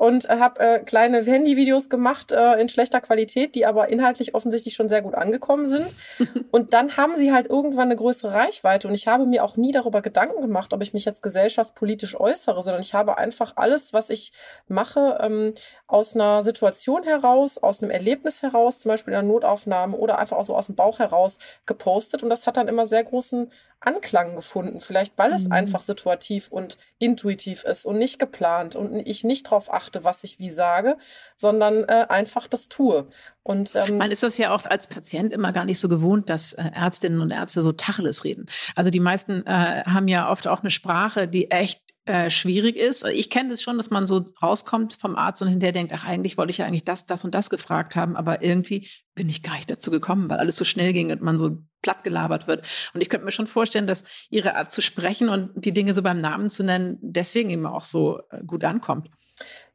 und 0.00 0.30
habe 0.30 0.60
äh, 0.60 0.78
kleine 0.78 1.22
Handyvideos 1.22 1.90
gemacht 1.90 2.32
äh, 2.32 2.58
in 2.58 2.70
schlechter 2.70 3.02
Qualität, 3.02 3.54
die 3.54 3.66
aber 3.66 3.90
inhaltlich 3.90 4.34
offensichtlich 4.34 4.72
schon 4.72 4.88
sehr 4.88 5.02
gut 5.02 5.14
angekommen 5.14 5.68
sind. 5.68 5.88
und 6.50 6.72
dann 6.72 6.96
haben 6.96 7.16
sie 7.16 7.34
halt 7.34 7.50
irgendwann 7.50 7.88
eine 7.88 7.96
größere 7.96 8.32
Reichweite 8.32 8.88
und 8.88 8.94
ich 8.94 9.08
habe 9.08 9.26
mir 9.26 9.44
auch 9.44 9.58
nie 9.58 9.72
darüber 9.72 10.00
Gedanken 10.00 10.40
gemacht, 10.40 10.72
ob 10.72 10.80
ich 10.80 10.94
mich 10.94 11.04
jetzt 11.04 11.22
gesellschaftspolitisch 11.22 12.18
äußere, 12.18 12.62
sondern 12.62 12.80
ich 12.80 12.94
habe 12.94 13.18
einfach 13.18 13.52
alles, 13.56 13.92
was 13.92 14.08
ich 14.08 14.32
mache, 14.68 15.18
ähm, 15.20 15.52
aus 15.86 16.14
einer 16.14 16.42
Situation 16.44 17.02
heraus, 17.02 17.58
aus 17.58 17.82
einem 17.82 17.90
Erlebnis 17.90 18.40
heraus, 18.40 18.80
zum 18.80 18.88
Beispiel 18.88 19.12
in 19.12 19.18
einer 19.18 19.28
Notaufnahme 19.28 19.98
oder 19.98 20.18
einfach 20.18 20.38
auch 20.38 20.46
so 20.46 20.56
aus 20.56 20.64
dem 20.64 20.76
Bauch 20.76 20.98
heraus 20.98 21.36
gepostet 21.66 22.22
und 22.22 22.30
das 22.30 22.46
hat 22.46 22.56
dann 22.56 22.68
immer 22.68 22.86
sehr 22.86 23.04
großen 23.04 23.52
Anklang 23.80 24.36
gefunden. 24.36 24.80
Vielleicht, 24.80 25.16
weil 25.16 25.32
es 25.32 25.44
mhm. 25.44 25.52
einfach 25.52 25.82
situativ 25.82 26.48
und 26.48 26.76
intuitiv 26.98 27.64
ist 27.64 27.86
und 27.86 27.98
nicht 27.98 28.18
geplant 28.18 28.76
und 28.76 28.94
ich 29.06 29.24
nicht 29.24 29.46
darauf 29.46 29.72
achte, 29.72 30.04
was 30.04 30.22
ich 30.22 30.38
wie 30.38 30.50
sage, 30.50 30.98
sondern 31.36 31.84
äh, 31.84 32.06
einfach 32.08 32.46
das 32.46 32.68
tue. 32.68 33.06
Und 33.42 33.74
ähm, 33.74 33.96
man 33.96 34.10
ist 34.10 34.22
das 34.22 34.36
ja 34.36 34.54
auch 34.54 34.66
als 34.66 34.86
Patient 34.86 35.32
immer 35.32 35.52
gar 35.52 35.64
nicht 35.64 35.80
so 35.80 35.88
gewohnt, 35.88 36.28
dass 36.28 36.52
äh, 36.52 36.62
Ärztinnen 36.74 37.20
und 37.20 37.30
Ärzte 37.30 37.62
so 37.62 37.72
Tacheles 37.72 38.24
reden. 38.24 38.46
Also 38.76 38.90
die 38.90 39.00
meisten 39.00 39.46
äh, 39.46 39.82
haben 39.86 40.08
ja 40.08 40.30
oft 40.30 40.46
auch 40.46 40.60
eine 40.60 40.70
Sprache, 40.70 41.26
die 41.26 41.50
echt 41.50 41.80
äh, 42.06 42.30
schwierig 42.30 42.76
ist. 42.76 43.06
Ich 43.06 43.30
kenne 43.30 43.50
das 43.50 43.62
schon, 43.62 43.76
dass 43.76 43.90
man 43.90 44.06
so 44.06 44.24
rauskommt 44.42 44.94
vom 44.94 45.16
Arzt 45.16 45.42
und 45.42 45.48
hinterher 45.48 45.72
denkt, 45.72 45.92
ach, 45.94 46.04
eigentlich 46.04 46.38
wollte 46.38 46.50
ich 46.50 46.58
ja 46.58 46.66
eigentlich 46.66 46.84
das, 46.84 47.06
das 47.06 47.24
und 47.24 47.34
das 47.34 47.50
gefragt 47.50 47.94
haben, 47.94 48.16
aber 48.16 48.42
irgendwie 48.42 48.88
bin 49.14 49.28
ich 49.28 49.42
gar 49.42 49.56
nicht 49.56 49.70
dazu 49.70 49.90
gekommen, 49.90 50.30
weil 50.30 50.38
alles 50.38 50.56
so 50.56 50.64
schnell 50.64 50.92
ging 50.92 51.12
und 51.12 51.20
man 51.20 51.36
so 51.36 51.58
platt 51.82 52.02
gelabert 52.02 52.46
wird. 52.46 52.66
Und 52.94 53.00
ich 53.00 53.08
könnte 53.08 53.26
mir 53.26 53.32
schon 53.32 53.46
vorstellen, 53.46 53.86
dass 53.86 54.04
ihre 54.30 54.56
Art 54.56 54.70
zu 54.70 54.80
sprechen 54.80 55.28
und 55.28 55.50
die 55.54 55.72
Dinge 55.72 55.94
so 55.94 56.02
beim 56.02 56.20
Namen 56.20 56.48
zu 56.48 56.64
nennen, 56.64 56.98
deswegen 57.02 57.50
eben 57.50 57.66
auch 57.66 57.84
so 57.84 58.20
äh, 58.30 58.42
gut 58.46 58.64
ankommt. 58.64 59.10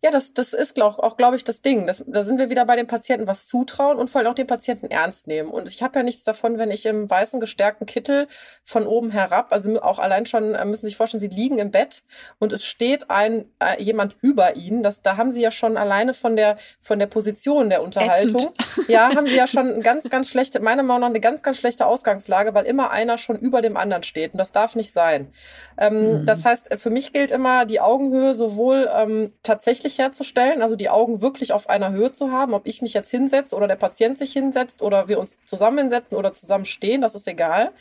Ja, 0.06 0.12
das, 0.12 0.36
das 0.36 0.54
ist 0.54 0.76
glaub, 0.76 1.00
auch, 1.00 1.18
glaube 1.18 1.36
ich, 1.36 1.46
das 1.46 1.64
Ding. 1.64 1.88
Das, 1.88 2.04
da 2.06 2.22
sind 2.22 2.38
wir 2.38 2.52
wieder 2.52 2.64
bei 2.66 2.76
den 2.76 2.86
Patienten 2.86 3.26
was 3.26 3.48
zutrauen 3.48 3.98
und 3.98 4.08
vor 4.08 4.22
allem 4.22 4.30
auch 4.30 4.36
den 4.36 4.46
Patienten 4.46 4.92
ernst 4.92 5.26
nehmen. 5.26 5.50
Und 5.50 5.68
ich 5.68 5.82
habe 5.82 5.98
ja 5.98 6.04
nichts 6.04 6.24
davon, 6.24 6.60
wenn 6.60 6.70
ich 6.70 6.86
im 6.86 7.10
weißen 7.10 7.40
gestärkten 7.40 7.88
Kittel 7.88 8.28
von 8.64 8.86
oben 8.86 9.10
herab, 9.10 9.52
also 9.52 9.82
auch 9.82 9.98
allein 9.98 10.28
schon, 10.28 10.54
äh, 10.54 10.64
müssen 10.64 10.82
Sie 10.82 10.90
sich 10.90 10.98
vorstellen, 10.98 11.22
Sie 11.22 11.28
liegen 11.28 11.58
im 11.58 11.72
Bett 11.72 12.04
und 12.38 12.54
es 12.54 12.64
steht 12.64 13.10
ein 13.10 13.46
äh, 13.58 13.82
jemand 13.82 14.16
über 14.22 14.56
Ihnen. 14.56 14.84
Das, 14.84 15.02
da 15.02 15.18
haben 15.18 15.32
Sie 15.32 15.42
ja 15.42 15.50
schon 15.50 15.76
alleine 15.76 16.14
von 16.14 16.36
der 16.36 16.58
von 16.82 17.00
der 17.00 17.08
Position 17.08 17.72
der 17.72 17.84
Unterhaltung, 17.84 18.54
Ätzend. 18.60 18.88
ja, 18.88 19.10
haben 19.16 19.26
Sie 19.26 19.36
ja 19.36 19.48
schon 19.48 19.74
eine 19.74 19.82
ganz, 19.82 20.08
ganz 20.12 20.30
schlechte, 20.30 20.60
meiner 20.60 20.84
Meinung 20.84 21.02
nach 21.02 21.10
eine 21.10 21.20
ganz, 21.20 21.42
ganz 21.42 21.58
schlechte 21.58 21.88
Ausgangslage, 21.88 22.54
weil 22.54 22.66
immer 22.66 22.92
einer 22.92 23.18
schon 23.18 23.40
über 23.40 23.64
dem 23.64 23.76
anderen 23.76 24.04
steht. 24.04 24.34
Und 24.34 24.38
das 24.38 24.52
darf 24.52 24.76
nicht 24.76 24.94
sein. 24.94 25.32
Ähm, 25.80 26.22
mhm. 26.22 26.26
Das 26.28 26.46
heißt, 26.46 26.76
für 26.78 26.92
mich 26.92 27.12
gilt 27.12 27.32
immer 27.32 27.66
die 27.66 27.80
Augenhöhe 27.82 28.36
sowohl 28.36 28.88
ähm, 28.96 29.34
tatsächlich 29.42 29.95
seitlich 29.96 29.98
herzustellen, 29.98 30.62
also 30.62 30.76
die 30.76 30.90
Augen 30.90 31.22
wirklich 31.22 31.54
auf 31.54 31.70
einer 31.70 31.92
Höhe 31.92 32.12
zu 32.12 32.32
haben, 32.32 32.54
ob 32.54 32.68
ich 32.68 32.82
mich 32.82 32.94
jetzt 32.94 33.12
hinsetze 33.12 33.56
oder 33.56 33.68
der 33.68 33.76
Patient 33.76 34.18
sich 34.18 34.34
hinsetzt 34.34 34.82
oder 34.82 35.08
wir 35.08 35.20
uns 35.20 35.38
zusammensetzen 35.46 36.18
oder 36.18 36.34
zusammen 36.34 36.66
stehen, 36.66 37.02
das 37.02 37.16
ist 37.16 37.28
egal. 37.28 37.72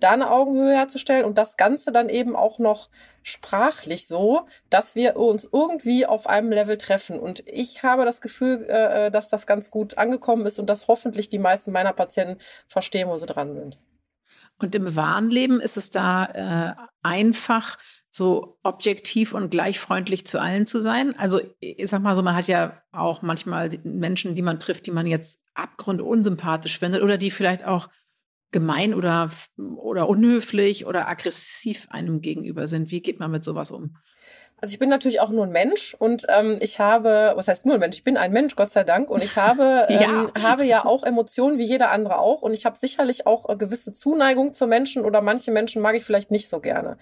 Da 0.00 0.10
eine 0.10 0.30
Augenhöhe 0.32 0.74
herzustellen 0.74 1.24
und 1.24 1.38
das 1.38 1.56
Ganze 1.56 1.92
dann 1.92 2.08
eben 2.08 2.34
auch 2.34 2.58
noch 2.58 2.88
sprachlich 3.22 4.08
so, 4.08 4.46
dass 4.68 4.96
wir 4.96 5.16
uns 5.16 5.48
irgendwie 5.52 6.06
auf 6.06 6.26
einem 6.26 6.50
Level 6.50 6.76
treffen. 6.76 7.20
Und 7.20 7.44
ich 7.46 7.84
habe 7.84 8.04
das 8.04 8.20
Gefühl, 8.20 8.64
äh, 8.64 9.12
dass 9.12 9.28
das 9.28 9.46
ganz 9.46 9.70
gut 9.70 9.98
angekommen 9.98 10.44
ist 10.46 10.58
und 10.58 10.66
dass 10.66 10.88
hoffentlich 10.88 11.28
die 11.28 11.38
meisten 11.38 11.70
meiner 11.70 11.92
Patienten 11.92 12.40
verstehen, 12.66 13.08
wo 13.08 13.16
sie 13.16 13.26
dran 13.26 13.54
sind. 13.54 13.78
Und 14.58 14.74
im 14.74 14.96
wahren 14.96 15.30
Leben 15.30 15.60
ist 15.60 15.76
es 15.76 15.90
da 15.90 16.24
äh, 16.24 16.74
einfach, 17.02 17.78
so 18.14 18.58
objektiv 18.62 19.32
und 19.32 19.50
gleich 19.50 19.80
freundlich 19.80 20.26
zu 20.26 20.38
allen 20.38 20.66
zu 20.66 20.82
sein. 20.82 21.18
Also 21.18 21.40
ich 21.60 21.88
sag 21.88 22.02
mal 22.02 22.14
so, 22.14 22.22
man 22.22 22.36
hat 22.36 22.46
ja 22.46 22.82
auch 22.92 23.22
manchmal 23.22 23.70
Menschen, 23.84 24.34
die 24.34 24.42
man 24.42 24.60
trifft, 24.60 24.84
die 24.84 24.90
man 24.90 25.06
jetzt 25.06 25.40
abgrundunsympathisch 25.54 26.78
findet 26.78 27.02
oder 27.02 27.16
die 27.16 27.30
vielleicht 27.30 27.64
auch 27.64 27.88
gemein 28.50 28.92
oder, 28.92 29.30
oder 29.56 30.10
unhöflich 30.10 30.84
oder 30.84 31.08
aggressiv 31.08 31.86
einem 31.88 32.20
gegenüber 32.20 32.68
sind. 32.68 32.90
Wie 32.90 33.00
geht 33.00 33.18
man 33.18 33.30
mit 33.30 33.44
sowas 33.44 33.70
um? 33.70 33.96
Also 34.62 34.74
ich 34.74 34.78
bin 34.78 34.88
natürlich 34.88 35.18
auch 35.18 35.30
nur 35.30 35.44
ein 35.44 35.50
Mensch 35.50 35.96
und 35.98 36.24
ähm, 36.28 36.56
ich 36.60 36.78
habe, 36.78 37.32
was 37.34 37.48
heißt 37.48 37.66
nur 37.66 37.74
ein 37.74 37.80
Mensch? 37.80 37.96
Ich 37.96 38.04
bin 38.04 38.16
ein 38.16 38.30
Mensch, 38.30 38.54
Gott 38.54 38.70
sei 38.70 38.84
Dank, 38.84 39.10
und 39.10 39.24
ich 39.24 39.34
habe 39.34 39.86
ähm, 39.88 40.30
ja. 40.36 40.42
habe 40.42 40.64
ja 40.64 40.84
auch 40.84 41.02
Emotionen 41.02 41.58
wie 41.58 41.64
jeder 41.64 41.90
andere 41.90 42.18
auch 42.18 42.42
und 42.42 42.54
ich 42.54 42.64
habe 42.64 42.78
sicherlich 42.78 43.26
auch 43.26 43.48
äh, 43.48 43.56
gewisse 43.56 43.92
Zuneigung 43.92 44.54
zu 44.54 44.68
Menschen 44.68 45.04
oder 45.04 45.20
manche 45.20 45.50
Menschen 45.50 45.82
mag 45.82 45.96
ich 45.96 46.04
vielleicht 46.04 46.30
nicht 46.30 46.48
so 46.48 46.60
gerne. 46.60 46.96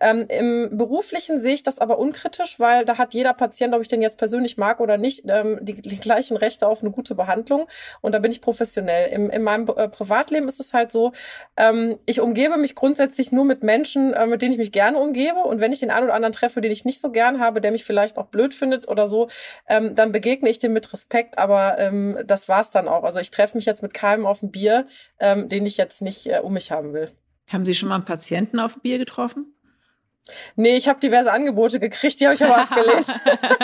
Ähm, 0.00 0.26
Im 0.28 0.78
beruflichen 0.78 1.40
sehe 1.40 1.54
ich 1.54 1.64
das 1.64 1.80
aber 1.80 1.98
unkritisch, 1.98 2.60
weil 2.60 2.84
da 2.84 2.98
hat 2.98 3.14
jeder 3.14 3.34
Patient, 3.34 3.74
ob 3.74 3.82
ich 3.82 3.88
den 3.88 4.00
jetzt 4.00 4.16
persönlich 4.16 4.56
mag 4.56 4.78
oder 4.78 4.96
nicht, 4.96 5.24
ähm, 5.26 5.58
die, 5.60 5.82
die 5.82 5.98
gleichen 5.98 6.36
Rechte 6.36 6.68
auf 6.68 6.82
eine 6.82 6.92
gute 6.92 7.16
Behandlung 7.16 7.66
und 8.00 8.12
da 8.12 8.20
bin 8.20 8.30
ich 8.30 8.40
professionell. 8.40 9.10
Im, 9.10 9.28
in 9.28 9.42
meinem 9.42 9.66
äh, 9.76 9.88
Privatleben 9.88 10.46
ist 10.46 10.60
es 10.60 10.72
halt 10.72 10.92
so, 10.92 11.10
ähm, 11.56 11.98
ich 12.06 12.20
umgebe 12.20 12.58
mich 12.58 12.76
grundsätzlich 12.76 13.32
nur 13.32 13.44
mit 13.44 13.64
Menschen, 13.64 14.12
äh, 14.12 14.24
mit 14.26 14.40
denen 14.40 14.52
ich 14.52 14.58
mich 14.58 14.70
gerne 14.70 14.98
umgebe 14.98 15.40
und 15.40 15.58
wenn 15.58 15.72
ich 15.72 15.80
den 15.80 15.90
einen 15.90 16.04
oder 16.04 16.14
anderen 16.14 16.32
treffe, 16.32 16.60
den 16.60 16.70
ich 16.70 16.84
nicht 16.84 16.91
so 17.00 17.10
gern 17.10 17.40
habe, 17.40 17.60
der 17.60 17.72
mich 17.72 17.84
vielleicht 17.84 18.16
auch 18.18 18.26
blöd 18.26 18.54
findet 18.54 18.88
oder 18.88 19.08
so, 19.08 19.28
ähm, 19.68 19.94
dann 19.94 20.12
begegne 20.12 20.50
ich 20.50 20.58
dem 20.58 20.72
mit 20.72 20.92
Respekt, 20.92 21.38
aber 21.38 21.78
ähm, 21.78 22.18
das 22.24 22.48
war's 22.48 22.70
dann 22.70 22.88
auch. 22.88 23.04
Also 23.04 23.18
ich 23.18 23.30
treffe 23.30 23.56
mich 23.56 23.66
jetzt 23.66 23.82
mit 23.82 23.94
keinem 23.94 24.26
auf 24.26 24.42
ein 24.42 24.50
Bier, 24.50 24.86
ähm, 25.18 25.48
den 25.48 25.66
ich 25.66 25.76
jetzt 25.76 26.02
nicht 26.02 26.26
äh, 26.26 26.40
um 26.42 26.52
mich 26.52 26.70
haben 26.70 26.92
will. 26.92 27.10
Haben 27.48 27.66
Sie 27.66 27.74
schon 27.74 27.88
mal 27.88 27.96
einen 27.96 28.04
Patienten 28.04 28.58
auf 28.60 28.76
ein 28.76 28.80
Bier 28.80 28.98
getroffen? 28.98 29.54
Nee, 30.54 30.76
ich 30.76 30.86
habe 30.88 31.00
diverse 31.00 31.32
Angebote 31.32 31.80
gekriegt, 31.80 32.20
die 32.20 32.26
habe 32.26 32.34
ich 32.36 32.44
aber 32.44 32.58
abgelehnt. 32.58 33.08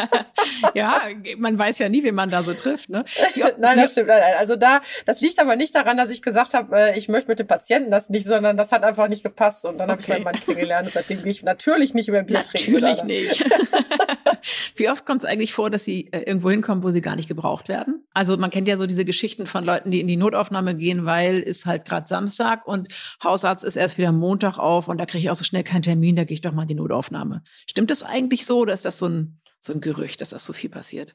ja, 0.74 1.02
man 1.36 1.56
weiß 1.56 1.78
ja 1.78 1.88
nie, 1.88 2.02
wen 2.02 2.16
man 2.16 2.30
da 2.30 2.42
so 2.42 2.52
trifft. 2.52 2.88
Ne? 2.88 3.04
nein, 3.58 3.78
das 3.78 3.92
stimmt. 3.92 4.10
Also 4.10 4.56
da, 4.56 4.80
das 5.06 5.20
liegt 5.20 5.38
aber 5.38 5.54
nicht 5.54 5.74
daran, 5.74 5.96
dass 5.96 6.10
ich 6.10 6.20
gesagt 6.20 6.54
habe, 6.54 6.76
äh, 6.76 6.98
ich 6.98 7.08
möchte 7.08 7.30
mit 7.30 7.38
dem 7.38 7.46
Patienten 7.46 7.90
das 7.90 8.08
nicht, 8.08 8.26
sondern 8.26 8.56
das 8.56 8.72
hat 8.72 8.82
einfach 8.82 9.08
nicht 9.08 9.22
gepasst. 9.22 9.64
Und 9.64 9.78
dann 9.78 9.88
okay. 9.88 9.92
habe 9.92 10.02
ich 10.02 10.08
meinen 10.08 10.24
Mann 10.24 10.40
kennengelernt 10.40 10.88
und 10.88 10.94
seitdem 10.94 11.22
gehe 11.22 11.30
ich 11.30 11.44
natürlich 11.44 11.94
nicht 11.94 12.08
mehr 12.08 12.24
Bier 12.24 12.42
trinken. 12.42 12.80
Natürlich 12.80 13.04
nicht. 13.04 13.44
Wie 14.76 14.88
oft 14.88 15.06
kommt 15.06 15.22
es 15.22 15.28
eigentlich 15.28 15.52
vor, 15.52 15.70
dass 15.70 15.84
Sie 15.84 16.12
äh, 16.12 16.20
irgendwo 16.20 16.50
hinkommen, 16.50 16.82
wo 16.82 16.90
Sie 16.90 17.00
gar 17.00 17.16
nicht 17.16 17.28
gebraucht 17.28 17.68
werden? 17.68 18.06
Also 18.14 18.36
man 18.36 18.50
kennt 18.50 18.68
ja 18.68 18.76
so 18.76 18.86
diese 18.86 19.04
Geschichten 19.04 19.46
von 19.46 19.64
Leuten, 19.64 19.90
die 19.90 20.00
in 20.00 20.08
die 20.08 20.16
Notaufnahme 20.16 20.76
gehen, 20.76 21.04
weil 21.04 21.40
ist 21.40 21.66
halt 21.66 21.84
gerade 21.84 22.06
Samstag 22.06 22.66
und 22.66 22.88
Hausarzt 23.22 23.64
ist 23.64 23.76
erst 23.76 23.98
wieder 23.98 24.12
Montag 24.12 24.58
auf 24.58 24.88
und 24.88 24.98
da 24.98 25.06
kriege 25.06 25.18
ich 25.18 25.30
auch 25.30 25.36
so 25.36 25.44
schnell 25.44 25.64
keinen 25.64 25.82
Termin, 25.82 26.16
da 26.16 26.24
gehe 26.24 26.34
ich 26.34 26.40
doch 26.40 26.52
mal 26.52 26.62
in 26.62 26.68
die 26.68 26.74
Notaufnahme. 26.74 27.42
Stimmt 27.68 27.90
das 27.90 28.02
eigentlich 28.02 28.46
so 28.46 28.58
oder 28.58 28.74
ist 28.74 28.84
das 28.84 28.98
so 28.98 29.06
ein, 29.08 29.40
so 29.60 29.72
ein 29.72 29.80
Gerücht, 29.80 30.20
dass 30.20 30.30
das 30.30 30.44
so 30.44 30.52
viel 30.52 30.70
passiert? 30.70 31.14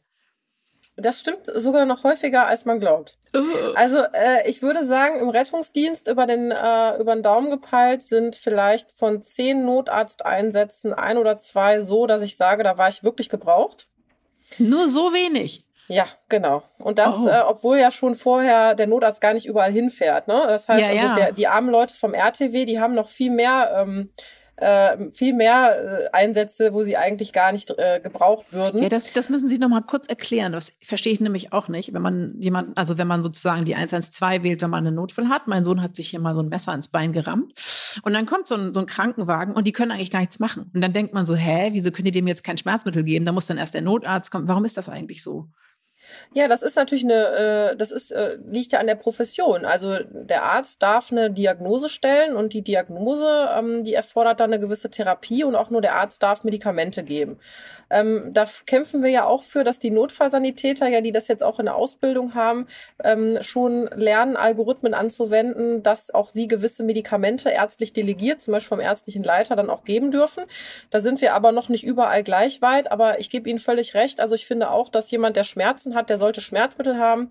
Das 0.96 1.20
stimmt 1.20 1.52
sogar 1.56 1.86
noch 1.86 2.04
häufiger, 2.04 2.46
als 2.46 2.66
man 2.66 2.80
glaubt. 2.80 3.18
Also 3.76 3.98
äh, 3.98 4.48
ich 4.48 4.62
würde 4.62 4.86
sagen, 4.86 5.20
im 5.20 5.30
Rettungsdienst 5.30 6.08
über 6.08 6.28
den 6.28 6.52
äh, 6.52 6.98
über 6.98 7.16
den 7.16 7.24
Daumen 7.24 7.50
gepeilt 7.50 8.04
sind 8.04 8.36
vielleicht 8.36 8.92
von 8.92 9.22
zehn 9.22 9.66
Notarzteinsätzen 9.66 10.94
ein 10.94 11.18
oder 11.18 11.40
zwei 11.40 11.82
so, 11.82 12.06
dass 12.06 12.22
ich 12.22 12.38
sage, 12.38 12.64
da 12.64 12.78
war 12.78 12.90
ich 12.90 13.04
wirklich 13.04 13.30
gebraucht. 13.30 13.88
Nur 14.60 14.88
so 14.88 15.14
wenig. 15.14 15.66
Ja, 15.88 16.06
genau. 16.30 16.64
Und 16.78 17.00
das, 17.00 17.16
oh. 17.18 17.28
äh, 17.28 17.42
obwohl 17.42 17.78
ja 17.78 17.92
schon 17.92 18.16
vorher 18.16 18.76
der 18.76 18.88
Notarzt 18.88 19.20
gar 19.20 19.34
nicht 19.34 19.46
überall 19.46 19.72
hinfährt. 19.72 20.28
Ne? 20.28 20.44
Das 20.48 20.70
heißt, 20.70 20.82
ja, 20.82 20.88
also 20.88 21.06
ja. 21.06 21.16
Der, 21.16 21.32
die 21.32 21.48
armen 21.48 21.70
Leute 21.70 21.94
vom 21.94 22.14
RTW, 22.14 22.66
die 22.66 22.80
haben 22.80 22.96
noch 22.96 23.10
viel 23.10 23.32
mehr 23.32 23.74
ähm, 23.76 24.12
äh, 24.58 25.10
viel 25.12 25.34
mehr 25.34 26.10
äh, 26.14 26.16
Einsätze, 26.16 26.74
wo 26.74 26.84
sie 26.84 26.96
eigentlich 26.96 27.34
gar 27.34 27.52
nicht 27.52 27.72
äh, 27.72 28.00
gebraucht 28.02 28.54
würden. 28.54 28.84
Ja, 28.84 28.90
das, 28.90 29.12
das 29.12 29.30
müssen 29.30 29.48
Sie 29.48 29.58
noch 29.58 29.70
mal 29.70 29.82
kurz 29.82 30.08
erklären. 30.08 30.52
Das 30.52 30.78
verstehe 30.84 31.12
ich 31.12 31.20
nämlich 31.20 31.54
auch 31.54 31.68
nicht. 31.68 31.94
Wenn 31.94 32.02
man 32.02 32.36
jemand, 32.40 32.78
also 32.78 32.98
wenn 32.98 33.08
man 33.08 33.24
sozusagen 33.24 33.66
die 33.66 33.76
112 33.76 34.44
wählt, 34.44 34.62
wenn 34.62 34.70
man 34.70 34.86
einen 34.86 34.96
Notfall 34.96 35.30
hat. 35.30 35.48
Mein 35.48 35.64
Sohn 35.64 35.82
hat 35.82 35.96
sich 35.96 36.10
hier 36.10 36.20
mal 36.20 36.36
so 36.36 36.42
ein 36.42 36.50
Messer 36.50 36.74
ins 36.74 36.88
Bein 36.88 37.14
gerammt. 37.14 37.54
Und 38.04 38.14
dann 38.14 38.26
kommt 38.26 38.48
so 38.48 38.56
ein, 38.56 38.74
so 38.74 38.80
ein 38.80 38.86
Krankenwagen 38.86 39.56
und 39.56 39.66
die 39.66 39.72
können 39.72 39.92
eigentlich 39.92 40.12
gar 40.12 40.20
nichts 40.20 40.40
machen. 40.40 40.70
Und 40.74 40.82
dann 40.82 40.94
denkt 40.94 41.14
man 41.14 41.26
so, 41.26 41.36
hä, 41.36 41.70
wieso 41.74 41.92
können 41.92 42.06
die 42.06 42.12
dem 42.12 42.28
jetzt 42.28 42.44
kein 42.44 42.58
Schmerzmittel 42.58 43.04
geben? 43.04 43.26
Da 43.26 43.32
muss 43.32 43.48
dann 43.48 43.58
erst 43.58 43.74
der 43.74 43.82
Notarzt 43.82 44.32
kommen. 44.32 44.48
Warum 44.48 44.66
ist 44.66 44.78
das 44.78 44.88
eigentlich 44.88 45.24
so? 45.24 45.48
Ja, 46.34 46.48
das 46.48 46.64
ist 46.64 46.76
natürlich 46.76 47.04
eine, 47.04 47.72
äh, 47.72 47.76
das 47.76 47.92
ist, 47.92 48.12
äh, 48.12 48.38
liegt 48.50 48.72
ja 48.72 48.80
an 48.80 48.88
der 48.88 48.96
Profession. 48.96 49.66
Also 49.66 50.00
der 50.00 50.44
Arzt 50.44 50.82
darf 50.82 51.12
eine 51.12 51.32
Diagnose 51.32 51.90
stellen 51.90 52.36
und 52.36 52.54
die 52.54 52.62
Diagnose, 52.62 53.50
ähm, 53.58 53.84
die 53.84 53.94
erfordert 53.94 54.40
dann 54.40 54.52
eine 54.52 54.60
gewisse 54.60 54.90
Therapie 54.90 55.44
und 55.44 55.56
auch 55.56 55.70
nur 55.70 55.82
der 55.82 55.96
Arzt 55.96 56.24
darf 56.24 56.44
Medikamente 56.44 57.04
geben. 57.04 57.40
Ähm, 57.90 58.32
da 58.34 58.48
kämpfen 58.66 59.04
wir 59.04 59.10
ja 59.12 59.26
auch 59.26 59.44
für, 59.44 59.64
dass 59.64 59.80
die 59.80 59.92
Notfallsanitäter, 59.92 60.88
ja, 60.88 61.02
die 61.02 61.12
das 61.12 61.28
jetzt 61.28 61.44
auch 61.44 61.60
in 61.60 61.66
der 61.66 61.76
Ausbildung 61.76 62.34
haben, 62.34 62.68
ähm, 63.04 63.38
schon 63.42 63.88
lernen, 63.96 64.36
Algorithmen 64.36 64.94
anzuwenden, 64.94 65.84
dass 65.84 66.12
auch 66.12 66.30
sie 66.30 66.48
gewisse 66.48 66.84
Medikamente 66.84 67.50
ärztlich 67.50 67.94
delegiert, 67.94 68.42
zum 68.42 68.54
Beispiel 68.54 68.70
vom 68.70 68.80
ärztlichen 68.80 69.24
Leiter, 69.24 69.56
dann 69.56 69.70
auch 69.70 69.84
geben 69.84 70.12
dürfen. 70.12 70.46
Da 70.90 71.00
sind 71.00 71.22
wir 71.22 71.34
aber 71.34 71.52
noch 71.52 71.70
nicht 71.70 71.84
überall 71.84 72.24
gleich 72.24 72.62
weit, 72.62 72.92
aber 72.92 73.20
ich 73.20 73.30
gebe 73.30 73.50
Ihnen 73.50 73.60
völlig 73.60 73.94
recht. 73.94 74.20
Also 74.20 74.36
ich 74.36 74.48
finde 74.48 74.72
auch, 74.72 74.90
dass 74.90 75.12
jemand, 75.12 75.36
der 75.36 75.44
Schmerzen 75.44 75.93
hat, 75.94 76.10
der 76.10 76.18
sollte 76.18 76.42
Schmerzmittel 76.42 76.98
haben. 76.98 77.30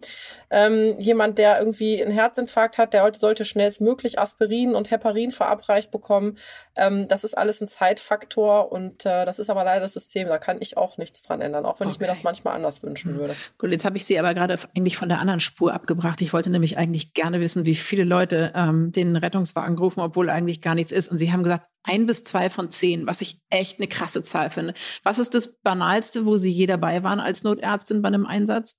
Ähm, 0.51 0.97
jemand, 0.99 1.39
der 1.39 1.59
irgendwie 1.59 2.03
einen 2.03 2.13
Herzinfarkt 2.13 2.79
hat, 2.79 2.93
der 2.93 3.11
sollte 3.15 3.45
schnellstmöglich 3.45 4.19
Aspirin 4.19 4.75
und 4.75 4.91
Heparin 4.91 5.33
verabreicht 5.33 5.91
bekommen. 5.91 6.39
Ähm, 6.77 7.09
das 7.09 7.25
ist 7.25 7.37
alles 7.37 7.61
ein 7.61 7.69
Zeitfaktor 7.69 8.71
und 8.73 9.07
äh, 9.07 9.25
das 9.25 9.39
ist 9.39 9.51
aber 9.51 9.65
leider 9.65 9.81
das 9.81 9.95
System. 9.95 10.29
Da 10.29 10.39
kann 10.39 10.59
ich 10.61 10.77
auch 10.77 10.99
nichts 10.99 11.23
dran 11.23 11.41
ändern, 11.41 11.65
auch 11.65 11.81
wenn 11.81 11.89
okay. 11.89 11.97
ich 11.97 12.01
mir 12.01 12.07
das 12.07 12.23
manchmal 12.23 12.55
anders 12.55 12.83
wünschen 12.83 13.13
hm. 13.13 13.19
würde. 13.19 13.37
Gut, 13.59 13.71
jetzt 13.71 13.85
habe 13.85 13.97
ich 13.97 14.05
Sie 14.05 14.19
aber 14.19 14.35
gerade 14.35 14.59
eigentlich 14.77 14.97
von 14.97 15.09
der 15.09 15.19
anderen 15.19 15.41
Spur 15.41 15.73
abgebracht. 15.73 16.21
Ich 16.21 16.33
wollte 16.33 16.51
nämlich 16.51 16.79
eigentlich 16.79 17.15
gerne 17.15 17.41
wissen, 17.41 17.67
wie 17.67 17.75
viele 17.75 18.05
Leute 18.05 18.53
ähm, 18.55 18.93
den 18.93 19.17
Rettungswagen 19.17 19.79
rufen, 19.79 20.01
obwohl 20.01 20.31
eigentlich 20.31 20.61
gar 20.61 20.75
nichts 20.75 20.93
ist. 20.93 21.09
Und 21.09 21.19
Sie 21.19 21.33
haben 21.33 21.43
gesagt, 21.43 21.67
ein 21.85 22.07
bis 22.07 22.25
zwei 22.25 22.51
von 22.51 22.71
zehn, 22.71 23.07
was 23.07 23.21
ich 23.21 23.41
echt 23.51 23.79
eine 23.79 23.89
krasse 23.89 24.23
Zahl 24.23 24.51
finde. 24.51 24.75
Was 25.03 25.19
ist 25.19 25.35
das 25.35 25.49
Banalste, 25.59 26.25
wo 26.25 26.37
Sie 26.37 26.51
je 26.51 26.67
dabei 26.67 27.03
waren 27.03 27.21
als 27.21 27.43
Notärztin 27.43 28.03
bei 28.03 28.09
einem 28.09 28.27
Einsatz? 28.27 28.77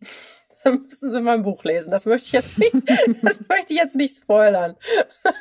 Dann 0.64 0.82
müssen 0.82 1.10
Sie 1.10 1.20
mein 1.20 1.42
Buch 1.42 1.64
lesen. 1.64 1.90
Das 1.90 2.04
möchte 2.04 2.26
ich 2.26 2.32
jetzt 2.32 2.58
nicht, 2.58 2.72
das 3.22 3.40
möchte 3.48 3.72
ich 3.72 3.78
jetzt 3.78 3.96
nicht 3.96 4.16
spoilern. 4.16 4.76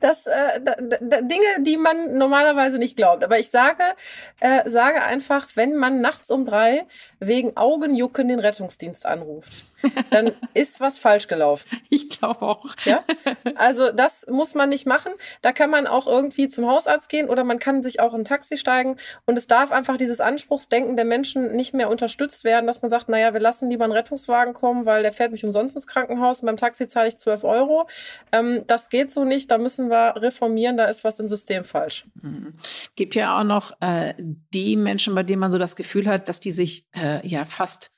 Das 0.00 0.26
äh, 0.26 0.60
Dinge, 0.60 1.62
die 1.62 1.76
man 1.76 2.18
normalerweise 2.18 2.78
nicht 2.78 2.96
glaubt. 2.96 3.22
Aber 3.22 3.38
ich 3.38 3.50
sage, 3.50 3.84
äh, 4.40 4.68
sage 4.68 5.02
einfach, 5.02 5.48
wenn 5.54 5.76
man 5.76 6.00
nachts 6.00 6.30
um 6.30 6.44
drei 6.44 6.86
wegen 7.20 7.56
Augenjucken 7.56 8.26
den 8.26 8.40
Rettungsdienst 8.40 9.06
anruft, 9.06 9.69
dann 10.10 10.32
ist 10.54 10.80
was 10.80 10.98
falsch 10.98 11.28
gelaufen. 11.28 11.68
Ich 11.92 12.08
glaube 12.08 12.42
auch. 12.42 12.66
Ja, 12.84 13.02
also 13.56 13.90
das 13.90 14.26
muss 14.28 14.54
man 14.54 14.68
nicht 14.68 14.86
machen. 14.86 15.12
Da 15.42 15.52
kann 15.52 15.70
man 15.70 15.88
auch 15.88 16.06
irgendwie 16.06 16.48
zum 16.48 16.66
Hausarzt 16.68 17.08
gehen 17.08 17.28
oder 17.28 17.42
man 17.42 17.58
kann 17.58 17.82
sich 17.82 17.98
auch 18.00 18.14
in 18.14 18.20
ein 18.20 18.24
Taxi 18.24 18.56
steigen 18.56 18.96
und 19.26 19.36
es 19.36 19.48
darf 19.48 19.72
einfach 19.72 19.96
dieses 19.96 20.20
Anspruchsdenken 20.20 20.96
der 20.96 21.04
Menschen 21.04 21.56
nicht 21.56 21.74
mehr 21.74 21.90
unterstützt 21.90 22.44
werden, 22.44 22.66
dass 22.66 22.82
man 22.82 22.90
sagt, 22.90 23.08
naja, 23.08 23.32
wir 23.32 23.40
lassen 23.40 23.70
lieber 23.70 23.84
einen 23.84 23.92
Rettungswagen 23.92 24.54
kommen, 24.54 24.86
weil 24.86 25.02
der 25.02 25.12
fährt 25.12 25.32
mich 25.32 25.44
umsonst 25.44 25.76
ins 25.76 25.86
Krankenhaus 25.86 26.40
und 26.40 26.46
beim 26.46 26.56
Taxi 26.56 26.86
zahle 26.86 27.08
ich 27.08 27.16
12 27.16 27.44
Euro. 27.44 27.88
Ähm, 28.32 28.64
das 28.66 28.88
geht 28.88 29.12
so 29.12 29.24
nicht. 29.24 29.50
Da 29.50 29.58
müssen 29.58 29.90
wir 29.90 30.14
reformieren, 30.16 30.76
da 30.76 30.86
ist 30.86 31.04
was 31.04 31.18
im 31.18 31.28
System 31.28 31.64
falsch. 31.64 32.06
Mhm. 32.22 32.54
Gibt 32.96 33.14
ja 33.14 33.38
auch 33.38 33.44
noch 33.44 33.72
äh, 33.80 34.14
die 34.18 34.76
Menschen, 34.76 35.14
bei 35.14 35.22
denen 35.22 35.40
man 35.40 35.50
so 35.50 35.58
das 35.58 35.76
Gefühl 35.76 36.06
hat, 36.06 36.28
dass 36.28 36.40
die 36.40 36.52
sich 36.52 36.86
äh, 36.94 37.26
ja 37.26 37.44
fast 37.44 37.92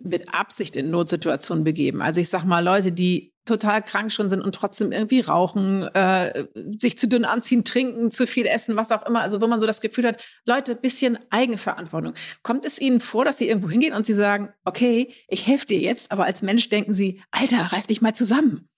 mit 0.00 0.32
Absicht 0.32 0.76
in 0.76 0.90
Notsituationen 0.90 1.64
begeben. 1.64 2.02
Also 2.02 2.20
ich 2.20 2.28
sag 2.28 2.44
mal, 2.44 2.64
Leute, 2.64 2.92
die 2.92 3.32
total 3.44 3.82
krank 3.82 4.12
schon 4.12 4.30
sind 4.30 4.42
und 4.42 4.54
trotzdem 4.54 4.92
irgendwie 4.92 5.20
rauchen, 5.20 5.88
äh, 5.94 6.44
sich 6.78 6.98
zu 6.98 7.08
dünn 7.08 7.24
anziehen, 7.24 7.64
trinken, 7.64 8.10
zu 8.10 8.26
viel 8.26 8.46
essen, 8.46 8.76
was 8.76 8.92
auch 8.92 9.06
immer. 9.06 9.22
Also 9.22 9.40
wo 9.40 9.46
man 9.46 9.60
so 9.60 9.66
das 9.66 9.80
Gefühl 9.80 10.06
hat, 10.06 10.22
Leute, 10.44 10.74
bisschen 10.74 11.18
Eigenverantwortung. 11.30 12.14
Kommt 12.42 12.66
es 12.66 12.78
Ihnen 12.78 13.00
vor, 13.00 13.24
dass 13.24 13.38
Sie 13.38 13.48
irgendwo 13.48 13.70
hingehen 13.70 13.94
und 13.94 14.06
Sie 14.06 14.14
sagen, 14.14 14.52
okay, 14.64 15.14
ich 15.28 15.46
helfe 15.46 15.66
dir 15.66 15.80
jetzt, 15.80 16.12
aber 16.12 16.24
als 16.24 16.42
Mensch 16.42 16.68
denken 16.68 16.92
Sie, 16.92 17.22
Alter, 17.30 17.72
reiß 17.72 17.86
dich 17.86 18.02
mal 18.02 18.14
zusammen. 18.14 18.68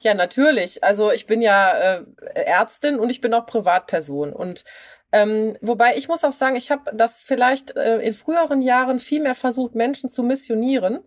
Ja, 0.00 0.14
natürlich. 0.14 0.82
Also 0.82 1.12
ich 1.12 1.26
bin 1.26 1.42
ja 1.42 1.72
äh, 1.72 2.04
Ärztin 2.34 2.98
und 2.98 3.08
ich 3.10 3.20
bin 3.20 3.32
auch 3.34 3.46
Privatperson. 3.46 4.32
Und 4.32 4.64
Ähm, 5.12 5.56
wobei 5.60 5.96
ich 5.96 6.08
muss 6.08 6.24
auch 6.24 6.32
sagen, 6.32 6.56
ich 6.56 6.70
habe 6.70 6.90
das 6.94 7.20
vielleicht 7.20 7.76
äh, 7.76 8.00
in 8.00 8.14
früheren 8.14 8.62
Jahren 8.62 8.98
viel 8.98 9.20
mehr 9.20 9.34
versucht, 9.34 9.74
Menschen 9.74 10.08
zu 10.08 10.22
missionieren, 10.22 11.00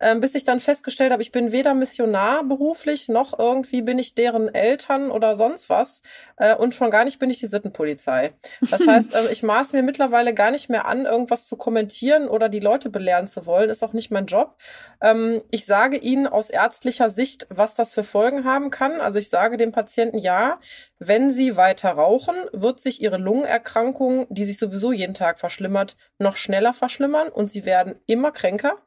äh, 0.00 0.16
bis 0.16 0.34
ich 0.34 0.42
dann 0.42 0.58
festgestellt 0.58 1.12
habe, 1.12 1.22
ich 1.22 1.30
bin 1.30 1.52
weder 1.52 1.72
Missionar 1.74 2.42
beruflich, 2.42 3.08
noch 3.08 3.38
irgendwie 3.38 3.82
bin 3.82 4.00
ich 4.00 4.16
deren 4.16 4.52
Eltern 4.52 5.12
oder 5.12 5.36
sonst 5.36 5.70
was 5.70 6.02
äh, 6.36 6.56
und 6.56 6.74
schon 6.74 6.90
gar 6.90 7.04
nicht 7.04 7.20
bin 7.20 7.30
ich 7.30 7.38
die 7.38 7.46
Sittenpolizei. 7.46 8.32
Das 8.68 8.84
heißt, 8.84 9.14
äh, 9.14 9.30
ich 9.30 9.44
maß 9.44 9.72
mir 9.72 9.84
mittlerweile 9.84 10.34
gar 10.34 10.50
nicht 10.50 10.68
mehr 10.68 10.86
an, 10.86 11.06
irgendwas 11.06 11.46
zu 11.46 11.56
kommentieren 11.56 12.26
oder 12.26 12.48
die 12.48 12.60
Leute 12.60 12.90
belehren 12.90 13.28
zu 13.28 13.46
wollen, 13.46 13.70
ist 13.70 13.84
auch 13.84 13.92
nicht 13.92 14.10
mein 14.10 14.26
Job. 14.26 14.56
Ähm, 15.00 15.40
ich 15.52 15.66
sage 15.66 15.98
ihnen 15.98 16.26
aus 16.26 16.50
ärztlicher 16.50 17.10
Sicht, 17.10 17.46
was 17.48 17.76
das 17.76 17.94
für 17.94 18.04
Folgen 18.04 18.44
haben 18.44 18.70
kann. 18.70 19.00
Also 19.00 19.20
ich 19.20 19.30
sage 19.30 19.56
dem 19.56 19.70
Patienten, 19.70 20.18
ja, 20.18 20.58
wenn 20.98 21.30
sie 21.30 21.56
weiter 21.56 21.90
rauchen, 21.92 22.34
wird 22.52 22.80
sich 22.80 23.00
ihre 23.02 23.18
Lungen 23.18 23.44
Erkrankung, 23.52 24.26
die 24.30 24.44
sich 24.44 24.58
sowieso 24.58 24.92
jeden 24.92 25.14
Tag 25.14 25.38
verschlimmert, 25.38 25.96
noch 26.18 26.36
schneller 26.36 26.72
verschlimmern 26.72 27.28
und 27.28 27.50
sie 27.50 27.64
werden 27.64 27.96
immer 28.06 28.32
kränker. 28.32 28.78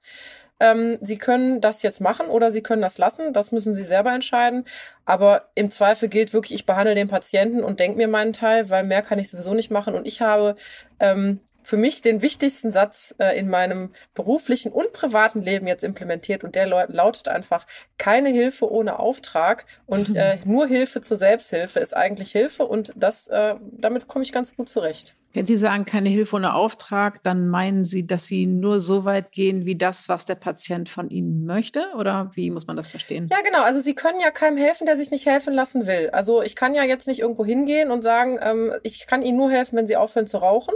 Ähm, 0.59 0.97
sie 1.01 1.18
können 1.18 1.61
das 1.61 1.82
jetzt 1.82 2.01
machen 2.01 2.28
oder 2.28 2.51
sie 2.51 2.63
können 2.63 2.82
das 2.82 2.97
lassen. 2.97 3.34
Das 3.34 3.51
müssen 3.51 3.74
sie 3.74 3.84
selber 3.84 4.13
entscheiden. 4.13 4.66
Aber 5.05 5.49
im 5.55 5.70
Zweifel 5.70 6.09
gilt 6.09 6.34
wirklich, 6.34 6.55
ich 6.55 6.66
behandle 6.66 6.95
den 6.95 7.09
Patienten 7.09 7.63
und 7.63 7.80
denke 7.80 7.97
mir 7.97 8.07
meinen 8.07 8.34
Teil, 8.34 8.70
weil 8.70 8.84
mehr 8.84 9.01
kann 9.01 9.20
ich 9.20 9.30
sowieso 9.30 9.53
nicht 9.53 9.72
machen. 9.72 9.93
Und 9.93 10.07
ich 10.07 10.22
habe 10.22 10.55
ähm, 10.99 11.41
für 11.66 11.78
mich 11.78 12.01
den 12.01 12.22
wichtigsten 12.22 12.72
Satz 12.72 13.16
äh, 13.18 13.38
in 13.38 13.49
meinem 13.49 13.91
beruflichen 14.13 14.72
und 14.72 14.93
privaten 14.93 15.41
Leben 15.41 15.68
jetzt 15.68 15.84
implementiert 15.84 16.43
und 16.43 16.55
der 16.55 16.68
lautet 16.68 17.28
einfach, 17.28 17.66
keine 17.97 18.30
Hilfe 18.30 18.72
ohne 18.72 18.99
Auftrag 18.99 19.66
und 19.86 20.16
äh, 20.16 20.38
nur 20.45 20.68
Hilfe 20.68 21.01
zur 21.01 21.18
Selbsthilfe 21.18 21.80
ist 21.80 21.95
eigentlich 21.95 22.32
Hilfe 22.32 22.66
und 22.66 22.93
das, 22.95 23.28
äh, 23.28 23.55
damit 23.72 24.07
komme 24.07 24.24
ich 24.24 24.32
ganz 24.32 24.55
gut 24.55 24.70
zurecht. 24.70 25.16
Wenn 25.36 25.45
Sie 25.45 25.57
sagen, 25.57 25.83
keine 25.83 26.07
Hilfe 26.07 26.38
ohne 26.38 26.53
Auftrag, 26.53 27.21
dann 27.21 27.49
meinen 27.49 27.83
Sie, 27.83 28.07
dass 28.07 28.25
Sie 28.25 28.45
nur 28.45 28.79
so 28.79 29.03
weit 29.03 29.33
gehen, 29.33 29.65
wie 29.65 29.75
das, 29.75 30.07
was 30.07 30.23
der 30.23 30.36
Patient 30.36 30.88
von 30.88 31.09
Ihnen 31.09 31.45
möchte? 31.45 31.86
Oder 31.97 32.31
wie 32.36 32.51
muss 32.51 32.67
man 32.67 32.77
das 32.77 32.88
verstehen? 32.88 33.27
Ja, 33.29 33.39
genau. 33.43 33.61
Also 33.63 33.81
Sie 33.81 33.95
können 33.95 34.21
ja 34.21 34.31
keinem 34.31 34.55
helfen, 34.55 34.86
der 34.86 34.95
sich 34.95 35.11
nicht 35.11 35.25
helfen 35.25 35.53
lassen 35.53 35.88
will. 35.88 36.09
Also 36.11 36.41
ich 36.41 36.55
kann 36.55 36.73
ja 36.73 36.83
jetzt 36.83 37.05
nicht 37.05 37.19
irgendwo 37.19 37.43
hingehen 37.43 37.91
und 37.91 38.01
sagen, 38.01 38.39
ähm, 38.41 38.73
ich 38.83 39.07
kann 39.07 39.21
Ihnen 39.21 39.38
nur 39.38 39.51
helfen, 39.51 39.77
wenn 39.77 39.88
Sie 39.88 39.97
aufhören 39.97 40.25
zu 40.25 40.38
rauchen. 40.38 40.73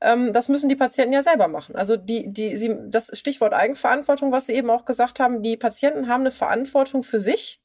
Ähm, 0.00 0.32
das 0.32 0.48
müssen 0.48 0.68
die 0.68 0.74
Patienten 0.74 1.12
ja 1.12 1.22
selber 1.22 1.46
machen. 1.46 1.76
Also 1.76 1.96
die, 1.96 2.32
die, 2.32 2.56
Sie, 2.56 2.74
das 2.88 3.16
Stichwort 3.16 3.52
Eigenverantwortung, 3.54 4.32
was 4.32 4.46
Sie 4.46 4.54
eben 4.54 4.70
auch 4.70 4.84
gesagt 4.84 5.20
haben, 5.20 5.42
die 5.42 5.56
Patienten 5.56 6.08
haben 6.08 6.22
eine 6.22 6.32
Verantwortung 6.32 7.04
für 7.04 7.20
sich 7.20 7.62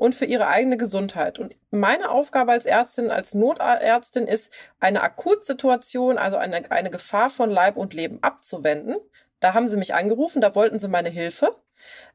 und 0.00 0.14
für 0.14 0.24
ihre 0.24 0.46
eigene 0.46 0.78
Gesundheit. 0.78 1.38
Und 1.38 1.54
meine 1.70 2.10
Aufgabe 2.10 2.52
als 2.52 2.64
Ärztin, 2.64 3.10
als 3.10 3.34
Notärztin 3.34 4.26
ist, 4.26 4.50
eine 4.80 5.02
Akutsituation, 5.02 6.16
also 6.16 6.38
eine, 6.38 6.70
eine 6.70 6.90
Gefahr 6.90 7.28
von 7.28 7.50
Leib 7.50 7.76
und 7.76 7.92
Leben 7.92 8.18
abzuwenden. 8.22 8.96
Da 9.40 9.52
haben 9.52 9.68
sie 9.68 9.76
mich 9.76 9.92
angerufen, 9.92 10.40
da 10.40 10.54
wollten 10.54 10.78
sie 10.78 10.88
meine 10.88 11.10
Hilfe. 11.10 11.54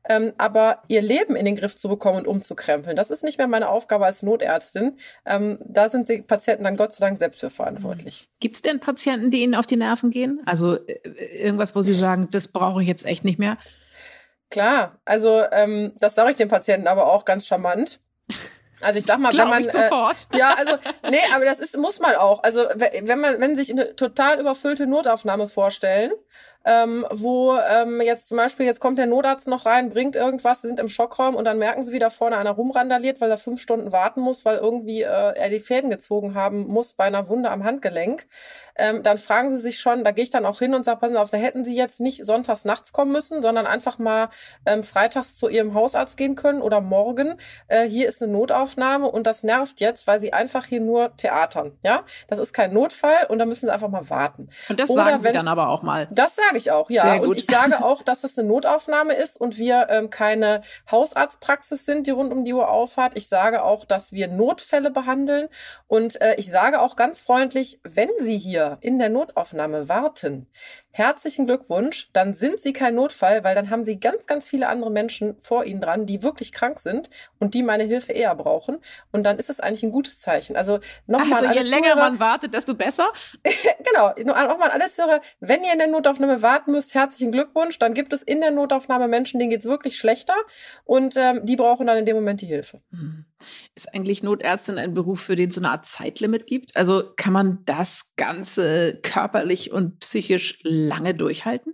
Ähm, 0.09 0.33
aber 0.39 0.81
ihr 0.87 1.03
Leben 1.03 1.35
in 1.35 1.45
den 1.45 1.55
Griff 1.55 1.77
zu 1.77 1.87
bekommen 1.87 2.19
und 2.19 2.27
umzukrempeln, 2.27 2.95
das 2.95 3.11
ist 3.11 3.23
nicht 3.23 3.37
mehr 3.37 3.47
meine 3.47 3.69
Aufgabe 3.69 4.05
als 4.05 4.23
Notärztin. 4.23 4.97
Ähm, 5.25 5.59
da 5.63 5.89
sind 5.89 6.09
die 6.09 6.23
Patienten 6.23 6.63
dann 6.63 6.77
Gott 6.77 6.93
sei 6.93 7.05
Dank 7.05 7.19
selbst 7.19 7.39
für 7.39 7.51
verantwortlich. 7.51 8.29
Gibt 8.39 8.55
es 8.55 8.61
denn 8.63 8.79
Patienten, 8.79 9.29
die 9.29 9.43
Ihnen 9.43 9.55
auf 9.55 9.67
die 9.67 9.77
Nerven 9.77 10.09
gehen? 10.09 10.41
Also 10.45 10.75
äh, 10.87 11.09
irgendwas, 11.39 11.75
wo 11.75 11.83
Sie 11.83 11.93
sagen, 11.93 12.29
das 12.31 12.47
brauche 12.47 12.81
ich 12.81 12.87
jetzt 12.87 13.05
echt 13.05 13.23
nicht 13.23 13.37
mehr? 13.37 13.57
Klar, 14.49 14.99
also 15.05 15.43
ähm, 15.51 15.93
das 15.99 16.15
sage 16.15 16.31
ich 16.31 16.37
dem 16.37 16.49
Patienten 16.49 16.87
aber 16.87 17.07
auch 17.07 17.25
ganz 17.25 17.47
charmant. 17.47 17.99
Also 18.81 18.99
ich 18.99 19.05
sag 19.05 19.19
mal, 19.19 19.33
wenn 19.37 19.49
man 19.49 19.63
ich 19.63 19.71
sofort. 19.71 20.27
Äh, 20.33 20.37
ja, 20.37 20.55
also 20.57 20.77
nee, 21.09 21.19
aber 21.33 21.45
das 21.45 21.59
ist 21.59 21.77
muss 21.77 21.99
man 21.99 22.15
auch. 22.15 22.43
Also 22.43 22.65
wenn 22.75 23.19
man 23.19 23.39
wenn 23.39 23.55
sich 23.55 23.71
eine 23.71 23.95
total 23.95 24.39
überfüllte 24.39 24.87
Notaufnahme 24.87 25.47
vorstellen 25.47 26.11
ähm, 26.65 27.05
wo 27.11 27.57
ähm, 27.57 28.01
jetzt 28.01 28.27
zum 28.27 28.37
Beispiel, 28.37 28.65
jetzt 28.65 28.79
kommt 28.79 28.99
der 28.99 29.05
Notarzt 29.05 29.47
noch 29.47 29.65
rein, 29.65 29.89
bringt 29.89 30.15
irgendwas, 30.15 30.61
sie 30.61 30.67
sind 30.67 30.79
im 30.79 30.89
Schockraum 30.89 31.35
und 31.35 31.45
dann 31.45 31.59
merken 31.59 31.83
sie, 31.83 31.93
wie 31.93 31.99
da 31.99 32.09
vorne 32.09 32.37
einer 32.37 32.51
rumrandaliert, 32.51 33.21
weil 33.21 33.29
er 33.29 33.37
fünf 33.37 33.61
Stunden 33.61 33.91
warten 33.91 34.21
muss, 34.21 34.45
weil 34.45 34.57
irgendwie 34.57 35.01
äh, 35.03 35.05
er 35.35 35.49
die 35.49 35.59
Fäden 35.59 35.89
gezogen 35.89 36.33
haben 36.33 36.67
muss 36.67 36.93
bei 36.93 37.05
einer 37.05 37.29
Wunde 37.29 37.51
am 37.51 37.63
Handgelenk. 37.63 38.27
Ähm, 38.77 39.03
dann 39.03 39.17
fragen 39.17 39.51
sie 39.51 39.57
sich 39.57 39.79
schon, 39.79 40.03
da 40.03 40.11
gehe 40.11 40.23
ich 40.23 40.29
dann 40.29 40.45
auch 40.45 40.59
hin 40.59 40.73
und 40.73 40.83
sage, 40.83 40.99
passen 40.99 41.15
auf, 41.15 41.29
da 41.29 41.37
hätten 41.37 41.63
Sie 41.63 41.75
jetzt 41.75 42.01
nicht 42.01 42.25
sonntags 42.25 42.65
nachts 42.65 42.91
kommen 42.91 43.11
müssen, 43.11 43.41
sondern 43.41 43.65
einfach 43.65 43.99
mal 43.99 44.29
ähm, 44.65 44.83
freitags 44.83 45.35
zu 45.35 45.47
Ihrem 45.47 45.73
Hausarzt 45.73 46.17
gehen 46.17 46.35
können 46.35 46.61
oder 46.61 46.81
morgen. 46.81 47.35
Äh, 47.67 47.87
hier 47.87 48.09
ist 48.09 48.21
eine 48.21 48.33
Notaufnahme 48.33 49.07
und 49.07 49.27
das 49.27 49.43
nervt 49.43 49.79
jetzt, 49.79 50.07
weil 50.07 50.19
Sie 50.19 50.33
einfach 50.33 50.65
hier 50.65 50.81
nur 50.81 51.15
theatern. 51.15 51.77
Ja, 51.83 52.03
das 52.27 52.39
ist 52.39 52.53
kein 52.53 52.73
Notfall 52.73 53.27
und 53.29 53.39
da 53.39 53.45
müssen 53.45 53.67
Sie 53.67 53.73
einfach 53.73 53.89
mal 53.89 54.09
warten. 54.09 54.49
Und 54.67 54.79
das 54.79 54.89
oder 54.89 55.05
sagen 55.05 55.21
Sie 55.21 55.31
dann 55.31 55.47
aber 55.47 55.69
auch 55.69 55.81
mal. 55.81 56.07
Das 56.11 56.37
sage 56.55 56.57
ich 56.57 56.71
auch, 56.71 56.89
ja. 56.89 57.21
Und 57.21 57.37
ich 57.37 57.45
sage 57.45 57.83
auch, 57.83 58.01
dass 58.01 58.23
es 58.23 58.37
eine 58.37 58.47
Notaufnahme 58.47 59.13
ist 59.13 59.37
und 59.37 59.57
wir 59.57 59.87
ähm, 59.89 60.09
keine 60.09 60.61
Hausarztpraxis 60.89 61.85
sind, 61.85 62.07
die 62.07 62.11
rund 62.11 62.31
um 62.31 62.45
die 62.45 62.53
Uhr 62.53 62.69
aufhat. 62.69 63.15
Ich 63.15 63.27
sage 63.27 63.63
auch, 63.63 63.85
dass 63.85 64.11
wir 64.11 64.27
Notfälle 64.27 64.91
behandeln 64.91 65.47
und 65.87 66.21
äh, 66.21 66.35
ich 66.35 66.49
sage 66.51 66.81
auch 66.81 66.95
ganz 66.95 67.19
freundlich, 67.19 67.79
wenn 67.83 68.09
Sie 68.19 68.37
hier 68.37 68.77
in 68.81 68.99
der 68.99 69.09
Notaufnahme 69.09 69.89
warten, 69.89 70.47
herzlichen 70.97 71.45
Glückwunsch, 71.45 72.09
dann 72.13 72.33
sind 72.33 72.61
Sie 72.61 72.71
kein 72.71 72.95
Notfall, 72.95 73.43
weil 73.43 73.53
dann 73.53 73.69
haben 73.69 73.83
Sie 73.83 73.99
ganz, 73.99 74.27
ganz 74.27 74.47
viele 74.47 74.69
andere 74.69 74.89
Menschen 74.89 75.35
vor 75.41 75.65
Ihnen 75.65 75.81
dran, 75.81 76.05
die 76.05 76.23
wirklich 76.23 76.53
krank 76.53 76.79
sind 76.79 77.09
und 77.37 77.53
die 77.53 77.63
meine 77.63 77.83
Hilfe 77.83 78.13
eher 78.13 78.33
brauchen. 78.33 78.77
Und 79.11 79.23
dann 79.23 79.37
ist 79.37 79.49
es 79.49 79.59
eigentlich 79.59 79.83
ein 79.83 79.91
gutes 79.91 80.21
Zeichen. 80.21 80.55
Also 80.55 80.79
nochmal. 81.05 81.45
Also 81.45 81.59
je 81.59 81.67
länger 81.67 81.91
Zuhörer, 81.91 82.09
man 82.09 82.19
wartet, 82.21 82.53
desto 82.53 82.75
besser. 82.75 83.11
genau. 83.83 84.13
Nochmal 84.23 84.71
an 84.71 84.81
alle 84.81 84.89
Zuhörer, 84.89 85.19
wenn 85.41 85.65
ihr 85.65 85.73
in 85.73 85.79
der 85.79 85.89
Notaufnahme 85.89 86.41
warten 86.41 86.71
müsst, 86.71 86.93
herzlichen 86.93 87.33
Glückwunsch. 87.33 87.77
Dann 87.77 87.93
gibt 87.93 88.13
es 88.13 88.23
in 88.23 88.39
der 88.39 88.51
Notaufnahme 88.51 89.09
Menschen, 89.09 89.39
denen 89.39 89.49
geht's 89.49 89.65
wirklich 89.65 89.97
schlechter 89.97 90.35
und 90.85 91.17
ähm, 91.17 91.41
die 91.45 91.57
brauchen 91.57 91.87
dann 91.87 91.97
in 91.97 92.05
dem 92.05 92.15
Moment 92.15 92.39
die 92.39 92.47
Hilfe. 92.47 92.79
Hm. 92.91 93.25
Ist 93.75 93.93
eigentlich 93.93 94.23
Notärztin 94.23 94.77
ein 94.77 94.93
Beruf, 94.93 95.21
für 95.21 95.35
den 95.35 95.49
es 95.49 95.55
so 95.55 95.61
eine 95.61 95.71
Art 95.71 95.85
Zeitlimit 95.85 96.47
gibt? 96.47 96.75
Also 96.75 97.11
kann 97.15 97.33
man 97.33 97.59
das 97.65 98.11
Ganze 98.15 98.99
körperlich 99.01 99.71
und 99.71 99.99
psychisch 99.99 100.59
lange 100.63 101.13
durchhalten? 101.13 101.73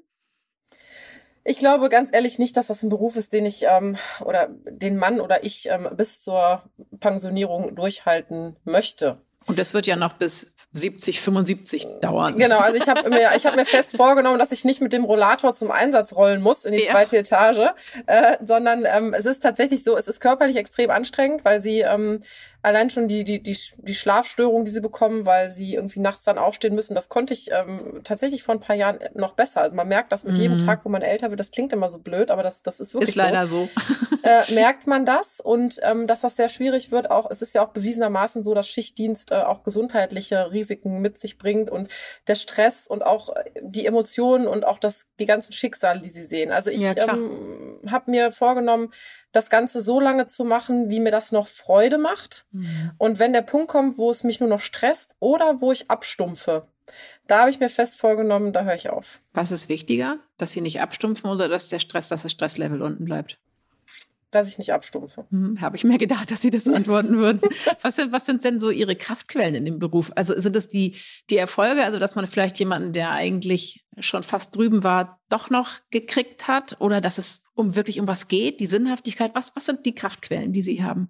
Ich 1.43 1.57
glaube 1.57 1.89
ganz 1.89 2.13
ehrlich 2.13 2.37
nicht, 2.37 2.55
dass 2.55 2.67
das 2.67 2.83
ein 2.83 2.89
Beruf 2.89 3.15
ist, 3.15 3.33
den 3.33 3.45
ich 3.45 3.65
ähm, 3.67 3.97
oder 4.23 4.49
den 4.65 4.97
Mann 4.97 5.19
oder 5.19 5.43
ich 5.43 5.67
ähm, 5.69 5.89
bis 5.95 6.21
zur 6.21 6.63
Pensionierung 6.99 7.75
durchhalten 7.75 8.57
möchte. 8.63 9.21
Und 9.45 9.59
das 9.59 9.73
wird 9.73 9.87
ja 9.87 9.95
noch 9.95 10.13
bis 10.13 10.53
70, 10.73 11.19
75 11.19 11.87
dauern. 12.01 12.37
Genau, 12.37 12.59
also 12.59 12.77
ich 12.77 12.87
habe 12.87 13.09
mir, 13.09 13.31
ich 13.35 13.45
hab 13.45 13.57
mir 13.57 13.65
fest 13.65 13.95
vorgenommen, 13.95 14.39
dass 14.39 14.53
ich 14.53 14.63
nicht 14.63 14.79
mit 14.79 14.93
dem 14.93 15.03
Rollator 15.03 15.53
zum 15.53 15.69
Einsatz 15.69 16.13
rollen 16.13 16.41
muss 16.41 16.63
in 16.63 16.71
die 16.71 16.83
ja. 16.83 16.91
zweite 16.91 17.17
Etage, 17.17 17.73
äh, 18.05 18.37
sondern 18.41 18.85
ähm, 18.85 19.13
es 19.13 19.25
ist 19.25 19.43
tatsächlich 19.43 19.83
so, 19.83 19.97
es 19.97 20.07
ist 20.07 20.21
körperlich 20.21 20.55
extrem 20.55 20.89
anstrengend, 20.89 21.43
weil 21.43 21.61
sie 21.61 21.81
ähm, 21.81 22.21
allein 22.61 22.89
schon 22.89 23.07
die, 23.07 23.23
die, 23.23 23.41
die, 23.41 23.57
die 23.77 23.93
Schlafstörung, 23.93 24.65
die 24.65 24.71
sie 24.71 24.81
bekommen, 24.81 25.25
weil 25.25 25.49
sie 25.49 25.75
irgendwie 25.75 25.99
nachts 25.99 26.23
dann 26.23 26.37
aufstehen 26.37 26.75
müssen, 26.75 26.95
das 26.95 27.09
konnte 27.09 27.33
ich 27.33 27.51
ähm, 27.51 28.01
tatsächlich 28.03 28.43
vor 28.43 28.55
ein 28.55 28.61
paar 28.61 28.75
Jahren 28.75 28.99
noch 29.13 29.33
besser. 29.33 29.61
Also 29.61 29.75
man 29.75 29.87
merkt 29.87 30.11
das 30.11 30.23
mit 30.23 30.35
mhm. 30.35 30.41
jedem 30.41 30.65
Tag, 30.65 30.85
wo 30.85 30.89
man 30.89 31.01
älter 31.01 31.29
wird, 31.29 31.39
das 31.39 31.51
klingt 31.51 31.73
immer 31.73 31.89
so 31.89 31.97
blöd, 31.97 32.31
aber 32.31 32.43
das, 32.43 32.61
das 32.63 32.79
ist 32.79 32.93
wirklich 32.93 33.09
ist 33.09 33.15
leider 33.15 33.47
so. 33.47 33.67
so. 33.75 34.17
äh, 34.23 34.53
merkt 34.53 34.87
man 34.87 35.05
das 35.05 35.39
und 35.39 35.79
ähm, 35.83 36.07
dass 36.07 36.21
das 36.21 36.35
sehr 36.35 36.49
schwierig 36.49 36.91
wird. 36.91 37.09
Auch 37.09 37.29
es 37.29 37.41
ist 37.41 37.53
ja 37.53 37.63
auch 37.63 37.69
bewiesenermaßen 37.69 38.43
so, 38.43 38.53
dass 38.53 38.67
Schichtdienst 38.67 39.31
äh, 39.31 39.35
auch 39.35 39.63
gesundheitliche 39.63 40.51
Risiken 40.51 40.99
mit 40.99 41.17
sich 41.17 41.37
bringt 41.37 41.69
und 41.69 41.89
der 42.27 42.35
Stress 42.35 42.87
und 42.87 43.03
auch 43.05 43.35
äh, 43.35 43.43
die 43.61 43.85
Emotionen 43.85 44.47
und 44.47 44.65
auch 44.65 44.79
das 44.79 45.09
die 45.19 45.25
ganzen 45.25 45.53
Schicksale, 45.53 46.01
die 46.01 46.09
sie 46.09 46.23
sehen. 46.23 46.51
Also 46.51 46.69
ich 46.69 46.81
ja, 46.81 46.95
ähm, 46.95 47.79
habe 47.89 48.11
mir 48.11 48.31
vorgenommen, 48.31 48.91
das 49.31 49.49
Ganze 49.49 49.81
so 49.81 49.99
lange 49.99 50.27
zu 50.27 50.43
machen, 50.43 50.89
wie 50.89 50.99
mir 50.99 51.11
das 51.11 51.31
noch 51.31 51.47
Freude 51.47 51.97
macht. 51.97 52.45
Mhm. 52.51 52.91
Und 52.97 53.19
wenn 53.19 53.33
der 53.33 53.41
Punkt 53.41 53.69
kommt, 53.69 53.97
wo 53.97 54.11
es 54.11 54.23
mich 54.23 54.39
nur 54.39 54.49
noch 54.49 54.59
stresst 54.59 55.15
oder 55.19 55.61
wo 55.61 55.71
ich 55.71 55.89
abstumpfe, 55.89 56.67
da 57.27 57.41
habe 57.41 57.49
ich 57.49 57.59
mir 57.59 57.69
fest 57.69 57.99
vorgenommen, 57.99 58.51
da 58.51 58.63
höre 58.63 58.75
ich 58.75 58.89
auf. 58.89 59.19
Was 59.33 59.51
ist 59.51 59.69
wichtiger, 59.69 60.17
dass 60.37 60.51
Sie 60.51 60.61
nicht 60.61 60.81
abstumpfen 60.81 61.29
oder 61.29 61.47
dass 61.47 61.69
der 61.69 61.79
Stress, 61.79 62.09
dass 62.09 62.23
das 62.23 62.31
Stresslevel 62.31 62.81
unten 62.81 63.05
bleibt? 63.05 63.37
Dass 64.31 64.47
ich 64.47 64.57
nicht 64.57 64.73
abstumpfe. 64.73 65.25
Hm, 65.29 65.61
Habe 65.61 65.75
ich 65.75 65.83
mir 65.83 65.97
gedacht, 65.97 66.31
dass 66.31 66.41
Sie 66.41 66.49
das 66.49 66.67
antworten 66.67 67.17
würden. 67.17 67.41
was, 67.81 67.97
sind, 67.97 68.11
was 68.11 68.25
sind 68.25 68.43
denn 68.43 68.59
so 68.59 68.69
Ihre 68.69 68.95
Kraftquellen 68.95 69.55
in 69.55 69.65
dem 69.65 69.79
Beruf? 69.79 70.11
Also 70.15 70.39
sind 70.39 70.55
das 70.55 70.67
die, 70.67 70.95
die 71.29 71.37
Erfolge, 71.37 71.83
also 71.83 71.99
dass 71.99 72.15
man 72.15 72.27
vielleicht 72.27 72.57
jemanden, 72.59 72.93
der 72.93 73.11
eigentlich 73.11 73.85
schon 73.99 74.23
fast 74.23 74.55
drüben 74.55 74.83
war, 74.83 75.19
doch 75.29 75.49
noch 75.49 75.79
gekriegt 75.91 76.47
hat 76.47 76.79
oder 76.79 77.01
dass 77.01 77.17
es 77.17 77.43
um 77.53 77.75
wirklich 77.75 77.99
um 77.99 78.07
was 78.07 78.27
geht, 78.27 78.59
die 78.59 78.67
Sinnhaftigkeit? 78.67 79.35
Was, 79.35 79.55
was 79.55 79.65
sind 79.65 79.85
die 79.85 79.95
Kraftquellen, 79.95 80.53
die 80.53 80.61
Sie 80.61 80.83
haben? 80.83 81.09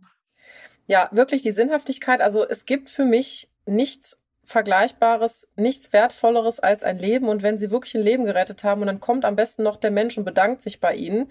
Ja, 0.88 1.10
wirklich 1.12 1.44
die 1.44 1.52
Sinnhaftigkeit. 1.52 2.22
Also 2.22 2.48
es 2.48 2.66
gibt 2.66 2.90
für 2.90 3.06
mich 3.06 3.50
nichts 3.66 4.22
Vergleichbares, 4.44 5.48
nichts 5.56 5.94
Wertvolleres 5.94 6.60
als 6.60 6.84
ein 6.84 6.98
Leben. 6.98 7.30
Und 7.30 7.44
wenn 7.44 7.58
Sie 7.58 7.72
wirklich 7.72 7.96
ein 7.96 8.04
Leben 8.04 8.26
gerettet 8.26 8.64
haben 8.64 8.82
und 8.82 8.88
dann 8.88 9.00
kommt 9.00 9.24
am 9.26 9.36
besten 9.36 9.64
noch 9.64 9.78
der 9.78 9.92
Mensch 9.92 10.18
und 10.18 10.26
bedankt 10.26 10.62
sich 10.62 10.80
bei 10.80 10.96
Ihnen, 10.96 11.30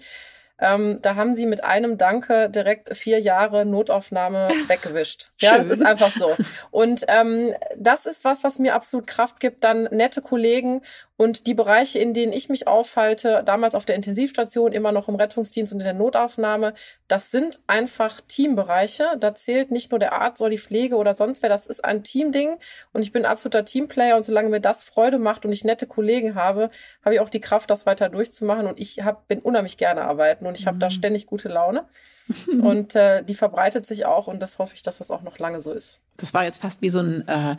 Ähm, 0.61 0.99
da 1.01 1.15
haben 1.15 1.33
sie 1.33 1.47
mit 1.47 1.63
einem 1.63 1.97
Danke 1.97 2.49
direkt 2.49 2.95
vier 2.95 3.19
Jahre 3.19 3.65
Notaufnahme 3.65 4.47
weggewischt. 4.67 5.31
Ja, 5.39 5.55
Schön. 5.55 5.67
das 5.67 5.79
ist 5.79 5.85
einfach 5.85 6.11
so. 6.11 6.35
Und 6.69 7.03
ähm, 7.07 7.53
das 7.75 8.05
ist 8.05 8.23
was, 8.23 8.43
was 8.43 8.59
mir 8.59 8.75
absolut 8.75 9.07
Kraft 9.07 9.39
gibt. 9.39 9.63
Dann 9.63 9.83
nette 9.85 10.21
Kollegen 10.21 10.81
und 11.21 11.45
die 11.45 11.53
Bereiche, 11.53 11.99
in 11.99 12.15
denen 12.15 12.33
ich 12.33 12.49
mich 12.49 12.67
aufhalte, 12.67 13.43
damals 13.45 13.75
auf 13.75 13.85
der 13.85 13.95
Intensivstation, 13.95 14.71
immer 14.71 14.91
noch 14.91 15.07
im 15.07 15.13
Rettungsdienst 15.13 15.71
und 15.71 15.79
in 15.79 15.85
der 15.85 15.93
Notaufnahme, 15.93 16.73
das 17.07 17.29
sind 17.29 17.59
einfach 17.67 18.21
Teambereiche. 18.27 19.17
Da 19.19 19.35
zählt 19.35 19.69
nicht 19.69 19.91
nur 19.91 19.99
der 19.99 20.13
Arzt 20.13 20.41
oder 20.41 20.49
die 20.49 20.57
Pflege 20.57 20.95
oder 20.95 21.13
sonst 21.13 21.43
wer, 21.43 21.49
das 21.49 21.67
ist 21.67 21.85
ein 21.85 22.03
Teamding. 22.03 22.57
Und 22.91 23.03
ich 23.03 23.11
bin 23.11 23.25
absoluter 23.25 23.65
Teamplayer 23.65 24.17
und 24.17 24.23
solange 24.23 24.49
mir 24.49 24.61
das 24.61 24.83
Freude 24.83 25.19
macht 25.19 25.45
und 25.45 25.51
ich 25.51 25.63
nette 25.63 25.85
Kollegen 25.85 26.33
habe, 26.33 26.71
habe 27.05 27.13
ich 27.13 27.21
auch 27.21 27.29
die 27.29 27.39
Kraft, 27.39 27.69
das 27.69 27.85
weiter 27.85 28.09
durchzumachen. 28.09 28.65
Und 28.65 28.79
ich 28.79 29.03
hab, 29.03 29.27
bin 29.27 29.41
unheimlich 29.41 29.77
gerne 29.77 30.01
arbeiten 30.01 30.47
und 30.51 30.59
ich 30.59 30.67
habe 30.67 30.75
mhm. 30.75 30.81
da 30.81 30.89
ständig 30.89 31.25
gute 31.25 31.49
Laune. 31.49 31.85
und 32.61 32.95
äh, 32.95 33.23
die 33.23 33.35
verbreitet 33.35 33.85
sich 33.85 34.05
auch 34.05 34.27
und 34.27 34.39
das 34.39 34.59
hoffe 34.59 34.75
ich, 34.75 34.83
dass 34.83 34.99
das 34.99 35.11
auch 35.11 35.21
noch 35.21 35.39
lange 35.39 35.61
so 35.61 35.73
ist. 35.73 36.01
Das 36.17 36.33
war 36.33 36.43
jetzt 36.43 36.61
fast 36.61 36.81
wie 36.81 36.89
so 36.89 36.99
ein 36.99 37.27
äh, 37.27 37.57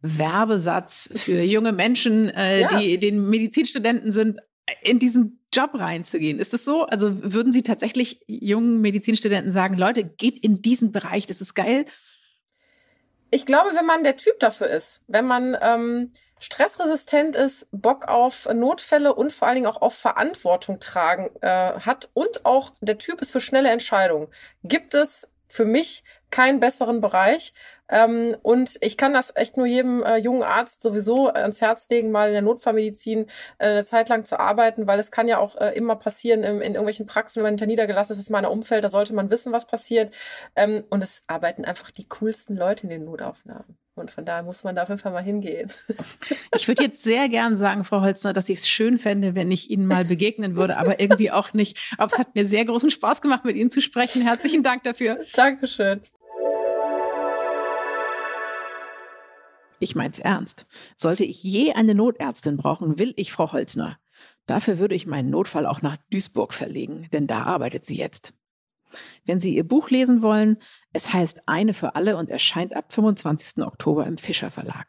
Werbesatz 0.00 1.10
für 1.14 1.42
junge 1.42 1.72
Menschen, 1.72 2.28
äh, 2.30 2.62
ja. 2.62 2.78
die 2.78 2.98
den 2.98 3.28
Medizinstudenten 3.28 4.12
sind, 4.12 4.40
in 4.82 4.98
diesen 4.98 5.40
Job 5.52 5.70
reinzugehen. 5.74 6.38
Ist 6.38 6.52
das 6.52 6.64
so? 6.64 6.84
Also 6.84 7.32
würden 7.32 7.52
Sie 7.52 7.62
tatsächlich 7.62 8.22
jungen 8.26 8.80
Medizinstudenten 8.80 9.52
sagen, 9.52 9.76
Leute, 9.76 10.04
geht 10.04 10.38
in 10.38 10.62
diesen 10.62 10.92
Bereich, 10.92 11.26
das 11.26 11.40
ist 11.40 11.54
geil? 11.54 11.84
Ich 13.32 13.46
glaube, 13.46 13.70
wenn 13.74 13.86
man 13.86 14.04
der 14.04 14.16
Typ 14.16 14.38
dafür 14.40 14.68
ist, 14.68 15.02
wenn 15.06 15.26
man 15.26 15.56
ähm, 15.60 16.10
stressresistent 16.40 17.36
ist, 17.36 17.68
Bock 17.70 18.08
auf 18.08 18.48
Notfälle 18.52 19.14
und 19.14 19.32
vor 19.32 19.46
allen 19.46 19.56
Dingen 19.56 19.66
auch 19.66 19.82
auf 19.82 19.94
Verantwortung 19.94 20.80
tragen 20.80 21.30
äh, 21.42 21.48
hat 21.48 22.10
und 22.14 22.44
auch 22.44 22.72
der 22.80 22.98
Typ 22.98 23.20
ist 23.20 23.30
für 23.30 23.40
schnelle 23.40 23.70
Entscheidungen, 23.70 24.28
gibt 24.64 24.94
es 24.94 25.28
für 25.46 25.64
mich 25.64 26.04
keinen 26.30 26.60
besseren 26.60 27.00
Bereich. 27.00 27.54
Ähm, 27.88 28.36
und 28.42 28.78
ich 28.82 28.96
kann 28.96 29.12
das 29.12 29.34
echt 29.34 29.56
nur 29.56 29.66
jedem 29.66 30.02
äh, 30.04 30.16
jungen 30.16 30.44
Arzt 30.44 30.82
sowieso 30.82 31.28
ans 31.28 31.60
Herz 31.60 31.88
legen, 31.88 32.12
mal 32.12 32.28
in 32.28 32.34
der 32.34 32.42
Notfallmedizin 32.42 33.26
äh, 33.58 33.66
eine 33.66 33.84
Zeit 33.84 34.08
lang 34.08 34.24
zu 34.24 34.38
arbeiten, 34.38 34.86
weil 34.86 35.00
es 35.00 35.10
kann 35.10 35.26
ja 35.26 35.38
auch 35.38 35.56
äh, 35.56 35.70
immer 35.70 35.96
passieren 35.96 36.44
im, 36.44 36.60
in 36.60 36.74
irgendwelchen 36.74 37.06
Praxen, 37.06 37.40
wenn 37.40 37.44
man 37.44 37.52
hinter 37.54 37.66
niedergelassen 37.66 38.12
ist, 38.12 38.20
ist 38.20 38.32
ein 38.32 38.44
Umfeld, 38.46 38.84
da 38.84 38.88
sollte 38.88 39.12
man 39.12 39.30
wissen, 39.30 39.52
was 39.52 39.66
passiert. 39.66 40.14
Ähm, 40.54 40.84
und 40.88 41.02
es 41.02 41.24
arbeiten 41.26 41.64
einfach 41.64 41.90
die 41.90 42.08
coolsten 42.08 42.56
Leute 42.56 42.84
in 42.84 42.90
den 42.90 43.04
Notaufnahmen. 43.04 43.76
Und 44.00 44.10
von 44.10 44.24
daher 44.24 44.42
muss 44.42 44.64
man 44.64 44.74
da 44.74 44.82
auf 44.82 44.88
jeden 44.88 45.00
Fall 45.00 45.12
mal 45.12 45.22
hingehen. 45.22 45.70
Ich 46.56 46.66
würde 46.68 46.82
jetzt 46.82 47.02
sehr 47.02 47.28
gern 47.28 47.56
sagen, 47.56 47.84
Frau 47.84 48.00
Holzner, 48.00 48.32
dass 48.32 48.48
ich 48.48 48.58
es 48.58 48.68
schön 48.68 48.98
fände, 48.98 49.34
wenn 49.34 49.50
ich 49.50 49.70
Ihnen 49.70 49.86
mal 49.86 50.04
begegnen 50.04 50.56
würde, 50.56 50.76
aber 50.76 51.00
irgendwie 51.00 51.30
auch 51.30 51.54
nicht. 51.54 51.94
Aber 51.96 52.12
es 52.12 52.18
hat 52.18 52.34
mir 52.34 52.44
sehr 52.44 52.64
großen 52.64 52.90
Spaß 52.90 53.22
gemacht, 53.22 53.44
mit 53.44 53.56
Ihnen 53.56 53.70
zu 53.70 53.80
sprechen. 53.80 54.22
Herzlichen 54.22 54.62
Dank 54.62 54.82
dafür. 54.82 55.20
Dankeschön. 55.34 56.00
Ich 59.78 59.94
mein's 59.94 60.18
ernst. 60.18 60.66
Sollte 60.96 61.24
ich 61.24 61.42
je 61.42 61.72
eine 61.72 61.94
Notärztin 61.94 62.56
brauchen, 62.56 62.98
will 62.98 63.14
ich 63.16 63.32
Frau 63.32 63.52
Holzner. 63.52 63.98
Dafür 64.46 64.78
würde 64.78 64.94
ich 64.94 65.06
meinen 65.06 65.30
Notfall 65.30 65.66
auch 65.66 65.82
nach 65.82 65.96
Duisburg 66.10 66.52
verlegen, 66.52 67.08
denn 67.12 67.26
da 67.26 67.44
arbeitet 67.44 67.86
sie 67.86 67.96
jetzt. 67.96 68.34
Wenn 69.24 69.40
Sie 69.40 69.54
ihr 69.54 69.66
Buch 69.66 69.90
lesen 69.90 70.22
wollen, 70.22 70.56
es 70.92 71.12
heißt 71.12 71.42
Eine 71.46 71.74
für 71.74 71.94
alle 71.94 72.16
und 72.16 72.30
erscheint 72.30 72.74
ab 72.74 72.92
25. 72.92 73.64
Oktober 73.64 74.06
im 74.06 74.18
Fischer 74.18 74.50
Verlag. 74.50 74.86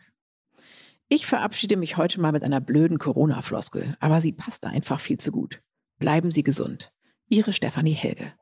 Ich 1.09 1.25
verabschiede 1.25 1.75
mich 1.75 1.97
heute 1.97 2.21
mal 2.21 2.31
mit 2.31 2.43
einer 2.43 2.61
blöden 2.61 2.97
Corona-Floskel, 2.97 3.97
aber 3.99 4.21
sie 4.21 4.31
passt 4.31 4.65
einfach 4.65 4.99
viel 4.99 5.17
zu 5.17 5.31
gut. 5.31 5.61
Bleiben 5.99 6.31
Sie 6.31 6.41
gesund. 6.41 6.93
Ihre 7.27 7.51
Stefanie 7.51 7.93
Helge. 7.93 8.33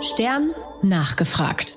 Stern 0.00 0.52
nachgefragt. 0.82 1.76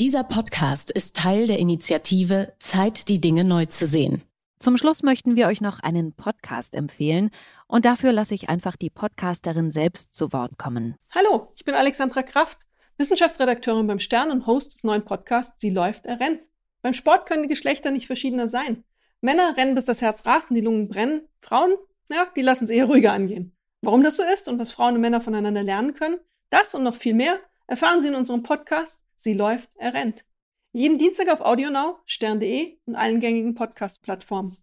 Dieser 0.00 0.24
Podcast 0.24 0.90
ist 0.90 1.14
Teil 1.14 1.46
der 1.46 1.58
Initiative 1.58 2.54
Zeit, 2.58 3.08
die 3.08 3.20
Dinge 3.20 3.44
neu 3.44 3.66
zu 3.66 3.86
sehen. 3.86 4.22
Zum 4.62 4.76
Schluss 4.76 5.02
möchten 5.02 5.36
wir 5.36 5.46
euch 5.46 5.62
noch 5.62 5.80
einen 5.80 6.12
Podcast 6.12 6.74
empfehlen 6.74 7.30
und 7.66 7.86
dafür 7.86 8.12
lasse 8.12 8.34
ich 8.34 8.50
einfach 8.50 8.76
die 8.76 8.90
Podcasterin 8.90 9.70
selbst 9.70 10.12
zu 10.14 10.34
Wort 10.34 10.58
kommen. 10.58 10.96
Hallo, 11.12 11.50
ich 11.56 11.64
bin 11.64 11.74
Alexandra 11.74 12.22
Kraft, 12.22 12.58
Wissenschaftsredakteurin 12.98 13.86
beim 13.86 14.00
Stern 14.00 14.30
und 14.30 14.46
Host 14.46 14.74
des 14.74 14.84
neuen 14.84 15.02
Podcasts 15.02 15.58
Sie 15.58 15.70
läuft, 15.70 16.04
er 16.04 16.20
rennt. 16.20 16.46
Beim 16.82 16.92
Sport 16.92 17.24
können 17.24 17.44
die 17.44 17.48
Geschlechter 17.48 17.90
nicht 17.90 18.06
verschiedener 18.06 18.48
sein. 18.48 18.84
Männer 19.22 19.56
rennen, 19.56 19.74
bis 19.74 19.86
das 19.86 20.02
Herz 20.02 20.26
rast 20.26 20.50
und 20.50 20.56
die 20.56 20.62
Lungen 20.62 20.88
brennen. 20.88 21.22
Frauen, 21.40 21.72
ja, 22.10 22.26
die 22.36 22.42
lassen 22.42 22.64
es 22.64 22.70
eher 22.70 22.84
ruhiger 22.84 23.14
angehen. 23.14 23.56
Warum 23.80 24.02
das 24.02 24.16
so 24.16 24.22
ist 24.22 24.46
und 24.46 24.58
was 24.58 24.72
Frauen 24.72 24.96
und 24.96 25.00
Männer 25.00 25.22
voneinander 25.22 25.62
lernen 25.62 25.94
können, 25.94 26.18
das 26.50 26.74
und 26.74 26.82
noch 26.82 26.96
viel 26.96 27.14
mehr 27.14 27.38
erfahren 27.66 28.02
Sie 28.02 28.08
in 28.08 28.14
unserem 28.14 28.42
Podcast 28.42 29.00
Sie 29.16 29.32
läuft, 29.32 29.70
er 29.76 29.94
rennt. 29.94 30.26
Jeden 30.72 30.98
Dienstag 30.98 31.28
auf 31.32 31.40
AudioNow, 31.40 31.96
stern.de 32.06 32.78
und 32.86 32.94
allen 32.94 33.18
gängigen 33.18 33.54
Podcast-Plattformen. 33.54 34.56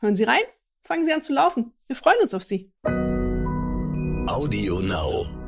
Hören 0.00 0.16
Sie 0.16 0.24
rein, 0.24 0.42
fangen 0.82 1.04
Sie 1.04 1.12
an 1.12 1.22
zu 1.22 1.32
laufen. 1.32 1.72
Wir 1.86 1.94
freuen 1.94 2.18
uns 2.20 2.34
auf 2.34 2.42
Sie. 2.42 2.72
AudioNow. 4.26 5.41